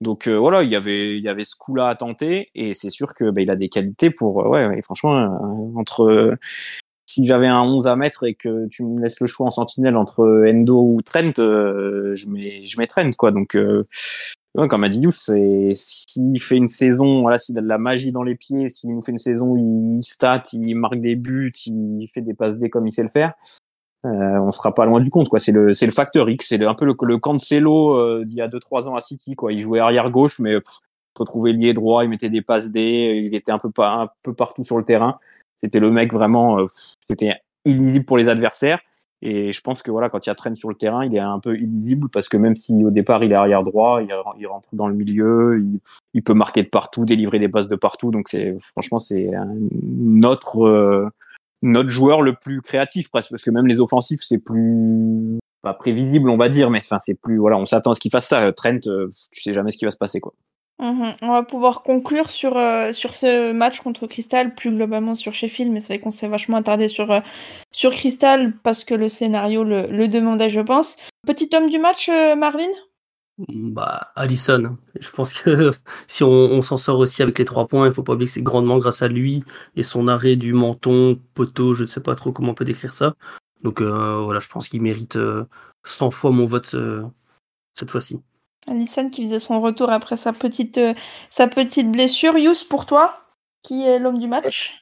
Donc 0.00 0.26
voilà, 0.26 0.64
il 0.64 0.70
y 0.70 0.76
avait 0.76 1.16
il 1.16 1.22
y 1.22 1.28
avait 1.28 1.44
ce 1.44 1.54
coup-là 1.56 1.88
à 1.88 1.94
tenter, 1.94 2.50
et 2.56 2.74
c'est 2.74 2.90
sûr 2.90 3.14
que 3.14 3.30
bah, 3.30 3.40
il 3.40 3.50
a 3.50 3.56
des 3.56 3.68
qualités 3.68 4.10
pour 4.10 4.36
ouais, 4.36 4.66
ouais 4.66 4.82
franchement 4.82 5.14
entre 5.76 6.36
si 7.14 7.26
j'avais 7.26 7.46
un 7.46 7.62
11 7.62 7.86
à 7.86 7.96
mettre 7.96 8.24
et 8.24 8.34
que 8.34 8.66
tu 8.68 8.84
me 8.84 9.00
laisses 9.00 9.20
le 9.20 9.26
choix 9.26 9.46
en 9.46 9.50
sentinelle 9.50 9.96
entre 9.96 10.44
Endo 10.48 10.80
ou 10.80 11.02
Trent, 11.02 11.32
je 11.36 12.28
mets 12.28 12.64
je 12.64 12.78
mets 12.78 12.86
Trent 12.86 13.10
quoi. 13.16 13.30
Donc 13.30 13.56
Ouais, 14.54 14.68
comme 14.68 14.84
a 14.84 14.90
dit 14.90 15.00
Youth, 15.00 15.14
c'est 15.16 15.70
s'il 15.74 16.38
fait 16.42 16.56
une 16.56 16.68
saison, 16.68 17.22
voilà, 17.22 17.38
s'il 17.38 17.56
a 17.56 17.62
de 17.62 17.66
la 17.66 17.78
magie 17.78 18.12
dans 18.12 18.22
les 18.22 18.34
pieds, 18.34 18.68
s'il 18.68 18.90
nous 18.94 19.00
fait 19.00 19.12
une 19.12 19.18
saison 19.18 19.56
il 19.56 20.02
stat, 20.02 20.42
il 20.52 20.74
marque 20.74 21.00
des 21.00 21.16
buts, 21.16 21.54
il 21.66 22.06
fait 22.12 22.20
des 22.20 22.34
passes 22.34 22.58
D 22.58 22.68
comme 22.68 22.86
il 22.86 22.92
sait 22.92 23.02
le 23.02 23.08
faire, 23.08 23.32
euh, 24.04 24.10
on 24.10 24.50
sera 24.50 24.74
pas 24.74 24.84
loin 24.84 25.00
du 25.00 25.08
compte, 25.08 25.30
quoi. 25.30 25.38
C'est 25.38 25.52
le, 25.52 25.72
c'est 25.72 25.86
le 25.86 25.92
facteur 25.92 26.28
X, 26.28 26.48
c'est 26.48 26.62
un 26.62 26.74
peu 26.74 26.84
le, 26.84 26.94
le 27.02 27.18
Cancelo 27.18 27.96
euh, 27.96 28.24
d'il 28.26 28.36
y 28.36 28.40
a 28.42 28.48
deux 28.48 28.60
trois 28.60 28.86
ans 28.88 28.94
à 28.94 29.00
City, 29.00 29.36
quoi. 29.36 29.54
Il 29.54 29.62
jouait 29.62 29.80
arrière 29.80 30.10
gauche, 30.10 30.38
mais 30.38 30.60
pff, 30.60 30.74
se 31.16 31.18
retrouvait 31.20 31.52
lié 31.52 31.72
droit, 31.72 32.04
il 32.04 32.10
mettait 32.10 32.28
des 32.28 32.42
passes 32.42 32.66
D, 32.66 33.22
il 33.26 33.34
était 33.34 33.52
un 33.52 33.58
peu 33.58 33.70
pas, 33.70 33.94
un 33.94 34.10
peu 34.22 34.34
partout 34.34 34.66
sur 34.66 34.76
le 34.76 34.84
terrain. 34.84 35.18
C'était 35.62 35.80
le 35.80 35.90
mec 35.90 36.12
vraiment, 36.12 36.58
euh, 36.58 36.66
c'était 37.08 37.34
illisible 37.64 38.04
pour 38.04 38.16
les 38.16 38.28
adversaires. 38.28 38.80
Et 39.24 39.52
je 39.52 39.60
pense 39.60 39.82
que 39.82 39.92
voilà, 39.92 40.10
quand 40.10 40.26
il 40.26 40.28
y 40.28 40.32
a 40.32 40.34
Trent 40.34 40.56
sur 40.56 40.68
le 40.68 40.74
terrain, 40.74 41.04
il 41.04 41.14
est 41.14 41.20
un 41.20 41.38
peu 41.38 41.56
illisible 41.56 42.08
parce 42.08 42.28
que 42.28 42.36
même 42.36 42.56
si 42.56 42.72
au 42.84 42.90
départ 42.90 43.22
il 43.22 43.30
est 43.30 43.36
arrière 43.36 43.62
droit, 43.62 44.02
il, 44.02 44.46
rentre 44.46 44.68
dans 44.72 44.88
le 44.88 44.94
milieu, 44.94 45.60
il, 45.60 45.78
il, 46.12 46.24
peut 46.24 46.34
marquer 46.34 46.64
de 46.64 46.68
partout, 46.68 47.04
délivrer 47.04 47.38
des 47.38 47.48
passes 47.48 47.68
de 47.68 47.76
partout. 47.76 48.10
Donc 48.10 48.28
c'est 48.28 48.58
franchement 48.60 48.98
c'est 48.98 49.30
notre 49.70 50.66
euh, 50.66 51.08
notre 51.62 51.90
joueur 51.90 52.20
le 52.20 52.34
plus 52.34 52.62
créatif 52.62 53.10
presque 53.10 53.30
parce 53.30 53.44
que 53.44 53.52
même 53.52 53.68
les 53.68 53.78
offensifs 53.78 54.22
c'est 54.22 54.42
plus 54.42 55.38
pas 55.62 55.74
prévisible 55.74 56.28
on 56.28 56.36
va 56.36 56.48
dire, 56.48 56.70
mais 56.70 56.80
enfin 56.84 56.98
c'est 56.98 57.14
plus 57.14 57.38
voilà, 57.38 57.58
on 57.58 57.64
s'attend 57.64 57.92
à 57.92 57.94
ce 57.94 58.00
qu'il 58.00 58.10
fasse 58.10 58.26
ça. 58.26 58.52
Trent, 58.52 58.88
euh, 58.88 59.06
tu 59.30 59.40
sais 59.40 59.54
jamais 59.54 59.70
ce 59.70 59.78
qui 59.78 59.84
va 59.84 59.92
se 59.92 59.96
passer 59.96 60.18
quoi. 60.18 60.34
Mmh. 60.82 61.14
On 61.22 61.30
va 61.30 61.44
pouvoir 61.44 61.84
conclure 61.84 62.28
sur, 62.28 62.56
euh, 62.56 62.92
sur 62.92 63.14
ce 63.14 63.52
match 63.52 63.80
contre 63.80 64.08
Crystal, 64.08 64.52
plus 64.52 64.72
globalement 64.72 65.14
sur 65.14 65.32
Sheffield, 65.32 65.70
mais 65.70 65.78
c'est 65.78 65.94
vrai 65.94 66.00
qu'on 66.00 66.10
s'est 66.10 66.26
vachement 66.26 66.56
attardé 66.56 66.88
sur, 66.88 67.12
euh, 67.12 67.20
Crystal 67.72 68.52
parce 68.64 68.82
que 68.82 68.94
le 68.94 69.08
scénario 69.08 69.62
le, 69.62 70.08
demandait, 70.08 70.50
je 70.50 70.60
pense. 70.60 70.96
Petit 71.24 71.48
homme 71.54 71.70
du 71.70 71.78
match, 71.78 72.08
euh, 72.08 72.34
Marvin? 72.34 72.72
Bah, 73.48 74.10
Allison. 74.16 74.76
Je 74.98 75.10
pense 75.10 75.32
que 75.32 75.70
si 76.08 76.24
on, 76.24 76.28
on 76.28 76.62
s'en 76.62 76.76
sort 76.76 76.98
aussi 76.98 77.22
avec 77.22 77.38
les 77.38 77.44
trois 77.44 77.68
points, 77.68 77.86
il 77.86 77.92
faut 77.92 78.02
pas 78.02 78.14
oublier 78.14 78.26
que 78.26 78.32
c'est 78.32 78.42
grandement 78.42 78.78
grâce 78.78 79.02
à 79.02 79.08
lui 79.08 79.44
et 79.76 79.84
son 79.84 80.08
arrêt 80.08 80.34
du 80.34 80.52
menton, 80.52 81.16
poteau, 81.34 81.74
je 81.74 81.84
ne 81.84 81.88
sais 81.88 82.00
pas 82.00 82.16
trop 82.16 82.32
comment 82.32 82.50
on 82.50 82.54
peut 82.54 82.64
décrire 82.64 82.92
ça. 82.92 83.14
Donc 83.62 83.80
voilà, 83.80 84.40
je 84.40 84.48
pense 84.48 84.68
qu'il 84.68 84.82
mérite 84.82 85.16
100 85.84 86.10
fois 86.10 86.32
mon 86.32 86.46
vote 86.46 86.74
cette 87.74 87.90
fois-ci. 87.90 88.18
Alison 88.66 89.10
qui 89.10 89.22
faisait 89.22 89.40
son 89.40 89.60
retour 89.60 89.90
après 89.90 90.16
sa 90.16 90.32
petite, 90.32 90.78
euh, 90.78 90.94
sa 91.30 91.48
petite 91.48 91.90
blessure. 91.90 92.36
Yous, 92.38 92.64
pour 92.68 92.86
toi, 92.86 93.22
qui 93.62 93.86
est 93.86 93.98
l'homme 93.98 94.18
du 94.18 94.28
match? 94.28 94.78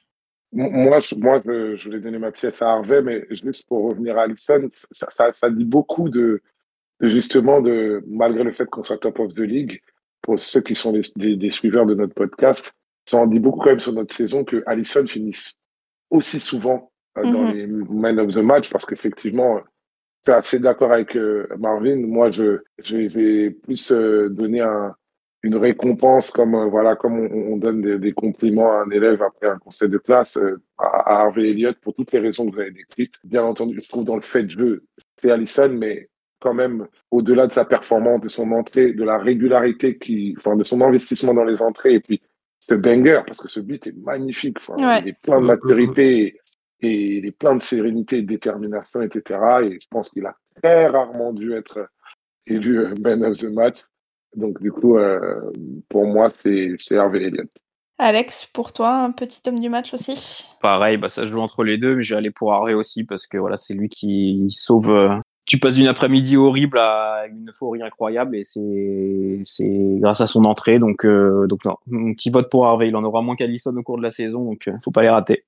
Moi, 0.53 0.99
je, 0.99 1.15
moi 1.15 1.39
je, 1.45 1.75
je, 1.77 1.85
voulais 1.85 2.01
donner 2.01 2.19
ma 2.19 2.31
pièce 2.31 2.61
à 2.61 2.71
Harvey, 2.71 3.01
mais 3.01 3.25
juste 3.29 3.65
pour 3.67 3.85
revenir 3.85 4.17
à 4.17 4.23
Alison, 4.23 4.69
ça, 4.91 5.07
ça, 5.09 5.31
ça, 5.31 5.49
dit 5.49 5.63
beaucoup 5.63 6.09
de, 6.09 6.41
de, 6.99 7.09
justement, 7.09 7.61
de, 7.61 8.03
malgré 8.07 8.43
le 8.43 8.51
fait 8.51 8.65
qu'on 8.65 8.83
soit 8.83 8.97
top 8.97 9.19
of 9.19 9.33
the 9.33 9.39
league, 9.39 9.81
pour 10.21 10.37
ceux 10.37 10.61
qui 10.61 10.75
sont 10.75 10.91
des, 10.91 11.51
suiveurs 11.51 11.85
de 11.85 11.95
notre 11.95 12.13
podcast, 12.13 12.73
ça 13.05 13.17
en 13.17 13.27
dit 13.27 13.39
beaucoup 13.39 13.59
quand 13.59 13.69
même 13.71 13.79
sur 13.79 13.93
notre 13.93 14.13
saison 14.13 14.43
que 14.43 14.61
Allison 14.65 15.05
finisse 15.07 15.57
aussi 16.09 16.39
souvent 16.39 16.91
euh, 17.17 17.23
mm 17.23 17.25
-hmm. 17.25 17.33
dans 17.33 17.51
les 17.51 17.67
men 17.67 18.19
of 18.19 18.33
the 18.33 18.43
match, 18.43 18.69
parce 18.69 18.85
qu'effectivement, 18.85 19.61
suis 20.21 20.31
assez 20.31 20.59
d'accord 20.59 20.91
avec 20.91 21.15
euh, 21.15 21.47
Marvin. 21.57 21.97
Moi, 21.97 22.31
je, 22.31 22.59
je 22.83 22.97
vais 22.97 23.49
plus 23.51 23.91
euh, 23.91 24.29
donner 24.29 24.61
un, 24.61 24.93
une 25.43 25.55
récompense 25.55 26.31
comme 26.31 26.55
euh, 26.55 26.65
voilà 26.65 26.95
comme 26.95 27.19
on, 27.19 27.53
on 27.53 27.57
donne 27.57 27.81
des, 27.81 27.99
des, 27.99 28.11
compliments 28.13 28.71
à 28.71 28.83
un 28.83 28.89
élève 28.91 29.21
après 29.23 29.47
un 29.47 29.57
conseil 29.57 29.89
de 29.89 29.97
classe 29.97 30.37
à, 30.77 30.85
à, 30.85 31.21
Harvey 31.21 31.49
Elliott 31.49 31.77
pour 31.81 31.95
toutes 31.95 32.11
les 32.11 32.19
raisons 32.19 32.47
que 32.47 32.55
vous 32.55 32.61
avez 32.61 32.71
décrites. 32.71 33.15
Bien 33.23 33.43
entendu, 33.43 33.79
je 33.81 33.89
trouve 33.89 34.05
dans 34.05 34.15
le 34.15 34.21
fait 34.21 34.43
de 34.43 34.51
jeu, 34.51 34.83
c'est 35.21 35.31
Allison, 35.31 35.69
mais 35.69 36.09
quand 36.39 36.53
même 36.53 36.87
au-delà 37.11 37.47
de 37.47 37.53
sa 37.53 37.65
performance, 37.65 38.21
de 38.21 38.29
son 38.29 38.51
entrée, 38.51 38.93
de 38.93 39.03
la 39.03 39.17
régularité 39.17 39.97
qui, 39.97 40.35
enfin, 40.37 40.55
de 40.55 40.63
son 40.63 40.81
investissement 40.81 41.33
dans 41.33 41.43
les 41.43 41.61
entrées 41.61 41.93
et 41.93 41.99
puis 41.99 42.21
ce 42.59 42.75
banger 42.75 43.21
parce 43.25 43.39
que 43.39 43.49
ce 43.49 43.59
but 43.59 43.87
est 43.87 43.97
magnifique. 43.97 44.57
Ouais. 44.69 44.99
Il 45.01 45.09
est 45.09 45.19
plein 45.21 45.41
de 45.41 45.45
maturité. 45.45 46.39
Et 46.81 47.17
il 47.17 47.25
est 47.25 47.31
plein 47.31 47.55
de 47.55 47.61
sérénité 47.61 48.17
et 48.17 48.21
de 48.23 48.27
détermination, 48.27 49.01
etc. 49.01 49.39
Et 49.63 49.79
je 49.79 49.87
pense 49.89 50.09
qu'il 50.09 50.25
a 50.25 50.35
très 50.61 50.87
rarement 50.87 51.33
dû 51.33 51.53
être 51.53 51.89
élu 52.47 52.85
Man 52.99 53.23
of 53.23 53.37
the 53.37 53.45
Match. 53.45 53.79
Donc, 54.35 54.61
du 54.61 54.71
coup, 54.71 54.97
euh, 54.97 55.51
pour 55.89 56.07
moi, 56.07 56.29
c'est 56.29 56.75
Hervé 56.89 57.27
Elliott. 57.27 57.49
Alex, 58.03 58.47
pour 58.51 58.73
toi, 58.73 58.95
un 58.95 59.11
petit 59.11 59.41
homme 59.47 59.59
du 59.59 59.69
match 59.69 59.93
aussi? 59.93 60.47
Pareil, 60.59 60.97
bah 60.97 61.09
ça 61.09 61.27
joue 61.27 61.39
entre 61.39 61.63
les 61.63 61.77
deux, 61.77 61.97
mais 61.97 62.01
je 62.01 62.15
vais 62.15 62.17
aller 62.17 62.31
pour 62.31 62.51
Hervé 62.51 62.73
aussi 62.73 63.03
parce 63.03 63.27
que 63.27 63.37
voilà, 63.37 63.57
c'est 63.57 63.75
lui 63.75 63.89
qui 63.89 64.45
sauve. 64.49 64.89
Euh... 64.89 65.15
Tu 65.45 65.59
passes 65.59 65.75
d'une 65.75 65.87
après-midi 65.87 66.35
horrible 66.35 66.79
à 66.79 67.25
une 67.29 67.49
euphorie 67.49 67.83
incroyable 67.83 68.35
et 68.35 68.43
c'est 68.43 69.67
grâce 69.99 70.21
à 70.21 70.25
son 70.25 70.45
entrée. 70.45 70.79
Donc, 70.79 71.05
euh, 71.05 71.45
donc 71.45 71.63
non, 71.63 71.75
un 71.91 72.13
petit 72.13 72.31
vote 72.31 72.49
pour 72.49 72.65
Hervé. 72.65 72.87
Il 72.87 72.95
en 72.95 73.03
aura 73.03 73.21
moins 73.21 73.35
qu'Alisson 73.35 73.75
au 73.77 73.83
cours 73.83 73.97
de 73.97 74.03
la 74.03 74.11
saison, 74.11 74.45
donc 74.45 74.67
euh, 74.67 74.73
faut 74.83 74.91
pas 74.91 75.03
les 75.03 75.09
rater. 75.09 75.43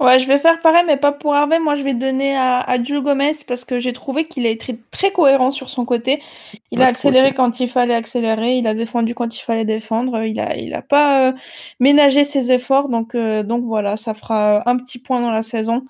Ouais, 0.00 0.18
je 0.18 0.26
vais 0.26 0.38
faire 0.38 0.62
pareil, 0.62 0.82
mais 0.86 0.96
pas 0.96 1.12
pour 1.12 1.34
Harvey. 1.34 1.58
Moi, 1.58 1.74
je 1.74 1.82
vais 1.82 1.92
donner 1.92 2.34
à, 2.34 2.60
à 2.60 2.82
Joe 2.82 3.02
Gomez 3.02 3.34
parce 3.46 3.66
que 3.66 3.78
j'ai 3.78 3.92
trouvé 3.92 4.26
qu'il 4.26 4.46
a 4.46 4.48
été 4.48 4.80
très 4.90 5.12
cohérent 5.12 5.50
sur 5.50 5.68
son 5.68 5.84
côté. 5.84 6.22
Il 6.70 6.78
Moi, 6.78 6.86
a 6.86 6.90
accéléré 6.90 7.34
quand 7.34 7.60
il 7.60 7.68
fallait 7.68 7.94
accélérer, 7.94 8.56
il 8.56 8.66
a 8.66 8.72
défendu 8.72 9.14
quand 9.14 9.36
il 9.36 9.42
fallait 9.42 9.66
défendre. 9.66 10.22
Il 10.24 10.40
a, 10.40 10.56
il 10.56 10.72
a 10.72 10.80
pas 10.80 11.28
euh, 11.28 11.32
ménagé 11.80 12.24
ses 12.24 12.50
efforts, 12.50 12.88
donc, 12.88 13.14
euh, 13.14 13.42
donc 13.42 13.64
voilà, 13.64 13.98
ça 13.98 14.14
fera 14.14 14.68
un 14.68 14.78
petit 14.78 14.98
point 14.98 15.20
dans 15.20 15.30
la 15.30 15.42
saison. 15.42 15.84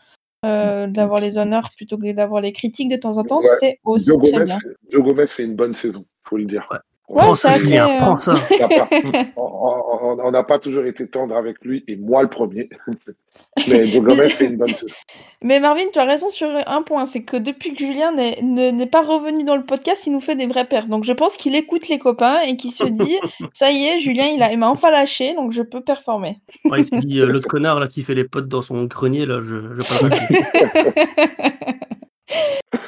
Euh, 0.47 0.87
d'avoir 0.87 1.21
les 1.21 1.37
honneurs 1.37 1.69
plutôt 1.77 1.99
que 1.99 2.11
d'avoir 2.13 2.41
les 2.41 2.53
critiques 2.53 2.89
de 2.89 2.97
temps 2.97 3.19
en 3.19 3.25
temps, 3.25 3.41
ouais. 3.41 3.49
c'est 3.61 3.79
aussi 3.85 4.07
Joe 4.07 4.23
très 4.23 4.31
Gomez, 4.33 4.45
bien. 4.47 4.59
Joe 4.89 5.03
Gomez 5.03 5.27
fait 5.27 5.45
une 5.45 5.55
bonne 5.55 5.75
saison, 5.75 6.07
faut 6.25 6.39
le 6.39 6.47
dire. 6.47 6.67
Ouais. 6.71 6.79
Ouais, 7.11 7.23
prends 7.23 7.35
ça, 7.35 7.53
Julien, 7.55 7.99
prends 7.99 8.19
ça. 8.19 8.35
on 9.37 10.31
n'a 10.31 10.45
pas 10.45 10.61
toujours 10.61 10.85
été 10.85 11.09
tendre 11.09 11.37
avec 11.37 11.57
lui, 11.65 11.83
et 11.89 11.97
moi 11.97 12.23
le 12.23 12.29
premier. 12.29 12.71
Mais 13.69 13.91
Gomez 13.91 14.29
fait 14.29 14.47
une 14.47 14.57
bonne 14.57 14.69
saison. 14.69 14.95
Mais 15.43 15.59
Marvin, 15.59 15.87
tu 15.93 15.99
as 15.99 16.05
raison 16.05 16.31
sur 16.31 16.49
un 16.69 16.83
point, 16.83 17.07
c'est 17.07 17.25
que 17.25 17.37
depuis 17.37 17.75
que 17.75 17.85
Julien 17.85 18.13
n'est 18.13 18.87
pas 18.87 19.03
revenu 19.03 19.43
dans 19.43 19.57
le 19.57 19.65
podcast, 19.65 20.07
il 20.07 20.13
nous 20.13 20.21
fait 20.21 20.37
des 20.37 20.47
vrais 20.47 20.67
pères. 20.67 20.87
Donc 20.87 21.03
je 21.03 21.13
pense 21.13 21.37
qu'il 21.37 21.57
écoute 21.57 21.89
les 21.89 21.99
copains 21.99 22.43
et 22.43 22.55
qu'il 22.55 22.71
se 22.71 22.85
dit, 22.85 23.17
ça 23.53 23.73
y 23.73 23.87
est, 23.87 23.99
Julien, 23.99 24.27
il 24.27 24.59
m'a 24.59 24.69
enfin 24.69 24.93
lâché, 24.93 25.35
donc 25.35 25.51
je 25.51 25.63
peux 25.63 25.81
performer. 25.81 26.37
Ouais, 26.67 26.83
il 26.83 26.85
se 26.85 26.95
dit, 26.95 27.19
euh, 27.19 27.27
l'autre 27.27 27.49
connard 27.49 27.81
là 27.81 27.89
qui 27.89 28.05
fait 28.05 28.15
les 28.15 28.23
potes 28.25 28.47
dans 28.47 28.63
son 28.63 28.85
grenier, 28.85 29.27
là, 29.27 29.41
je, 29.41 29.57
je 29.75 29.83
pas 29.83 29.99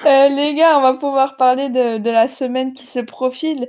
euh, 0.07 0.29
les 0.29 0.55
gars, 0.55 0.79
on 0.79 0.83
va 0.83 0.95
pouvoir 0.95 1.37
parler 1.37 1.71
de, 1.71 1.99
de 1.99 2.11
la 2.11 2.29
semaine 2.29 2.73
qui 2.73 2.85
se 2.85 3.01
profile. 3.01 3.67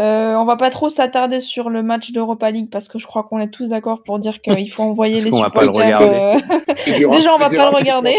Euh, 0.00 0.34
on 0.36 0.44
va 0.44 0.56
pas 0.56 0.70
trop 0.70 0.88
s'attarder 0.88 1.40
sur 1.40 1.68
le 1.68 1.82
match 1.82 2.12
d'Europa 2.12 2.50
League 2.50 2.70
parce 2.70 2.88
que 2.88 2.98
je 2.98 3.06
crois 3.06 3.24
qu'on 3.24 3.38
est 3.38 3.50
tous 3.50 3.68
d'accord 3.68 4.02
pour 4.02 4.18
dire 4.18 4.40
qu'il 4.40 4.70
faut 4.70 4.84
envoyer 4.84 5.16
les 5.16 5.30
supporters. 5.30 6.00
Euh... 6.00 6.38
Déjà, 6.86 7.34
on 7.34 7.38
va 7.38 7.50
pas 7.50 7.70
le 7.70 7.76
regarder. 7.76 8.16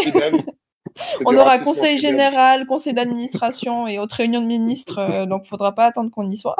on 1.26 1.36
aura 1.36 1.58
conseil 1.58 1.98
général, 1.98 2.66
conseil 2.66 2.94
d'administration 2.94 3.88
et 3.88 3.98
autre 3.98 4.16
réunion 4.16 4.40
de 4.40 4.46
ministres, 4.46 4.98
euh, 4.98 5.26
donc 5.26 5.46
faudra 5.46 5.74
pas 5.74 5.86
attendre 5.86 6.10
qu'on 6.10 6.30
y 6.30 6.36
soit. 6.36 6.56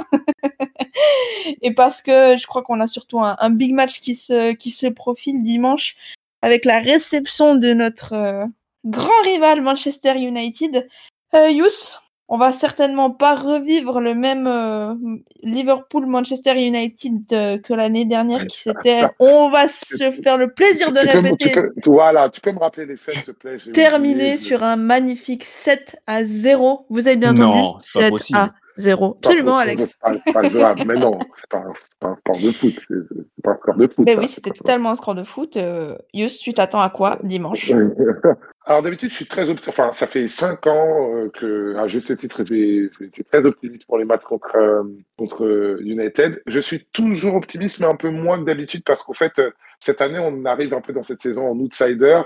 et 1.62 1.72
parce 1.72 2.02
que 2.02 2.36
je 2.36 2.46
crois 2.46 2.62
qu'on 2.62 2.80
a 2.80 2.86
surtout 2.86 3.20
un, 3.20 3.36
un, 3.38 3.50
big 3.50 3.72
match 3.72 4.00
qui 4.00 4.14
se, 4.14 4.52
qui 4.52 4.70
se 4.70 4.86
profile 4.86 5.42
dimanche 5.42 5.96
avec 6.42 6.64
la 6.64 6.80
réception 6.80 7.54
de 7.54 7.72
notre 7.72 8.12
euh, 8.12 8.44
grand 8.84 9.22
rival 9.24 9.62
Manchester 9.62 10.16
United. 10.16 10.88
Euh, 11.34 11.50
Yous, 11.50 11.98
on 12.28 12.38
va 12.38 12.52
certainement 12.52 13.10
pas 13.10 13.34
revivre 13.34 14.00
le 14.00 14.14
même 14.14 14.46
euh, 14.46 14.94
Liverpool-Manchester 15.42 16.52
United 16.54 17.22
euh, 17.32 17.58
que 17.58 17.74
l'année 17.74 18.04
dernière 18.04 18.46
qui 18.46 18.58
s'était. 18.58 19.02
On 19.18 19.50
va 19.50 19.68
se 19.68 20.10
faire 20.10 20.36
le 20.38 20.52
plaisir 20.52 20.92
de 20.92 21.00
Tu 21.00 21.08
peux 21.08 21.20
me- 21.20 21.30
répéter. 21.30 21.50
tu 21.50 21.60
peux- 21.60 21.72
voilà, 21.86 22.28
tu 22.30 22.40
peux 22.40 22.52
me 22.52 22.58
rappeler 22.58 22.86
les 22.86 22.96
faits, 22.96 23.14
s'il 23.14 23.24
te 23.24 23.30
plaît? 23.32 23.58
Terminé 23.72 24.14
oublié, 24.14 24.38
je- 24.38 24.42
sur 24.44 24.62
un 24.62 24.76
magnifique 24.76 25.44
7 25.44 25.96
à 26.06 26.24
0. 26.24 26.86
Vous 26.88 27.06
avez 27.06 27.16
bien 27.16 27.32
Non, 27.34 27.46
entendu 27.46 27.78
c'est 27.84 27.98
pas 27.98 28.04
7 28.04 28.10
possible. 28.10 28.38
à 28.38 28.52
0. 28.76 29.10
pas 29.10 29.28
Absolument, 29.28 29.58
Alex. 29.58 29.86
c'est 29.86 29.98
Pas, 30.00 30.32
pas 30.32 30.48
jouable, 30.48 30.82
mais 30.86 30.94
non, 30.94 31.18
c'est 31.36 31.48
pas, 31.48 31.62
pas 32.00 32.08
un 32.08 32.16
sport 32.16 32.36
de 32.36 32.50
foot. 32.50 32.74
C'est 32.88 33.42
pas 33.42 33.50
un 33.50 33.56
sport 33.56 33.76
de 33.76 33.86
foot. 33.86 34.06
Ben 34.06 34.14
ça, 34.14 34.20
oui, 34.20 34.28
c'était 34.28 34.50
totalement 34.50 34.90
un 34.90 34.96
score 34.96 35.14
de 35.14 35.24
foot. 35.24 35.56
Euh, 35.56 35.96
Yus, 36.12 36.38
tu 36.38 36.52
t'attends 36.52 36.80
à 36.80 36.90
quoi 36.90 37.18
dimanche? 37.22 37.72
Alors 38.66 38.82
d'habitude, 38.82 39.10
je 39.10 39.16
suis 39.16 39.26
très 39.26 39.50
optimiste. 39.50 39.68
Enfin, 39.68 39.92
ça 39.92 40.06
fait 40.06 40.26
cinq 40.26 40.66
ans 40.66 41.14
euh, 41.14 41.28
que, 41.28 41.76
à 41.76 41.86
juste 41.86 42.16
titre, 42.16 42.40
été 42.40 43.24
très 43.24 43.44
optimiste 43.44 43.84
pour 43.86 43.98
les 43.98 44.06
matchs 44.06 44.22
contre 44.22 44.56
euh, 44.56 44.82
contre 45.18 45.78
United. 45.82 46.42
Je 46.46 46.60
suis 46.60 46.86
toujours 46.92 47.34
optimiste, 47.34 47.80
mais 47.80 47.86
un 47.86 47.96
peu 47.96 48.08
moins 48.08 48.38
que 48.38 48.44
d'habitude 48.44 48.82
parce 48.82 49.02
qu'en 49.02 49.12
fait, 49.12 49.38
euh, 49.38 49.50
cette 49.80 50.00
année, 50.00 50.18
on 50.18 50.46
arrive 50.46 50.72
un 50.72 50.80
peu 50.80 50.94
dans 50.94 51.02
cette 51.02 51.20
saison 51.20 51.46
en 51.46 51.58
outsider. 51.58 52.22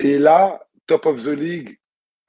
Et 0.00 0.18
là, 0.18 0.60
top 0.88 1.06
of 1.06 1.22
the 1.22 1.28
league, 1.28 1.78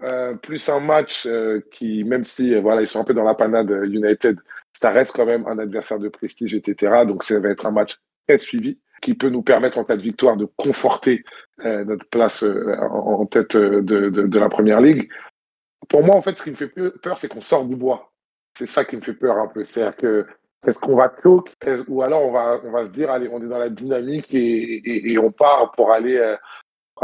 euh, 0.03 0.36
plus 0.36 0.69
un 0.69 0.79
match 0.79 1.25
euh, 1.25 1.60
qui, 1.71 2.03
même 2.03 2.23
si 2.23 2.53
euh, 2.53 2.62
voilà, 2.62 2.81
ils 2.81 2.88
sont 2.88 2.99
un 2.99 3.03
peu 3.03 3.15
dans 3.15 3.23
la 3.23 3.33
panade 3.33 3.71
United, 3.86 4.38
ça 4.79 4.91
reste 4.91 5.15
quand 5.15 5.25
même 5.25 5.47
un 5.47 5.57
adversaire 5.57 5.97
de 5.97 6.07
prestige, 6.07 6.53
etc. 6.53 7.03
Donc 7.07 7.23
ça 7.23 7.39
va 7.39 7.49
être 7.49 7.65
un 7.65 7.71
match 7.71 7.97
très 8.27 8.38
suivi 8.38 8.79
qui 9.01 9.15
peut 9.15 9.29
nous 9.29 9.41
permettre 9.41 9.79
en 9.79 9.83
cas 9.83 9.97
de 9.97 10.03
victoire 10.03 10.38
de 10.38 10.45
conforter 10.55 11.23
notre 11.63 12.07
place 12.07 12.43
en, 12.43 13.25
tête 13.25 13.55
de, 13.55 14.38
la 14.39 14.49
première 14.49 14.81
ligue. 14.81 15.10
Pour 15.88 16.03
moi, 16.03 16.15
en 16.15 16.21
fait, 16.21 16.38
ce 16.38 16.43
qui 16.43 16.51
me 16.51 16.55
fait 16.55 16.67
peu- 16.67 16.91
peur, 16.91 17.17
c'est 17.17 17.27
qu'on 17.27 17.41
sort 17.41 17.65
du 17.65 17.75
bois. 17.75 18.12
C'est 18.57 18.67
ça 18.67 18.86
qui 18.86 18.95
me 18.97 19.01
fait 19.01 19.13
peur 19.13 19.38
un 19.38 19.47
peu. 19.47 19.63
C'est-à-dire 19.63 19.95
que 19.95 20.25
est-ce 20.67 20.79
qu'on 20.79 20.95
va 20.95 21.13
choke 21.21 21.53
ou 21.88 22.01
alors 22.01 22.23
on 22.25 22.71
va 22.71 22.83
se 22.83 22.89
dire 22.89 23.12
allez 23.12 23.29
on 23.31 23.41
est 23.41 23.47
dans 23.47 23.60
la 23.60 23.69
dynamique 23.69 24.27
et, 24.31 25.17
on 25.19 25.31
part 25.31 25.71
pour 25.71 25.91
aller 25.91 26.36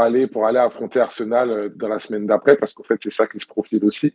aller 0.00 0.26
pour 0.26 0.46
aller 0.46 0.58
affronter 0.58 1.00
Arsenal 1.00 1.50
euh, 1.50 1.68
dans 1.74 1.88
la 1.88 1.98
semaine 1.98 2.26
d'après 2.26 2.56
parce 2.56 2.72
qu'en 2.74 2.82
fait 2.84 2.98
c'est 3.02 3.12
ça 3.12 3.26
qui 3.26 3.38
se 3.40 3.46
profile 3.46 3.84
aussi. 3.84 4.14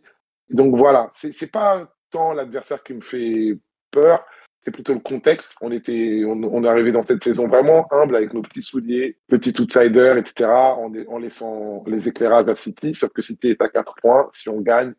Donc 0.50 0.76
voilà, 0.76 1.08
c'est 1.12 1.32
c'est 1.32 1.50
pas 1.50 1.88
tant 2.10 2.32
l'adversaire 2.32 2.82
qui 2.82 2.94
me 2.94 3.00
fait 3.00 3.56
peur, 3.90 4.24
c'est 4.62 4.70
plutôt 4.70 4.94
le 4.94 5.00
contexte. 5.00 5.54
On 5.60 5.70
était, 5.70 6.24
on, 6.26 6.64
est 6.64 6.68
arrivé 6.68 6.92
dans 6.92 7.04
cette 7.04 7.22
saison 7.22 7.46
vraiment 7.48 7.86
humble 7.92 8.16
avec 8.16 8.34
nos 8.34 8.42
petits 8.42 8.62
souliers, 8.62 9.16
petits 9.28 9.54
outsiders, 9.60 10.16
etc. 10.18 10.50
En, 10.50 10.92
en 11.08 11.18
laissant 11.18 11.82
les 11.86 12.06
éclairages 12.08 12.48
à 12.48 12.54
City, 12.54 12.94
sauf 12.94 13.10
que 13.12 13.22
City 13.22 13.48
est 13.50 13.62
à 13.62 13.68
4 13.68 13.94
points. 14.02 14.28
Si 14.34 14.48
on 14.48 14.60
gagne, 14.60 14.92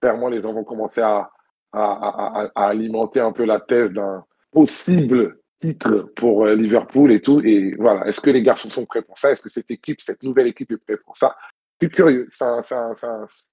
clairement 0.00 0.28
les 0.28 0.40
gens 0.42 0.52
vont 0.52 0.64
commencer 0.64 1.00
à, 1.00 1.30
à- 1.72 2.50
à 2.54 2.66
alimenter 2.68 3.20
un 3.20 3.32
peu 3.32 3.44
la 3.44 3.60
thèse 3.60 3.90
d'un 3.90 4.24
possible 4.52 5.37
titre 5.60 6.12
pour 6.16 6.46
euh, 6.46 6.54
Liverpool 6.54 7.12
et 7.12 7.20
tout. 7.20 7.40
Et 7.40 7.74
voilà, 7.76 8.06
est-ce 8.06 8.20
que 8.20 8.30
les 8.30 8.42
garçons 8.42 8.70
sont 8.70 8.86
prêts 8.86 9.02
pour 9.02 9.18
ça? 9.18 9.30
Est-ce 9.30 9.42
que 9.42 9.48
cette 9.48 9.70
équipe, 9.70 10.00
cette 10.00 10.22
nouvelle 10.22 10.46
équipe 10.46 10.70
est 10.72 10.76
prête 10.76 11.02
pour 11.04 11.16
ça? 11.16 11.36
Suis 11.80 11.90
curieux. 11.90 12.26
Ça, 12.30 12.62
ça, 12.62 12.94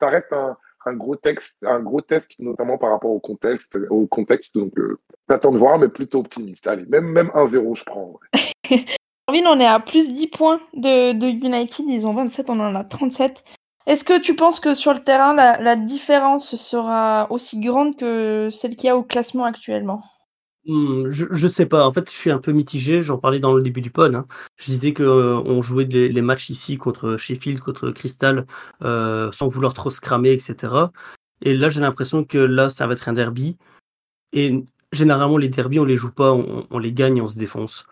reste 0.01 0.33
un, 0.33 0.93
gros 0.93 1.15
texte, 1.15 1.57
un 1.63 1.79
gros 1.79 2.01
test, 2.01 2.31
notamment 2.39 2.77
par 2.77 2.91
rapport 2.91 3.11
au 3.11 3.19
contexte. 3.19 4.55
Donc, 4.55 4.77
euh, 4.77 4.99
j'attends 5.29 5.51
de 5.51 5.57
voir, 5.57 5.77
mais 5.77 5.89
plutôt 5.89 6.19
optimiste. 6.19 6.67
Allez, 6.67 6.85
même, 6.85 7.05
même 7.05 7.29
1-0, 7.33 7.75
je 7.75 7.83
prends. 7.83 8.19
ouais. 8.69 8.85
On 9.27 9.59
est 9.59 9.65
à 9.65 9.79
plus 9.79 10.11
10 10.11 10.27
points 10.27 10.59
de, 10.73 11.13
United. 11.13 11.85
Ils 11.87 12.05
ont 12.05 12.13
27, 12.13 12.49
on 12.49 12.59
en 12.59 12.75
a 12.75 12.83
37. 12.83 13.43
Est-ce 13.87 14.03
que 14.03 14.19
tu 14.19 14.35
penses 14.35 14.59
que 14.59 14.73
sur 14.73 14.93
le 14.93 14.99
terrain, 14.99 15.33
la, 15.33 15.75
différence 15.75 16.55
sera 16.55 17.27
aussi 17.29 17.59
grande 17.59 17.95
que 17.95 18.49
celle 18.51 18.75
qu'il 18.75 18.87
y 18.87 18.89
a 18.89 18.97
au 18.97 19.03
classement 19.03 19.45
actuellement? 19.45 20.03
Je, 20.67 21.25
je 21.31 21.47
sais 21.47 21.65
pas. 21.65 21.85
En 21.85 21.91
fait, 21.91 22.09
je 22.09 22.15
suis 22.15 22.31
un 22.31 22.39
peu 22.39 22.51
mitigé. 22.51 23.01
J'en 23.01 23.17
parlais 23.17 23.39
dans 23.39 23.53
le 23.53 23.61
début 23.61 23.81
du 23.81 23.91
pod. 23.91 24.15
hein. 24.15 24.25
Je 24.57 24.65
disais 24.65 24.93
que 24.93 25.03
euh, 25.03 25.35
on 25.45 25.61
jouait 25.61 25.85
les, 25.85 26.21
matchs 26.21 26.49
ici 26.49 26.77
contre 26.77 27.17
Sheffield, 27.17 27.59
contre 27.59 27.91
Crystal, 27.91 28.45
euh, 28.83 29.31
sans 29.31 29.47
vouloir 29.47 29.73
trop 29.73 29.89
se 29.89 30.01
cramer, 30.01 30.31
etc. 30.31 30.73
Et 31.41 31.55
là, 31.55 31.69
j'ai 31.69 31.81
l'impression 31.81 32.23
que 32.23 32.37
là, 32.37 32.69
ça 32.69 32.87
va 32.87 32.93
être 32.93 33.09
un 33.09 33.13
derby. 33.13 33.57
Et 34.33 34.63
généralement, 34.91 35.37
les 35.37 35.49
derbies, 35.49 35.79
on 35.79 35.85
les 35.85 35.97
joue 35.97 36.11
pas, 36.11 36.33
on, 36.33 36.79
les 36.79 36.93
gagne, 36.93 37.21
on 37.21 37.27
se 37.27 37.37
défonce. 37.37 37.85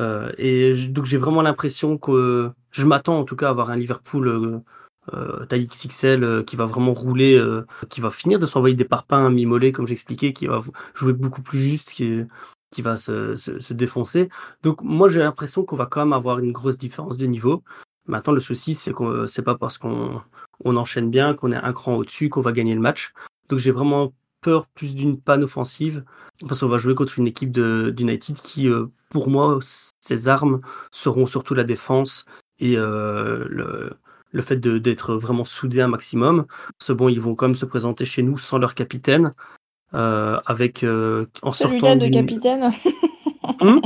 Euh, 0.00 0.32
et 0.38 0.74
donc, 0.88 1.04
j'ai 1.04 1.18
vraiment 1.18 1.42
l'impression 1.42 1.98
que 1.98 2.50
je 2.70 2.84
m'attends 2.84 3.18
en 3.18 3.24
tout 3.24 3.36
cas 3.36 3.48
à 3.48 3.50
avoir 3.50 3.70
un 3.70 3.76
Liverpool 3.76 4.62
euh, 5.12 5.42
euh, 5.42 5.46
taille 5.46 5.66
XXL 5.66 6.24
euh, 6.24 6.42
qui 6.42 6.56
va 6.56 6.64
vraiment 6.64 6.92
rouler, 6.92 7.36
euh, 7.36 7.66
qui 7.88 8.00
va 8.00 8.10
finir 8.10 8.38
de 8.38 8.46
s'envoyer 8.46 8.74
des 8.74 8.84
parpaings 8.84 9.30
mi-mollets, 9.30 9.72
comme 9.72 9.86
j'expliquais, 9.86 10.32
qui 10.32 10.46
va 10.46 10.60
jouer 10.94 11.12
beaucoup 11.12 11.42
plus 11.42 11.58
juste, 11.58 11.90
qui, 11.92 12.22
qui 12.70 12.82
va 12.82 12.96
se, 12.96 13.36
se, 13.36 13.74
défoncer. 13.74 14.28
Donc, 14.62 14.82
moi, 14.82 15.08
j'ai 15.08 15.20
l'impression 15.20 15.64
qu'on 15.64 15.76
va 15.76 15.86
quand 15.86 16.00
même 16.00 16.12
avoir 16.12 16.38
une 16.38 16.52
grosse 16.52 16.78
différence 16.78 17.16
de 17.16 17.26
niveau. 17.26 17.62
Maintenant, 18.06 18.32
le 18.32 18.40
souci, 18.40 18.74
c'est 18.74 18.92
que 18.92 19.26
c'est 19.26 19.42
pas 19.42 19.56
parce 19.56 19.78
qu'on 19.78 20.20
on 20.64 20.76
enchaîne 20.76 21.10
bien, 21.10 21.34
qu'on 21.34 21.52
est 21.52 21.56
un 21.56 21.72
cran 21.72 21.94
au-dessus, 21.96 22.28
qu'on 22.28 22.40
va 22.40 22.52
gagner 22.52 22.74
le 22.74 22.80
match. 22.80 23.12
Donc, 23.48 23.58
j'ai 23.58 23.70
vraiment 23.70 24.12
peur 24.40 24.66
plus 24.68 24.94
d'une 24.94 25.18
panne 25.18 25.44
offensive, 25.44 26.04
parce 26.46 26.60
qu'on 26.60 26.68
va 26.68 26.76
jouer 26.76 26.94
contre 26.94 27.18
une 27.18 27.26
équipe 27.26 27.50
d'United 27.50 28.40
qui, 28.40 28.68
euh, 28.68 28.86
pour 29.08 29.30
moi, 29.30 29.58
ses 30.00 30.28
armes 30.28 30.60
seront 30.90 31.26
surtout 31.26 31.54
la 31.54 31.64
défense 31.64 32.26
et 32.58 32.76
euh, 32.76 33.46
le, 33.48 33.92
le 34.34 34.42
fait 34.42 34.56
de- 34.56 34.78
d'être 34.78 35.14
vraiment 35.14 35.44
soudé 35.46 35.80
un 35.80 35.88
maximum. 35.88 36.44
Parce 36.78 36.88
que 36.88 36.92
bon, 36.92 37.08
ils 37.08 37.20
vont 37.20 37.34
quand 37.34 37.46
même 37.46 37.54
se 37.54 37.64
présenter 37.64 38.04
chez 38.04 38.22
nous 38.22 38.36
sans 38.36 38.58
leur 38.58 38.74
capitaine, 38.74 39.30
euh, 39.94 40.38
avec 40.44 40.82
euh, 40.82 41.24
en 41.42 41.52
Celui-là 41.52 41.80
sortant 41.80 41.96
de 41.96 42.04
d'une- 42.04 42.12
capitaine 42.26 42.70
Hmm? 43.60 43.78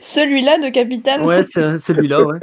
Celui-là 0.00 0.58
de 0.58 0.68
capitaine 0.70 1.22
Ouais, 1.22 1.42
c'est 1.42 1.76
celui-là, 1.76 2.22
ouais. 2.24 2.38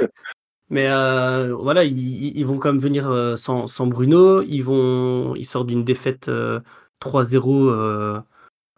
Mais 0.68 0.86
euh, 0.88 1.54
voilà, 1.58 1.82
ils, 1.84 2.36
ils 2.38 2.46
vont 2.46 2.58
quand 2.58 2.70
même 2.70 2.80
venir 2.80 3.08
euh, 3.10 3.34
sans, 3.36 3.66
sans 3.66 3.86
Bruno. 3.86 4.42
Ils 4.42 4.60
vont, 4.62 5.34
ils 5.34 5.44
sortent 5.46 5.66
d'une 5.66 5.82
défaite 5.84 6.28
euh, 6.28 6.60
3-0 7.02 7.68
euh, 7.70 8.20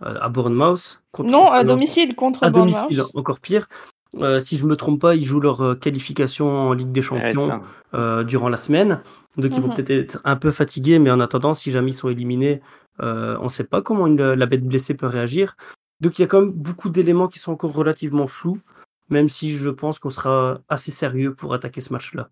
à 0.01 0.29
Bournemouth. 0.31 1.03
contre- 1.13 1.29
Non, 1.31 1.51
à 1.51 1.65
domicile 1.65 2.15
contre 2.15 2.45
à 2.45 2.51
Bournemouth. 2.51 2.81
domicile, 2.89 3.05
encore 3.15 3.41
pire. 3.41 3.69
Euh, 4.17 4.41
si 4.41 4.59
je 4.59 4.67
me 4.67 4.77
trompe 4.77 5.01
pas, 5.01 5.15
ils 5.15 5.25
jouent 5.25 5.41
leur 5.41 5.63
euh, 5.63 5.75
qualification 5.75 6.49
en 6.49 6.73
Ligue 6.75 6.93
des 6.93 7.01
Champions 7.03 7.63
euh, 7.95 8.25
durant 8.25 8.49
la 8.49 8.57
semaine. 8.59 9.01
Donc 9.37 9.55
ils 9.57 9.61
vont 9.61 9.69
Mhm. 9.69 9.75
peut-être 9.75 9.91
être 9.91 10.21
un 10.25 10.37
peu 10.37 10.51
fatigués, 10.51 10.99
mais 10.99 11.11
en 11.11 11.21
attendant, 11.21 11.55
si 11.55 11.71
jamais 11.71 11.91
ils 11.91 11.95
sont 11.95 12.11
éliminés, 12.11 12.61
euh, 13.01 13.39
on 13.41 13.45
ne 13.45 13.49
sait 13.49 13.65
pas 13.65 13.81
comment 13.81 14.07
une- 14.07 14.33
la 14.35 14.47
bête 14.47 14.65
blessée 14.67 14.95
peut 14.95 15.07
réagir. 15.07 15.57
Donc 16.01 16.19
il 16.19 16.23
y 16.23 16.25
a 16.25 16.29
quand 16.29 16.41
même 16.41 16.51
beaucoup 16.53 16.91
d'éléments 16.91 17.29
qui 17.29 17.39
sont 17.39 17.53
encore 17.53 17.73
relativement 17.73 18.27
flous, 18.27 18.59
même 19.09 19.29
si 19.31 19.53
je 19.53 19.71
pense 19.71 19.99
qu'on 19.99 20.11
sera 20.11 20.59
assez 20.69 20.91
sérieux 20.91 21.35
pour 21.35 21.55
attaquer 21.55 21.81
ce 21.81 21.93
match-là. 21.93 22.29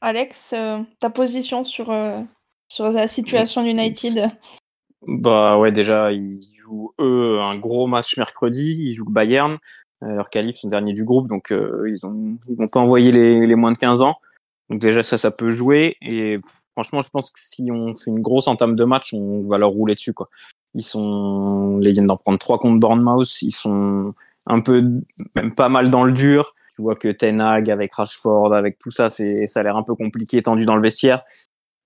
Alex, 0.00 0.52
euh, 0.52 0.78
ta 1.00 1.10
position 1.10 1.64
sur, 1.64 1.90
euh, 1.90 2.20
sur 2.68 2.84
la 2.84 3.08
situation 3.08 3.62
d'United? 3.64 4.30
Bah 5.06 5.58
ouais, 5.58 5.72
déjà, 5.72 6.12
ils 6.12 6.40
jouent, 6.58 6.92
eux, 7.00 7.40
un 7.40 7.58
gros 7.58 7.86
match 7.86 8.16
mercredi. 8.16 8.76
Ils 8.78 8.94
jouent 8.94 9.10
Bayern. 9.10 9.58
Leur 10.02 10.30
qualif 10.30 10.56
sont 10.56 10.68
derniers 10.68 10.94
du 10.94 11.04
groupe, 11.04 11.28
donc 11.28 11.52
euh, 11.52 11.84
ils 11.88 12.06
ont 12.06 12.38
ils 12.48 12.56
vont 12.56 12.68
pas 12.68 12.80
envoyer 12.80 13.12
les, 13.12 13.46
les 13.46 13.54
moins 13.54 13.72
de 13.72 13.78
15 13.78 14.00
ans. 14.00 14.16
Donc 14.70 14.80
déjà, 14.80 15.02
ça, 15.02 15.18
ça 15.18 15.30
peut 15.30 15.54
jouer. 15.54 15.96
Et 16.00 16.38
franchement, 16.72 17.02
je 17.02 17.10
pense 17.10 17.30
que 17.30 17.40
si 17.40 17.70
on 17.70 17.94
fait 17.94 18.10
une 18.10 18.20
grosse 18.20 18.48
entame 18.48 18.76
de 18.76 18.84
match, 18.84 19.12
on 19.12 19.42
va 19.48 19.58
leur 19.58 19.70
rouler 19.70 19.94
dessus. 19.94 20.14
quoi. 20.14 20.26
Ils 20.74 20.82
sont, 20.82 21.78
les 21.78 21.92
viennent 21.92 22.06
d'en 22.06 22.16
prendre 22.16 22.38
trois 22.38 22.58
contre 22.58 22.78
Bournemouth. 22.78 23.42
Ils 23.42 23.50
sont 23.50 24.14
un 24.46 24.60
peu, 24.60 24.82
même 25.34 25.54
pas 25.54 25.68
mal 25.68 25.90
dans 25.90 26.04
le 26.04 26.12
dur. 26.12 26.54
Tu 26.76 26.82
vois 26.82 26.96
que 26.96 27.08
Ten 27.08 27.40
Hag 27.40 27.70
avec 27.70 27.92
Rashford, 27.92 28.54
avec 28.54 28.78
tout 28.78 28.90
ça, 28.90 29.10
c'est, 29.10 29.46
ça 29.46 29.60
a 29.60 29.62
l'air 29.64 29.76
un 29.76 29.82
peu 29.82 29.94
compliqué, 29.94 30.40
tendu 30.40 30.64
dans 30.64 30.76
le 30.76 30.82
vestiaire 30.82 31.22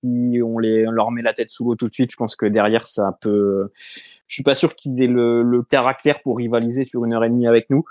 on, 0.05 0.59
les, 0.59 0.87
on 0.87 0.91
leur 0.91 1.11
met 1.11 1.23
la 1.23 1.33
tête 1.33 1.49
sous 1.49 1.65
l'eau 1.65 1.77
tout 1.77 1.89
de 1.89 1.95
suite, 1.95 2.13
je 2.13 2.17
pense 2.17 2.37
que 2.37 2.47
derrière, 2.47 2.87
ça 2.87 3.17
peut. 3.21 3.71
Je 4.27 4.35
suis 4.35 4.43
pas 4.43 4.55
sûr 4.55 4.75
qu'ils 4.75 5.03
aient 5.03 5.07
le, 5.07 5.43
le 5.43 5.63
caractère 5.63 6.23
pour 6.23 6.39
rivaliser 6.39 6.85
sur 6.85 7.05
une 7.05 7.13
heure 7.13 7.25
et 7.25 7.31
demie 7.31 7.47
avec 7.47 7.71
nous. 7.71 7.85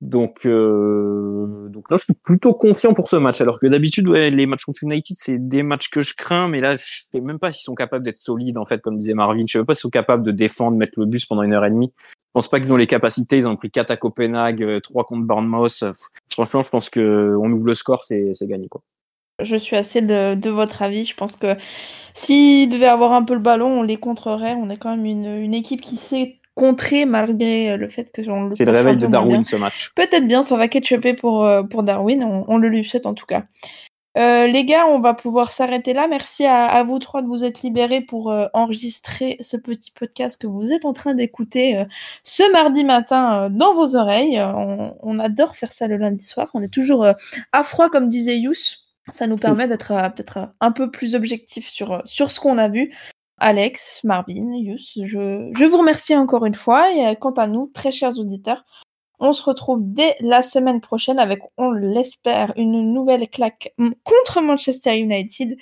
Donc, 0.00 0.46
euh, 0.46 1.68
donc 1.68 1.90
là, 1.90 1.98
je 1.98 2.04
suis 2.04 2.14
plutôt 2.14 2.54
confiant 2.54 2.94
pour 2.94 3.08
ce 3.08 3.16
match. 3.16 3.40
Alors 3.40 3.60
que 3.60 3.66
d'habitude, 3.66 4.08
ouais, 4.08 4.30
les 4.30 4.46
matchs 4.46 4.64
contre 4.64 4.82
United, 4.82 5.14
c'est 5.18 5.36
des 5.38 5.62
matchs 5.62 5.90
que 5.90 6.00
je 6.00 6.14
crains, 6.14 6.48
mais 6.48 6.60
là, 6.60 6.76
je 6.76 7.02
sais 7.12 7.20
même 7.20 7.38
pas 7.38 7.52
s'ils 7.52 7.64
sont 7.64 7.74
capables 7.74 8.02
d'être 8.02 8.16
solides, 8.16 8.56
en 8.56 8.64
fait, 8.64 8.80
comme 8.80 8.96
disait 8.96 9.12
Marvin. 9.12 9.44
Je 9.46 9.58
sais 9.58 9.64
pas 9.64 9.74
s'ils 9.74 9.82
sont 9.82 9.90
capables 9.90 10.22
de 10.22 10.30
défendre, 10.30 10.78
mettre 10.78 10.98
le 10.98 11.04
bus 11.04 11.26
pendant 11.26 11.42
une 11.42 11.52
heure 11.52 11.66
et 11.66 11.70
demie. 11.70 11.92
Je 11.98 12.32
pense 12.32 12.48
pas 12.48 12.60
qu'ils 12.60 12.72
ont 12.72 12.76
les 12.76 12.86
capacités. 12.86 13.38
Ils 13.38 13.46
ont 13.46 13.56
pris 13.56 13.70
4 13.70 13.90
à 13.90 13.96
Copenhague, 13.98 14.62
euh, 14.62 14.80
3 14.80 15.04
contre 15.04 15.26
Bournemouth. 15.26 15.84
Franchement, 16.32 16.62
je 16.62 16.70
pense 16.70 16.88
que 16.88 17.36
on 17.38 17.50
ouvre 17.50 17.66
le 17.66 17.74
score, 17.74 18.04
c'est 18.04 18.32
gagné, 18.42 18.68
quoi. 18.68 18.82
Je 19.42 19.56
suis 19.56 19.76
assez 19.76 20.02
de, 20.02 20.34
de 20.34 20.50
votre 20.50 20.82
avis. 20.82 21.04
Je 21.04 21.14
pense 21.14 21.36
que 21.36 21.56
s'ils 22.14 22.68
devaient 22.68 22.86
avoir 22.86 23.12
un 23.12 23.22
peu 23.22 23.34
le 23.34 23.40
ballon, 23.40 23.80
on 23.80 23.82
les 23.82 23.96
contrerait. 23.96 24.54
On 24.54 24.70
est 24.70 24.76
quand 24.76 24.90
même 24.96 25.06
une, 25.06 25.26
une 25.26 25.54
équipe 25.54 25.80
qui 25.80 25.96
sait 25.96 26.36
contrer 26.54 27.06
malgré 27.06 27.76
le 27.76 27.88
fait 27.88 28.10
que 28.12 28.28
on 28.28 28.44
le 28.44 28.52
C'est 28.52 28.64
le 28.64 28.72
réveil 28.72 28.96
de 28.96 29.06
Darwin, 29.06 29.36
bien. 29.36 29.42
ce 29.42 29.56
match. 29.56 29.92
Peut-être 29.94 30.26
bien, 30.26 30.42
ça 30.42 30.56
va 30.56 30.68
ketchuper 30.68 31.14
pour, 31.14 31.44
euh, 31.44 31.62
pour 31.62 31.82
Darwin. 31.82 32.22
On, 32.24 32.44
on 32.48 32.58
le 32.58 32.68
lui 32.68 32.84
souhaite 32.84 33.06
en 33.06 33.14
tout 33.14 33.26
cas. 33.26 33.44
Euh, 34.18 34.48
les 34.48 34.64
gars, 34.64 34.86
on 34.88 34.98
va 34.98 35.14
pouvoir 35.14 35.52
s'arrêter 35.52 35.92
là. 35.92 36.08
Merci 36.08 36.44
à, 36.44 36.66
à, 36.66 36.82
vous 36.82 36.98
trois 36.98 37.22
de 37.22 37.28
vous 37.28 37.44
être 37.44 37.62
libérés 37.62 38.00
pour 38.00 38.32
euh, 38.32 38.46
enregistrer 38.54 39.36
ce 39.40 39.56
petit 39.56 39.92
podcast 39.92 40.40
que 40.40 40.48
vous 40.48 40.72
êtes 40.72 40.84
en 40.84 40.92
train 40.92 41.14
d'écouter 41.14 41.78
euh, 41.78 41.84
ce 42.24 42.50
mardi 42.52 42.84
matin 42.84 43.48
dans 43.50 43.72
vos 43.74 43.94
oreilles. 43.94 44.40
On, 44.40 44.96
on, 45.00 45.18
adore 45.20 45.54
faire 45.54 45.72
ça 45.72 45.86
le 45.86 45.96
lundi 45.96 46.24
soir. 46.24 46.48
On 46.54 46.62
est 46.62 46.72
toujours 46.72 47.06
à 47.52 47.62
froid, 47.62 47.88
comme 47.88 48.10
disait 48.10 48.36
Yous. 48.38 48.89
Ça 49.10 49.26
nous 49.26 49.36
permet 49.36 49.66
d'être 49.66 49.88
peut-être 50.14 50.50
un 50.60 50.72
peu 50.72 50.90
plus 50.90 51.14
objectif 51.14 51.68
sur, 51.68 52.02
sur 52.04 52.30
ce 52.30 52.40
qu'on 52.40 52.58
a 52.58 52.68
vu. 52.68 52.94
Alex, 53.38 54.02
Marvin, 54.04 54.52
Yus, 54.54 54.98
je, 55.02 55.50
je 55.56 55.64
vous 55.64 55.78
remercie 55.78 56.14
encore 56.14 56.44
une 56.44 56.54
fois. 56.54 56.92
Et 56.92 57.16
quant 57.16 57.32
à 57.32 57.46
nous, 57.46 57.70
très 57.72 57.90
chers 57.90 58.18
auditeurs, 58.18 58.64
on 59.20 59.32
se 59.32 59.42
retrouve 59.42 59.80
dès 59.82 60.16
la 60.20 60.42
semaine 60.42 60.80
prochaine 60.80 61.18
avec, 61.18 61.40
on 61.56 61.70
l'espère, 61.70 62.52
une 62.56 62.92
nouvelle 62.92 63.28
claque 63.28 63.72
contre 64.04 64.40
Manchester 64.40 64.96
United. 64.96 65.56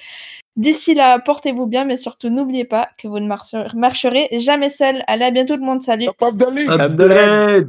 D'ici 0.56 0.94
là, 0.94 1.18
portez-vous 1.20 1.66
bien, 1.66 1.84
mais 1.84 1.96
surtout 1.96 2.30
n'oubliez 2.30 2.64
pas 2.64 2.88
que 2.98 3.06
vous 3.06 3.20
ne 3.20 3.28
marcherez 3.74 4.28
jamais 4.38 4.70
seul. 4.70 5.02
Allez, 5.06 5.24
à 5.24 5.30
bientôt 5.30 5.54
tout 5.54 5.60
le 5.60 5.66
monde, 5.66 5.82
salut. 5.82 6.08
Abdelid. 6.20 6.68
Abdelid. 6.68 7.68